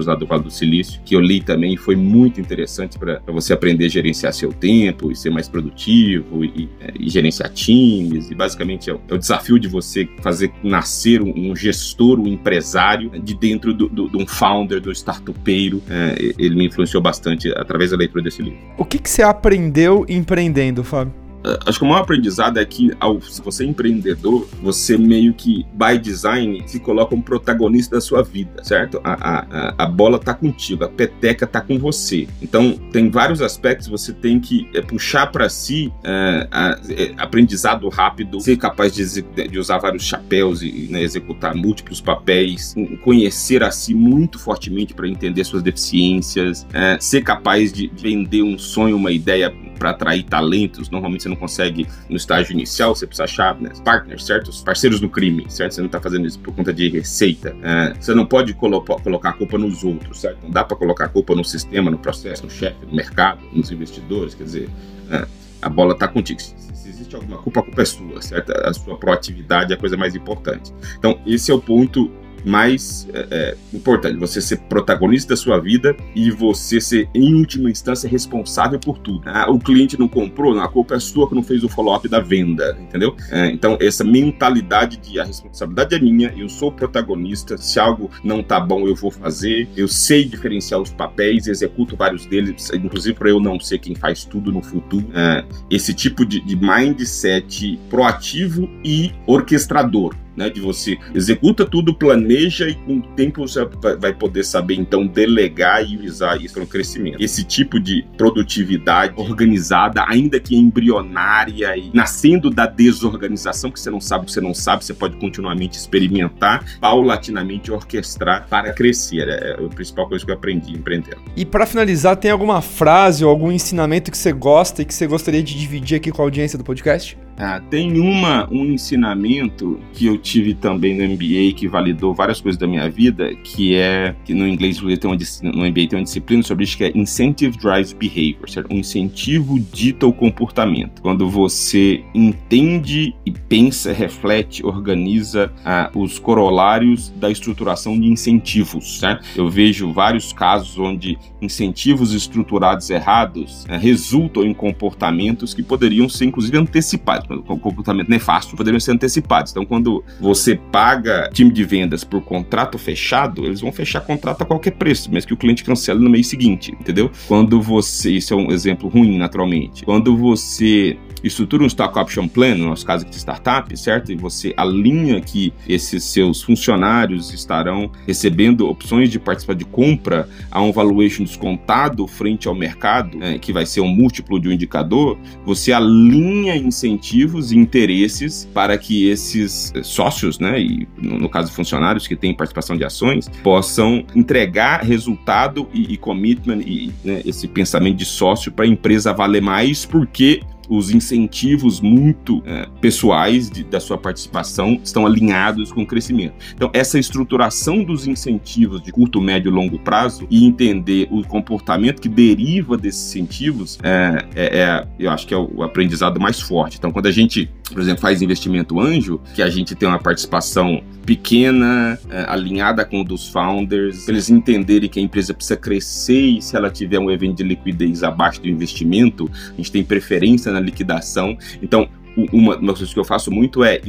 lá 0.06 0.14
do 0.14 0.26
Vale 0.26 0.44
do 0.44 0.50
Silício, 0.50 1.00
que 1.04 1.14
eu 1.14 1.20
li 1.20 1.40
também 1.40 1.74
e 1.74 1.76
foi 1.76 1.96
muito 1.96 2.40
interessante 2.40 2.98
para 2.98 3.20
você 3.26 3.52
aprender 3.52 3.86
a 3.86 3.88
gerenciar 3.88 4.32
seu 4.32 4.52
tempo 4.52 5.10
e 5.10 5.16
ser 5.16 5.30
mais 5.30 5.48
produtivo 5.48 6.44
e, 6.44 6.68
e 6.98 7.08
gerenciar 7.08 7.50
times. 7.52 8.30
E 8.30 8.34
basicamente 8.34 8.90
é 8.90 8.94
o, 8.94 9.00
é 9.08 9.14
o, 9.14 9.18
desafio 9.18 9.58
de 9.58 9.68
você 9.68 10.08
fazer 10.22 10.52
nascer 10.62 11.22
um, 11.22 11.50
um 11.50 11.56
gestor, 11.56 12.03
um 12.12 12.26
empresário 12.26 13.10
de 13.10 13.34
dentro 13.34 13.72
de 13.72 13.78
do, 13.78 13.88
do, 13.88 14.08
do, 14.08 14.18
um 14.18 14.26
founder, 14.26 14.80
do 14.80 14.90
startupeiro. 14.92 15.82
É, 15.88 16.34
ele 16.38 16.54
me 16.54 16.66
influenciou 16.66 17.02
bastante 17.02 17.48
através 17.56 17.90
da 17.90 17.96
leitura 17.96 18.22
desse 18.22 18.42
livro. 18.42 18.58
O 18.76 18.84
que, 18.84 18.98
que 18.98 19.08
você 19.08 19.22
aprendeu 19.22 20.04
empreendendo, 20.08 20.84
Fábio? 20.84 21.23
É, 21.44 21.58
acho 21.66 21.78
que 21.78 21.84
o 21.84 21.88
maior 21.88 22.02
aprendizado 22.02 22.58
é 22.58 22.64
que, 22.64 22.92
ao, 22.98 23.20
se 23.20 23.42
você 23.42 23.64
é 23.64 23.66
empreendedor, 23.66 24.48
você 24.62 24.96
meio 24.96 25.34
que, 25.34 25.64
by 25.72 25.98
design, 25.98 26.62
se 26.66 26.80
coloca 26.80 27.10
como 27.10 27.22
protagonista 27.22 27.96
da 27.96 28.00
sua 28.00 28.22
vida, 28.22 28.64
certo? 28.64 29.00
A, 29.04 29.12
a, 29.12 29.74
a 29.84 29.86
bola 29.86 30.18
tá 30.18 30.32
contigo, 30.32 30.84
a 30.84 30.88
peteca 30.88 31.46
tá 31.46 31.60
com 31.60 31.78
você. 31.78 32.26
Então, 32.40 32.72
tem 32.90 33.10
vários 33.10 33.42
aspectos 33.42 33.88
você 33.88 34.12
tem 34.12 34.40
que 34.40 34.68
é, 34.74 34.80
puxar 34.80 35.26
para 35.30 35.48
si 35.48 35.92
é, 36.02 36.48
a, 36.50 36.80
é, 36.88 37.14
aprendizado 37.18 37.88
rápido, 37.88 38.40
ser 38.40 38.56
capaz 38.56 38.94
de, 38.94 39.22
de 39.22 39.58
usar 39.58 39.78
vários 39.78 40.04
chapéus 40.04 40.62
e 40.62 40.88
né, 40.90 41.02
executar 41.02 41.54
múltiplos 41.54 42.00
papéis, 42.00 42.74
conhecer 43.02 43.62
a 43.62 43.70
si 43.70 43.94
muito 43.94 44.38
fortemente 44.38 44.94
para 44.94 45.08
entender 45.08 45.44
suas 45.44 45.62
deficiências, 45.62 46.66
ser 47.00 47.22
capaz 47.22 47.72
de 47.72 47.90
vender 47.96 48.42
um 48.42 48.58
sonho, 48.58 48.96
uma 48.96 49.12
ideia 49.12 49.52
para 49.78 49.90
atrair 49.90 50.22
talentos. 50.22 50.88
Normalmente 50.88 51.22
você 51.22 51.28
não 51.28 51.33
consegue 51.36 51.86
no 52.08 52.16
estágio 52.16 52.52
inicial, 52.52 52.94
você 52.94 53.06
precisa 53.06 53.24
achar 53.24 53.60
né, 53.60 53.70
partners, 53.84 54.24
certos? 54.24 54.62
Parceiros 54.62 55.00
no 55.00 55.08
crime, 55.08 55.46
certo? 55.48 55.74
Você 55.74 55.80
não 55.80 55.86
está 55.86 56.00
fazendo 56.00 56.26
isso 56.26 56.38
por 56.38 56.54
conta 56.54 56.72
de 56.72 56.88
receita. 56.88 57.56
É, 57.62 57.94
você 57.94 58.14
não 58.14 58.26
pode 58.26 58.54
colo 58.54 58.80
colocar 58.82 59.30
a 59.30 59.32
culpa 59.32 59.58
nos 59.58 59.84
outros, 59.84 60.20
certo? 60.20 60.38
Não 60.42 60.50
dá 60.50 60.64
para 60.64 60.76
colocar 60.76 61.06
a 61.06 61.08
culpa 61.08 61.34
no 61.34 61.44
sistema, 61.44 61.90
no 61.90 61.98
processo, 61.98 62.44
no 62.44 62.50
chefe, 62.50 62.86
no 62.86 62.94
mercado, 62.94 63.40
nos 63.52 63.70
investidores. 63.70 64.34
Quer 64.34 64.44
dizer, 64.44 64.70
é, 65.10 65.26
a 65.62 65.68
bola 65.68 65.94
está 65.94 66.06
contigo. 66.06 66.40
Se 66.40 66.88
existe 66.88 67.14
alguma 67.14 67.38
culpa, 67.38 67.60
a 67.60 67.62
culpa 67.62 67.82
é 67.82 67.84
sua, 67.84 68.20
certo? 68.20 68.52
A 68.52 68.72
sua 68.74 68.96
proatividade 68.96 69.72
é 69.72 69.76
a 69.76 69.78
coisa 69.78 69.96
mais 69.96 70.14
importante. 70.14 70.72
Então, 70.98 71.18
esse 71.26 71.50
é 71.50 71.54
o 71.54 71.60
ponto 71.60 72.10
mais 72.44 73.08
é, 73.12 73.26
é, 73.30 73.56
importante, 73.72 74.18
você 74.18 74.40
ser 74.40 74.58
protagonista 74.60 75.30
da 75.30 75.36
sua 75.36 75.58
vida 75.58 75.96
e 76.14 76.30
você 76.30 76.80
ser, 76.80 77.08
em 77.14 77.34
última 77.34 77.70
instância, 77.70 78.08
responsável 78.08 78.78
por 78.78 78.98
tudo. 78.98 79.22
Ah, 79.26 79.50
o 79.50 79.58
cliente 79.58 79.98
não 79.98 80.08
comprou, 80.08 80.54
não, 80.54 80.62
a 80.62 80.68
culpa 80.68 80.94
é 80.94 81.00
sua 81.00 81.28
que 81.28 81.34
não 81.34 81.42
fez 81.42 81.64
o 81.64 81.68
follow-up 81.68 82.08
da 82.08 82.20
venda, 82.20 82.76
entendeu? 82.80 83.16
É, 83.30 83.50
então, 83.50 83.78
essa 83.80 84.04
mentalidade 84.04 84.96
de 84.96 85.18
a 85.18 85.24
responsabilidade 85.24 85.94
é 85.94 85.98
minha, 85.98 86.32
eu 86.36 86.48
sou 86.48 86.70
protagonista, 86.70 87.56
se 87.56 87.78
algo 87.78 88.10
não 88.22 88.42
tá 88.42 88.60
bom, 88.60 88.86
eu 88.86 88.94
vou 88.94 89.10
fazer, 89.10 89.68
eu 89.76 89.88
sei 89.88 90.24
diferenciar 90.24 90.80
os 90.80 90.90
papéis, 90.90 91.46
executo 91.46 91.96
vários 91.96 92.26
deles, 92.26 92.70
inclusive 92.74 93.16
para 93.16 93.30
eu 93.30 93.40
não 93.40 93.58
ser 93.58 93.78
quem 93.78 93.94
faz 93.94 94.24
tudo 94.24 94.52
no 94.52 94.62
futuro. 94.62 95.06
É, 95.14 95.44
esse 95.70 95.94
tipo 95.94 96.24
de, 96.24 96.40
de 96.40 96.56
mindset 96.56 97.78
proativo 97.88 98.68
e 98.84 99.12
orquestrador 99.26 100.14
né? 100.36 100.50
De 100.50 100.60
você 100.60 100.98
executa 101.14 101.64
tudo, 101.64 101.94
planeja 101.94 102.68
e 102.68 102.74
com 102.74 102.98
o 102.98 103.02
tempo 103.02 103.46
você 103.46 103.64
vai 103.98 104.12
poder 104.12 104.44
saber 104.44 104.74
então 104.74 105.06
delegar 105.06 105.84
e 105.88 105.96
usar 106.06 106.40
isso 106.40 106.54
para 106.54 106.64
o 106.64 106.66
crescimento. 106.66 107.22
Esse 107.22 107.44
tipo 107.44 107.80
de 107.80 108.04
produtividade 108.16 109.14
organizada, 109.16 110.04
ainda 110.06 110.38
que 110.40 110.56
embrionária 110.56 111.76
e 111.76 111.90
nascendo 111.92 112.50
da 112.50 112.66
desorganização, 112.66 113.70
que 113.70 113.80
você 113.80 113.90
não 113.90 114.00
sabe, 114.00 114.30
você 114.30 114.40
não 114.40 114.54
sabe, 114.54 114.84
você 114.84 114.94
pode 114.94 115.16
continuamente 115.16 115.78
experimentar, 115.78 116.64
paulatinamente 116.80 117.70
orquestrar 117.70 118.46
para 118.48 118.72
crescer. 118.72 119.28
É 119.28 119.56
a 119.64 119.68
principal 119.68 120.08
coisa 120.08 120.24
que 120.24 120.30
eu 120.30 120.34
aprendi 120.34 120.72
empreendendo. 120.72 121.18
E 121.36 121.44
para 121.44 121.66
finalizar, 121.66 122.16
tem 122.16 122.30
alguma 122.30 122.60
frase 122.60 123.24
ou 123.24 123.30
algum 123.30 123.50
ensinamento 123.50 124.10
que 124.10 124.18
você 124.18 124.32
gosta 124.32 124.82
e 124.82 124.84
que 124.84 124.94
você 124.94 125.06
gostaria 125.06 125.42
de 125.42 125.58
dividir 125.58 125.96
aqui 125.96 126.10
com 126.10 126.22
a 126.22 126.24
audiência 126.24 126.58
do 126.58 126.64
podcast? 126.64 127.16
Ah, 127.38 127.60
tem 127.60 128.00
uma, 128.00 128.48
um 128.50 128.64
ensinamento 128.64 129.80
que 129.92 130.06
eu 130.06 130.16
tive 130.16 130.54
também 130.54 130.94
no 130.96 131.04
MBA 131.14 131.54
que 131.56 131.66
validou 131.68 132.14
várias 132.14 132.40
coisas 132.40 132.58
da 132.58 132.66
minha 132.66 132.88
vida, 132.88 133.34
que 133.36 133.74
é 133.74 134.14
que 134.24 134.32
no 134.32 134.46
inglês 134.46 134.78
tem 134.78 135.10
uma, 135.10 135.16
no 135.52 135.66
MBA 135.66 135.88
tem 135.88 135.98
uma 135.98 136.04
disciplina 136.04 136.42
sobre 136.42 136.64
isso 136.64 136.76
que 136.76 136.84
é 136.84 136.92
Incentive 136.94 137.56
Drives 137.58 137.92
Behavior, 137.92 138.48
certo? 138.48 138.72
Um 138.72 138.78
incentivo 138.78 139.58
dita 139.58 140.06
o 140.06 140.12
comportamento. 140.12 141.02
Quando 141.02 141.28
você 141.28 142.04
entende 142.14 143.14
e 143.26 143.30
pensa, 143.32 143.92
reflete, 143.92 144.64
organiza 144.64 145.52
ah, 145.64 145.90
os 145.94 146.18
corolários 146.18 147.10
da 147.10 147.30
estruturação 147.30 147.98
de 147.98 148.06
incentivos, 148.06 149.00
certo? 149.00 149.26
Eu 149.36 149.48
vejo 149.48 149.92
vários 149.92 150.32
casos 150.32 150.78
onde 150.78 151.18
incentivos 151.42 152.12
estruturados 152.12 152.88
errados 152.90 153.66
ah, 153.68 153.76
resultam 153.76 154.44
em 154.44 154.54
comportamentos 154.54 155.52
que 155.52 155.62
poderiam 155.62 156.08
ser 156.08 156.26
inclusive 156.26 156.56
antecipados 156.56 157.23
com 157.26 157.58
comportamento 157.58 158.08
nefasto, 158.08 158.56
poderiam 158.56 158.80
ser 158.80 158.92
antecipados. 158.92 159.52
Então, 159.52 159.64
quando 159.64 160.04
você 160.20 160.56
paga 160.56 161.28
time 161.32 161.50
de 161.50 161.64
vendas 161.64 162.04
por 162.04 162.22
contrato 162.22 162.78
fechado, 162.78 163.44
eles 163.44 163.60
vão 163.60 163.72
fechar 163.72 164.00
contrato 164.00 164.42
a 164.42 164.46
qualquer 164.46 164.72
preço, 164.72 165.10
mesmo 165.10 165.28
que 165.28 165.34
o 165.34 165.36
cliente 165.36 165.64
cancele 165.64 166.00
no 166.00 166.10
mês 166.10 166.26
seguinte, 166.26 166.72
entendeu? 166.72 167.10
Quando 167.26 167.60
você, 167.60 168.12
isso 168.12 168.34
é 168.34 168.36
um 168.36 168.50
exemplo 168.50 168.88
ruim, 168.88 169.18
naturalmente. 169.18 169.84
Quando 169.84 170.16
você 170.16 170.96
estrutura 171.24 171.62
um 171.62 171.66
stock 171.66 171.98
option 171.98 172.28
plan, 172.28 172.54
no 172.54 172.66
nosso 172.66 172.84
caso 172.84 173.02
aqui 173.02 173.12
de 173.12 173.18
startup, 173.18 173.76
certo? 173.76 174.12
E 174.12 174.16
você 174.16 174.52
alinha 174.56 175.20
que 175.20 175.52
esses 175.68 176.04
seus 176.04 176.42
funcionários 176.42 177.32
estarão 177.32 177.90
recebendo 178.06 178.68
opções 178.68 179.10
de 179.10 179.18
participar 179.18 179.54
de 179.54 179.64
compra 179.64 180.28
a 180.50 180.60
um 180.60 180.70
valuation 180.70 181.24
descontado 181.24 182.06
frente 182.06 182.46
ao 182.46 182.54
mercado, 182.54 183.22
é, 183.22 183.38
que 183.38 183.52
vai 183.52 183.64
ser 183.66 183.80
um 183.80 183.88
múltiplo 183.88 184.38
de 184.38 184.48
um 184.48 184.52
indicador, 184.52 185.18
você 185.44 185.72
alinha 185.72 186.56
incentivos 186.56 187.52
e 187.52 187.58
interesses 187.58 188.48
para 188.52 188.76
que 188.76 189.08
esses 189.08 189.72
sócios, 189.82 190.38
né, 190.38 190.60
e 190.60 190.86
no 190.98 191.28
caso 191.28 191.52
funcionários 191.52 192.06
que 192.06 192.16
têm 192.16 192.34
participação 192.34 192.76
de 192.76 192.84
ações, 192.84 193.28
possam 193.42 194.04
entregar 194.14 194.82
resultado 194.82 195.68
e, 195.72 195.94
e 195.94 195.96
commitment 195.96 196.60
e 196.60 196.92
né, 197.04 197.22
esse 197.24 197.48
pensamento 197.48 197.96
de 197.96 198.04
sócio 198.04 198.52
para 198.52 198.64
a 198.64 198.68
empresa 198.68 199.12
valer 199.12 199.42
mais, 199.42 199.84
porque 199.84 200.42
os 200.68 200.90
incentivos 200.90 201.80
muito 201.80 202.42
é, 202.46 202.66
pessoais 202.80 203.50
de, 203.50 203.64
da 203.64 203.80
sua 203.80 203.98
participação 203.98 204.78
estão 204.82 205.06
alinhados 205.06 205.72
com 205.72 205.82
o 205.82 205.86
crescimento. 205.86 206.34
Então, 206.54 206.70
essa 206.72 206.98
estruturação 206.98 207.82
dos 207.82 208.06
incentivos 208.06 208.82
de 208.82 208.92
curto, 208.92 209.20
médio 209.20 209.50
e 209.50 209.54
longo 209.54 209.78
prazo 209.78 210.26
e 210.30 210.44
entender 210.44 211.08
o 211.10 211.22
comportamento 211.26 212.00
que 212.00 212.08
deriva 212.08 212.76
desses 212.76 213.14
incentivos, 213.14 213.78
é, 213.82 214.24
é, 214.34 214.58
é 214.58 214.88
eu 214.98 215.10
acho 215.10 215.26
que 215.26 215.34
é 215.34 215.36
o 215.36 215.62
aprendizado 215.62 216.20
mais 216.20 216.40
forte. 216.40 216.76
Então, 216.78 216.90
quando 216.90 217.06
a 217.06 217.12
gente, 217.12 217.50
por 217.74 217.82
exemplo, 217.82 218.00
faz 218.00 218.22
investimento 218.22 218.78
anjo, 218.78 219.20
que 219.34 219.42
a 219.42 219.50
gente 219.50 219.74
tem 219.74 219.88
uma 219.88 219.98
participação 219.98 220.80
pequena, 221.04 221.98
é, 222.08 222.24
alinhada 222.28 222.84
com 222.84 223.00
o 223.00 223.04
dos 223.04 223.28
founders, 223.28 224.08
eles 224.08 224.30
entenderem 224.30 224.88
que 224.88 225.00
a 225.00 225.02
empresa 225.02 225.34
precisa 225.34 225.56
crescer 225.56 226.20
e 226.20 226.40
se 226.40 226.56
ela 226.56 226.70
tiver 226.70 227.00
um 227.00 227.10
evento 227.10 227.38
de 227.38 227.42
liquidez 227.42 228.04
abaixo 228.04 228.40
do 228.40 228.48
investimento, 228.48 229.28
a 229.52 229.56
gente 229.56 229.72
tem 229.72 229.82
preferência 229.82 230.52
na 230.52 230.60
liquidação. 230.60 231.36
Então, 231.60 231.88
uma 232.32 232.56
das 232.56 232.78
coisas 232.78 232.92
que 232.92 233.00
eu 233.00 233.04
faço 233.04 233.30
muito 233.30 233.64
é, 233.64 233.80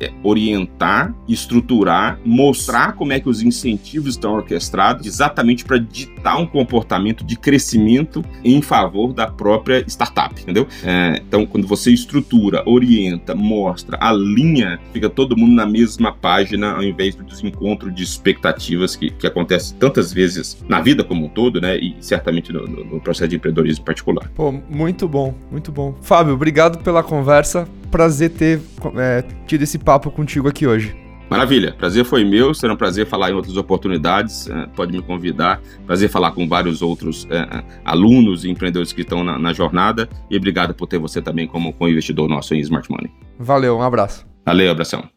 é 0.00 0.10
orientar, 0.22 1.14
estruturar, 1.28 2.18
mostrar 2.24 2.92
como 2.92 3.12
é 3.12 3.20
que 3.20 3.28
os 3.28 3.42
incentivos 3.42 4.14
estão 4.14 4.34
orquestrados, 4.34 5.06
exatamente 5.06 5.64
para 5.64 5.78
ditar 5.78 6.38
um 6.38 6.46
comportamento 6.46 7.24
de 7.24 7.36
crescimento 7.36 8.24
em 8.44 8.60
favor 8.60 9.12
da 9.12 9.26
própria 9.26 9.84
startup, 9.86 10.40
entendeu? 10.40 10.66
É, 10.84 11.22
então, 11.26 11.46
quando 11.46 11.66
você 11.66 11.90
estrutura, 11.90 12.62
orienta, 12.66 13.34
mostra, 13.34 13.98
alinha, 14.00 14.78
fica 14.92 15.08
todo 15.08 15.36
mundo 15.36 15.54
na 15.54 15.66
mesma 15.66 16.12
página, 16.12 16.72
ao 16.72 16.82
invés 16.82 17.14
do 17.14 17.24
desencontro 17.24 17.90
de 17.90 18.02
expectativas 18.02 18.96
que, 18.96 19.10
que 19.10 19.26
acontece 19.26 19.74
tantas 19.74 20.12
vezes 20.12 20.62
na 20.68 20.80
vida 20.80 21.02
como 21.02 21.26
um 21.26 21.28
todo, 21.28 21.60
né? 21.60 21.78
E 21.78 21.96
certamente 22.00 22.52
no, 22.52 22.66
no, 22.66 22.84
no 22.84 23.00
processo 23.00 23.28
de 23.28 23.36
empreendedorismo 23.36 23.84
particular. 23.84 24.30
Pô, 24.34 24.52
muito 24.52 25.08
bom, 25.08 25.34
muito 25.50 25.72
bom. 25.72 25.94
Fábio, 26.02 26.34
obrigado 26.34 26.78
pela 26.82 27.02
conversa. 27.02 27.69
Prazer 27.90 28.30
ter 28.30 28.60
é, 28.96 29.24
tido 29.46 29.62
esse 29.62 29.78
papo 29.78 30.10
contigo 30.10 30.48
aqui 30.48 30.66
hoje. 30.66 30.96
Maravilha, 31.30 31.72
prazer 31.78 32.04
foi 32.04 32.24
meu, 32.24 32.52
será 32.52 32.72
um 32.72 32.76
prazer 32.76 33.06
falar 33.06 33.30
em 33.30 33.34
outras 33.34 33.56
oportunidades, 33.56 34.50
é, 34.50 34.66
pode 34.74 34.90
me 34.90 35.00
convidar, 35.00 35.60
prazer 35.86 36.08
falar 36.08 36.32
com 36.32 36.48
vários 36.48 36.82
outros 36.82 37.24
é, 37.30 37.36
é, 37.36 37.64
alunos 37.84 38.44
e 38.44 38.50
empreendedores 38.50 38.92
que 38.92 39.02
estão 39.02 39.22
na, 39.22 39.38
na, 39.38 39.52
jornada 39.52 40.08
e 40.28 40.36
obrigado 40.36 40.74
por 40.74 40.88
ter 40.88 40.98
você 40.98 41.22
também 41.22 41.46
como, 41.46 41.72
como 41.72 41.88
investidor 41.88 42.28
nosso 42.28 42.52
em 42.52 42.58
Smart 42.58 42.90
Money. 42.90 43.12
Valeu, 43.38 43.78
um 43.78 43.82
abraço. 43.82 44.26
Valeu, 44.44 44.72
abração. 44.72 45.08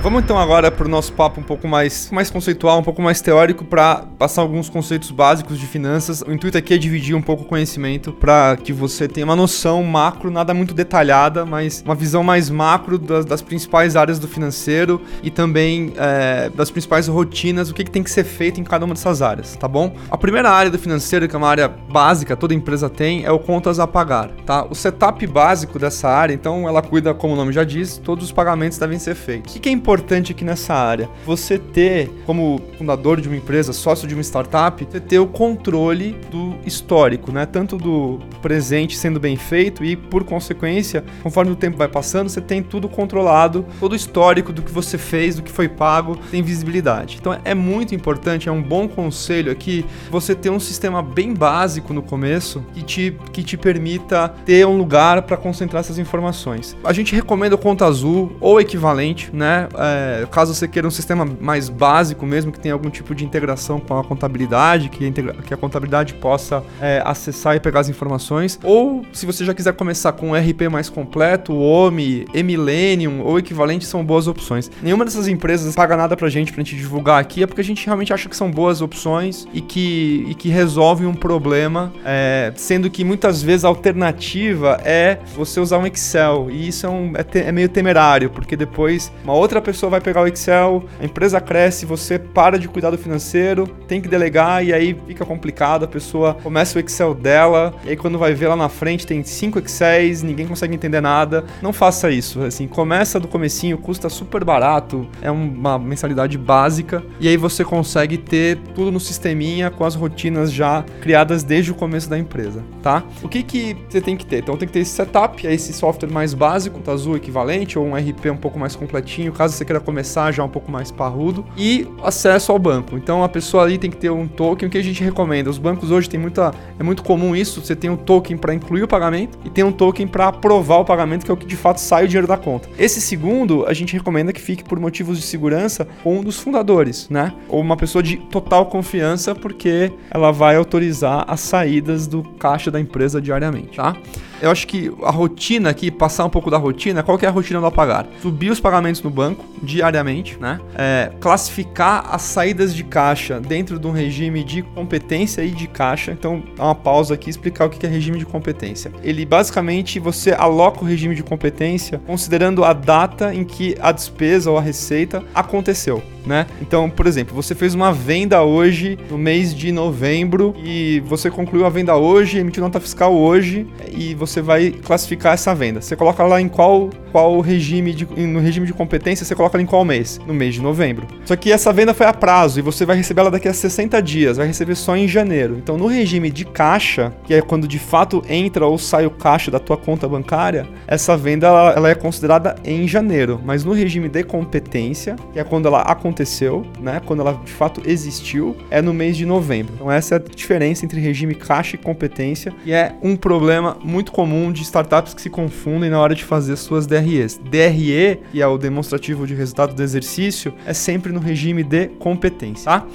Vamos 0.00 0.22
então 0.22 0.38
agora 0.38 0.70
para 0.70 0.86
o 0.86 0.88
nosso 0.88 1.12
papo 1.12 1.40
um 1.40 1.42
pouco 1.42 1.66
mais, 1.66 2.08
mais 2.12 2.30
conceitual, 2.30 2.78
um 2.78 2.84
pouco 2.84 3.02
mais 3.02 3.20
teórico, 3.20 3.64
para 3.64 4.04
passar 4.16 4.42
alguns 4.42 4.68
conceitos 4.68 5.10
básicos 5.10 5.58
de 5.58 5.66
finanças. 5.66 6.22
O 6.22 6.32
intuito 6.32 6.56
aqui 6.56 6.72
é 6.72 6.78
dividir 6.78 7.16
um 7.16 7.20
pouco 7.20 7.42
o 7.42 7.44
conhecimento 7.44 8.12
para 8.12 8.56
que 8.62 8.72
você 8.72 9.08
tenha 9.08 9.24
uma 9.26 9.34
noção 9.34 9.82
macro, 9.82 10.30
nada 10.30 10.54
muito 10.54 10.72
detalhada, 10.72 11.44
mas 11.44 11.82
uma 11.84 11.96
visão 11.96 12.22
mais 12.22 12.48
macro 12.48 12.96
das, 12.96 13.24
das 13.24 13.42
principais 13.42 13.96
áreas 13.96 14.20
do 14.20 14.28
financeiro 14.28 15.00
e 15.20 15.32
também 15.32 15.92
é, 15.96 16.48
das 16.50 16.70
principais 16.70 17.08
rotinas, 17.08 17.68
o 17.68 17.74
que, 17.74 17.82
que 17.82 17.90
tem 17.90 18.04
que 18.04 18.10
ser 18.10 18.24
feito 18.24 18.60
em 18.60 18.64
cada 18.64 18.84
uma 18.84 18.94
dessas 18.94 19.20
áreas, 19.20 19.56
tá 19.56 19.66
bom? 19.66 19.92
A 20.08 20.16
primeira 20.16 20.48
área 20.48 20.70
do 20.70 20.78
financeiro, 20.78 21.28
que 21.28 21.34
é 21.34 21.38
uma 21.38 21.48
área 21.48 21.66
básica, 21.68 22.36
toda 22.36 22.54
empresa 22.54 22.88
tem, 22.88 23.24
é 23.24 23.32
o 23.32 23.38
contas 23.40 23.80
a 23.80 23.86
pagar, 23.86 24.30
tá? 24.46 24.64
O 24.70 24.76
setup 24.76 25.26
básico 25.26 25.76
dessa 25.76 26.08
área, 26.08 26.32
então, 26.32 26.68
ela 26.68 26.82
cuida, 26.82 27.12
como 27.12 27.34
o 27.34 27.36
nome 27.36 27.52
já 27.52 27.64
diz, 27.64 27.98
todos 27.98 28.26
os 28.26 28.32
pagamentos 28.32 28.78
devem 28.78 28.98
ser 28.98 29.16
feitos. 29.16 29.56
O 29.56 29.60
que 29.60 29.68
é 29.68 29.72
importante 29.88 30.32
aqui 30.32 30.44
nessa 30.44 30.74
área. 30.74 31.08
Você 31.24 31.56
ter, 31.58 32.10
como 32.26 32.60
fundador 32.76 33.22
de 33.22 33.26
uma 33.26 33.38
empresa, 33.38 33.72
sócio 33.72 34.06
de 34.06 34.12
uma 34.12 34.22
startup, 34.22 34.84
você 34.84 35.00
ter 35.00 35.18
o 35.18 35.26
controle 35.26 36.14
do 36.30 36.56
histórico, 36.66 37.32
né? 37.32 37.46
Tanto 37.46 37.78
do 37.78 38.20
presente 38.42 38.98
sendo 38.98 39.18
bem 39.18 39.34
feito 39.34 39.82
e, 39.82 39.96
por 39.96 40.24
consequência, 40.24 41.02
conforme 41.22 41.52
o 41.52 41.56
tempo 41.56 41.78
vai 41.78 41.88
passando, 41.88 42.28
você 42.28 42.40
tem 42.40 42.62
tudo 42.62 42.86
controlado, 42.86 43.64
todo 43.80 43.92
o 43.92 43.96
histórico 43.96 44.52
do 44.52 44.60
que 44.60 44.70
você 44.70 44.98
fez, 44.98 45.36
do 45.36 45.42
que 45.42 45.50
foi 45.50 45.70
pago, 45.70 46.18
tem 46.30 46.42
visibilidade. 46.42 47.16
Então 47.18 47.38
é 47.42 47.54
muito 47.54 47.94
importante, 47.94 48.46
é 48.46 48.52
um 48.52 48.62
bom 48.62 48.86
conselho 48.86 49.50
aqui 49.50 49.86
você 50.10 50.34
ter 50.34 50.50
um 50.50 50.60
sistema 50.60 51.02
bem 51.02 51.32
básico 51.32 51.94
no 51.94 52.02
começo 52.02 52.62
que 52.74 52.82
te, 52.82 53.16
que 53.32 53.42
te 53.42 53.56
permita 53.56 54.28
ter 54.44 54.66
um 54.66 54.76
lugar 54.76 55.22
para 55.22 55.38
concentrar 55.38 55.80
essas 55.80 55.98
informações. 55.98 56.76
A 56.84 56.92
gente 56.92 57.14
recomenda 57.14 57.54
o 57.54 57.58
Conta 57.58 57.86
Azul 57.86 58.36
ou 58.38 58.60
equivalente, 58.60 59.30
né? 59.32 59.66
É, 59.78 60.26
caso 60.30 60.54
você 60.54 60.68
queira 60.68 60.86
um 60.86 60.90
sistema 60.90 61.24
mais 61.40 61.68
básico 61.68 62.26
mesmo, 62.26 62.52
que 62.52 62.60
tenha 62.60 62.74
algum 62.74 62.90
tipo 62.90 63.14
de 63.14 63.24
integração 63.24 63.80
com 63.80 63.98
a 63.98 64.04
contabilidade, 64.04 64.88
que 64.88 65.04
a, 65.04 65.08
integra 65.08 65.32
que 65.34 65.54
a 65.54 65.56
contabilidade 65.56 66.14
possa 66.14 66.62
é, 66.80 67.02
acessar 67.04 67.56
e 67.56 67.60
pegar 67.60 67.80
as 67.80 67.88
informações. 67.88 68.58
Ou 68.62 69.04
se 69.12 69.26
você 69.26 69.44
já 69.44 69.54
quiser 69.54 69.72
começar 69.74 70.12
com 70.12 70.30
um 70.30 70.34
RP 70.34 70.68
mais 70.70 70.88
completo, 70.88 71.54
OMI, 71.54 72.26
Emilenium 72.34 73.20
ou 73.22 73.38
equivalente 73.38 73.84
são 73.86 74.04
boas 74.04 74.26
opções. 74.26 74.70
Nenhuma 74.82 75.04
dessas 75.04 75.28
empresas 75.28 75.74
paga 75.74 75.96
nada 75.96 76.16
pra 76.16 76.28
gente 76.28 76.52
pra 76.52 76.62
gente 76.62 76.76
divulgar 76.76 77.20
aqui, 77.20 77.42
é 77.42 77.46
porque 77.46 77.60
a 77.60 77.64
gente 77.64 77.84
realmente 77.84 78.12
acha 78.12 78.28
que 78.28 78.36
são 78.36 78.50
boas 78.50 78.80
opções 78.80 79.46
e 79.52 79.60
que, 79.60 80.24
e 80.28 80.34
que 80.34 80.48
resolvem 80.48 81.06
um 81.06 81.14
problema, 81.14 81.92
é, 82.04 82.52
sendo 82.56 82.90
que 82.90 83.04
muitas 83.04 83.42
vezes 83.42 83.64
a 83.64 83.68
alternativa 83.68 84.80
é 84.84 85.18
você 85.34 85.60
usar 85.60 85.78
um 85.78 85.86
Excel. 85.86 86.48
E 86.50 86.68
isso 86.68 86.86
é, 86.86 86.88
um, 86.88 87.12
é, 87.14 87.22
te, 87.22 87.38
é 87.38 87.52
meio 87.52 87.68
temerário, 87.68 88.30
porque 88.30 88.56
depois 88.56 89.12
uma 89.24 89.34
outra 89.34 89.60
pessoa 89.68 89.90
vai 89.90 90.00
pegar 90.00 90.22
o 90.22 90.26
Excel, 90.26 90.84
a 90.98 91.04
empresa 91.04 91.38
cresce, 91.42 91.84
você 91.84 92.18
para 92.18 92.58
de 92.58 92.66
cuidar 92.66 92.90
do 92.90 92.96
financeiro, 92.96 93.66
tem 93.86 94.00
que 94.00 94.08
delegar 94.08 94.64
e 94.64 94.72
aí 94.72 94.96
fica 95.06 95.26
complicado, 95.26 95.84
a 95.84 95.86
pessoa 95.86 96.32
começa 96.42 96.78
o 96.78 96.80
Excel 96.80 97.12
dela, 97.12 97.74
e 97.84 97.90
aí 97.90 97.96
quando 97.96 98.18
vai 98.18 98.32
ver 98.32 98.48
lá 98.48 98.56
na 98.56 98.70
frente 98.70 99.06
tem 99.06 99.22
cinco 99.22 99.58
Excels, 99.58 100.22
ninguém 100.22 100.46
consegue 100.46 100.74
entender 100.74 101.02
nada. 101.02 101.44
Não 101.60 101.70
faça 101.70 102.10
isso, 102.10 102.42
assim, 102.42 102.66
começa 102.66 103.20
do 103.20 103.28
comecinho, 103.28 103.76
custa 103.76 104.08
super 104.08 104.42
barato, 104.42 105.06
é 105.20 105.30
uma 105.30 105.78
mensalidade 105.78 106.38
básica 106.38 107.02
e 107.20 107.28
aí 107.28 107.36
você 107.36 107.62
consegue 107.62 108.16
ter 108.16 108.56
tudo 108.74 108.90
no 108.90 108.98
sisteminha 108.98 109.70
com 109.70 109.84
as 109.84 109.94
rotinas 109.94 110.50
já 110.50 110.82
criadas 111.02 111.42
desde 111.42 111.72
o 111.72 111.74
começo 111.74 112.08
da 112.08 112.18
empresa, 112.18 112.64
tá? 112.82 113.04
O 113.22 113.28
que 113.28 113.42
que 113.42 113.76
você 113.86 114.00
tem 114.00 114.16
que 114.16 114.24
ter? 114.24 114.38
Então 114.38 114.56
tem 114.56 114.66
que 114.66 114.72
ter 114.72 114.80
esse 114.80 114.92
setup, 114.92 115.46
é 115.46 115.52
esse 115.52 115.74
software 115.74 116.10
mais 116.10 116.32
básico, 116.32 116.80
azul 116.90 117.18
equivalente 117.18 117.78
ou 117.78 117.84
um 117.84 117.94
RP 117.94 118.30
um 118.32 118.36
pouco 118.36 118.58
mais 118.58 118.74
completinho, 118.74 119.30
caso 119.30 119.57
você 119.58 119.64
queira 119.64 119.80
começar 119.80 120.32
já 120.32 120.44
um 120.44 120.48
pouco 120.48 120.70
mais 120.70 120.90
parrudo, 120.90 121.44
e 121.56 121.86
acesso 122.02 122.52
ao 122.52 122.58
banco. 122.58 122.96
Então 122.96 123.22
a 123.22 123.28
pessoa 123.28 123.64
ali 123.64 123.76
tem 123.76 123.90
que 123.90 123.96
ter 123.96 124.10
um 124.10 124.26
token, 124.26 124.68
o 124.68 124.70
que 124.70 124.78
a 124.78 124.82
gente 124.82 125.02
recomenda. 125.02 125.50
Os 125.50 125.58
bancos 125.58 125.90
hoje 125.90 126.08
tem 126.08 126.18
muita. 126.18 126.52
É 126.78 126.82
muito 126.82 127.02
comum 127.02 127.34
isso, 127.34 127.60
você 127.60 127.74
tem 127.74 127.90
um 127.90 127.96
token 127.96 128.36
para 128.36 128.54
incluir 128.54 128.82
o 128.82 128.88
pagamento 128.88 129.38
e 129.44 129.50
tem 129.50 129.64
um 129.64 129.72
token 129.72 130.06
para 130.06 130.28
aprovar 130.28 130.78
o 130.78 130.84
pagamento, 130.84 131.24
que 131.24 131.30
é 131.30 131.34
o 131.34 131.36
que 131.36 131.46
de 131.46 131.56
fato 131.56 131.78
sai 131.78 132.04
o 132.04 132.08
dinheiro 132.08 132.26
da 132.26 132.36
conta. 132.36 132.68
Esse 132.78 133.00
segundo, 133.00 133.66
a 133.66 133.72
gente 133.72 133.92
recomenda 133.94 134.32
que 134.32 134.40
fique 134.40 134.62
por 134.62 134.78
motivos 134.78 135.18
de 135.18 135.24
segurança 135.24 135.86
com 136.02 136.18
um 136.18 136.22
dos 136.22 136.38
fundadores, 136.38 137.08
né? 137.08 137.32
Ou 137.48 137.60
uma 137.60 137.76
pessoa 137.76 138.02
de 138.02 138.16
total 138.16 138.66
confiança, 138.66 139.34
porque 139.34 139.92
ela 140.10 140.30
vai 140.30 140.56
autorizar 140.56 141.24
as 141.26 141.40
saídas 141.40 142.06
do 142.06 142.22
caixa 142.22 142.70
da 142.70 142.80
empresa 142.80 143.20
diariamente, 143.20 143.76
tá? 143.76 143.96
Eu 144.40 144.50
acho 144.50 144.66
que 144.66 144.92
a 145.02 145.10
rotina 145.10 145.70
aqui, 145.70 145.90
passar 145.90 146.24
um 146.24 146.30
pouco 146.30 146.50
da 146.50 146.56
rotina, 146.56 147.02
qual 147.02 147.18
que 147.18 147.26
é 147.26 147.28
a 147.28 147.32
rotina 147.32 147.60
do 147.60 147.66
apagar? 147.66 148.06
Subir 148.22 148.50
os 148.50 148.60
pagamentos 148.60 149.02
no 149.02 149.10
banco 149.10 149.44
diariamente, 149.62 150.38
né? 150.40 150.60
É, 150.76 151.10
classificar 151.20 152.06
as 152.10 152.22
saídas 152.22 152.74
de 152.74 152.84
caixa 152.84 153.40
dentro 153.40 153.78
de 153.78 153.86
um 153.86 153.90
regime 153.90 154.44
de 154.44 154.62
competência 154.62 155.42
e 155.42 155.50
de 155.50 155.66
caixa. 155.66 156.12
Então, 156.12 156.42
dá 156.56 156.64
uma 156.64 156.74
pausa 156.74 157.14
aqui 157.14 157.28
e 157.28 157.30
explicar 157.30 157.66
o 157.66 157.70
que 157.70 157.84
é 157.84 157.88
regime 157.88 158.18
de 158.18 158.26
competência. 158.26 158.92
Ele 159.02 159.24
basicamente 159.26 159.98
você 159.98 160.32
aloca 160.32 160.82
o 160.82 160.84
regime 160.84 161.14
de 161.14 161.22
competência 161.22 162.00
considerando 162.06 162.64
a 162.64 162.72
data 162.72 163.34
em 163.34 163.44
que 163.44 163.76
a 163.80 163.92
despesa 163.92 164.50
ou 164.50 164.58
a 164.58 164.60
receita 164.60 165.22
aconteceu 165.34 166.02
né? 166.28 166.46
Então, 166.60 166.90
por 166.90 167.06
exemplo, 167.06 167.34
você 167.34 167.54
fez 167.54 167.74
uma 167.74 167.90
venda 167.90 168.42
hoje 168.42 168.98
no 169.10 169.16
mês 169.16 169.54
de 169.54 169.72
novembro 169.72 170.54
e 170.62 171.00
você 171.06 171.30
concluiu 171.30 171.64
a 171.64 171.70
venda 171.70 171.96
hoje, 171.96 172.38
emitiu 172.38 172.62
nota 172.62 172.78
fiscal 172.78 173.16
hoje 173.16 173.66
e 173.90 174.14
você 174.14 174.27
vai 174.42 174.70
classificar 174.70 175.34
essa 175.34 175.54
venda. 175.54 175.80
Você 175.80 175.96
coloca 175.96 176.22
lá 176.24 176.40
em 176.40 176.48
qual 176.48 176.90
qual 177.10 177.40
regime 177.40 177.94
de, 177.94 178.04
no 178.04 178.38
regime 178.38 178.66
de 178.66 178.74
competência 178.74 179.24
você 179.24 179.34
coloca 179.34 179.56
ela 179.56 179.62
em 179.62 179.66
qual 179.66 179.82
mês? 179.82 180.20
No 180.26 180.34
mês 180.34 180.54
de 180.54 180.60
novembro. 180.60 181.06
Só 181.24 181.34
que 181.36 181.50
essa 181.50 181.72
venda 181.72 181.94
foi 181.94 182.06
a 182.06 182.12
prazo 182.12 182.58
e 182.58 182.62
você 182.62 182.84
vai 182.84 182.96
receber 182.96 183.22
ela 183.22 183.30
daqui 183.30 183.48
a 183.48 183.54
60 183.54 184.00
dias, 184.02 184.36
vai 184.36 184.46
receber 184.46 184.74
só 184.74 184.94
em 184.94 185.08
janeiro. 185.08 185.56
Então, 185.56 185.78
no 185.78 185.86
regime 185.86 186.30
de 186.30 186.44
caixa, 186.44 187.12
que 187.24 187.32
é 187.32 187.40
quando 187.40 187.66
de 187.66 187.78
fato 187.78 188.22
entra 188.28 188.66
ou 188.66 188.76
sai 188.76 189.06
o 189.06 189.10
caixa 189.10 189.50
da 189.50 189.58
tua 189.58 189.78
conta 189.78 190.06
bancária, 190.06 190.66
essa 190.86 191.16
venda 191.16 191.46
ela, 191.46 191.72
ela 191.72 191.88
é 191.88 191.94
considerada 191.94 192.56
em 192.62 192.86
janeiro. 192.86 193.40
Mas 193.42 193.64
no 193.64 193.72
regime 193.72 194.10
de 194.10 194.22
competência, 194.22 195.16
que 195.32 195.38
é 195.38 195.44
quando 195.44 195.66
ela 195.66 195.80
acontece 195.80 196.18
aconteceu, 196.18 196.66
né, 196.80 197.00
quando 197.04 197.20
ela 197.20 197.32
de 197.32 197.52
fato 197.52 197.82
existiu, 197.86 198.56
é 198.70 198.82
no 198.82 198.92
mês 198.92 199.16
de 199.16 199.24
novembro. 199.24 199.74
Então 199.74 199.90
essa 199.90 200.14
é 200.14 200.18
a 200.18 200.20
diferença 200.20 200.84
entre 200.84 201.00
regime 201.00 201.34
caixa 201.34 201.76
e 201.76 201.78
competência, 201.78 202.52
e 202.64 202.72
é 202.72 202.94
um 203.02 203.16
problema 203.16 203.76
muito 203.82 204.10
comum 204.18 204.50
de 204.50 204.62
startups 204.62 205.14
que 205.14 205.22
se 205.22 205.30
confundem 205.30 205.88
na 205.90 206.00
hora 206.00 206.12
de 206.12 206.24
fazer 206.24 206.56
suas 206.56 206.88
DREs. 206.88 207.40
DRE, 207.40 208.18
que 208.32 208.42
é 208.42 208.46
o 208.48 208.58
demonstrativo 208.58 209.24
de 209.24 209.32
resultado 209.32 209.72
do 209.72 209.80
exercício, 209.80 210.52
é 210.66 210.74
sempre 210.74 211.12
no 211.12 211.20
regime 211.20 211.62
de 211.62 211.86
competência, 212.00 212.64
tá? 212.64 212.86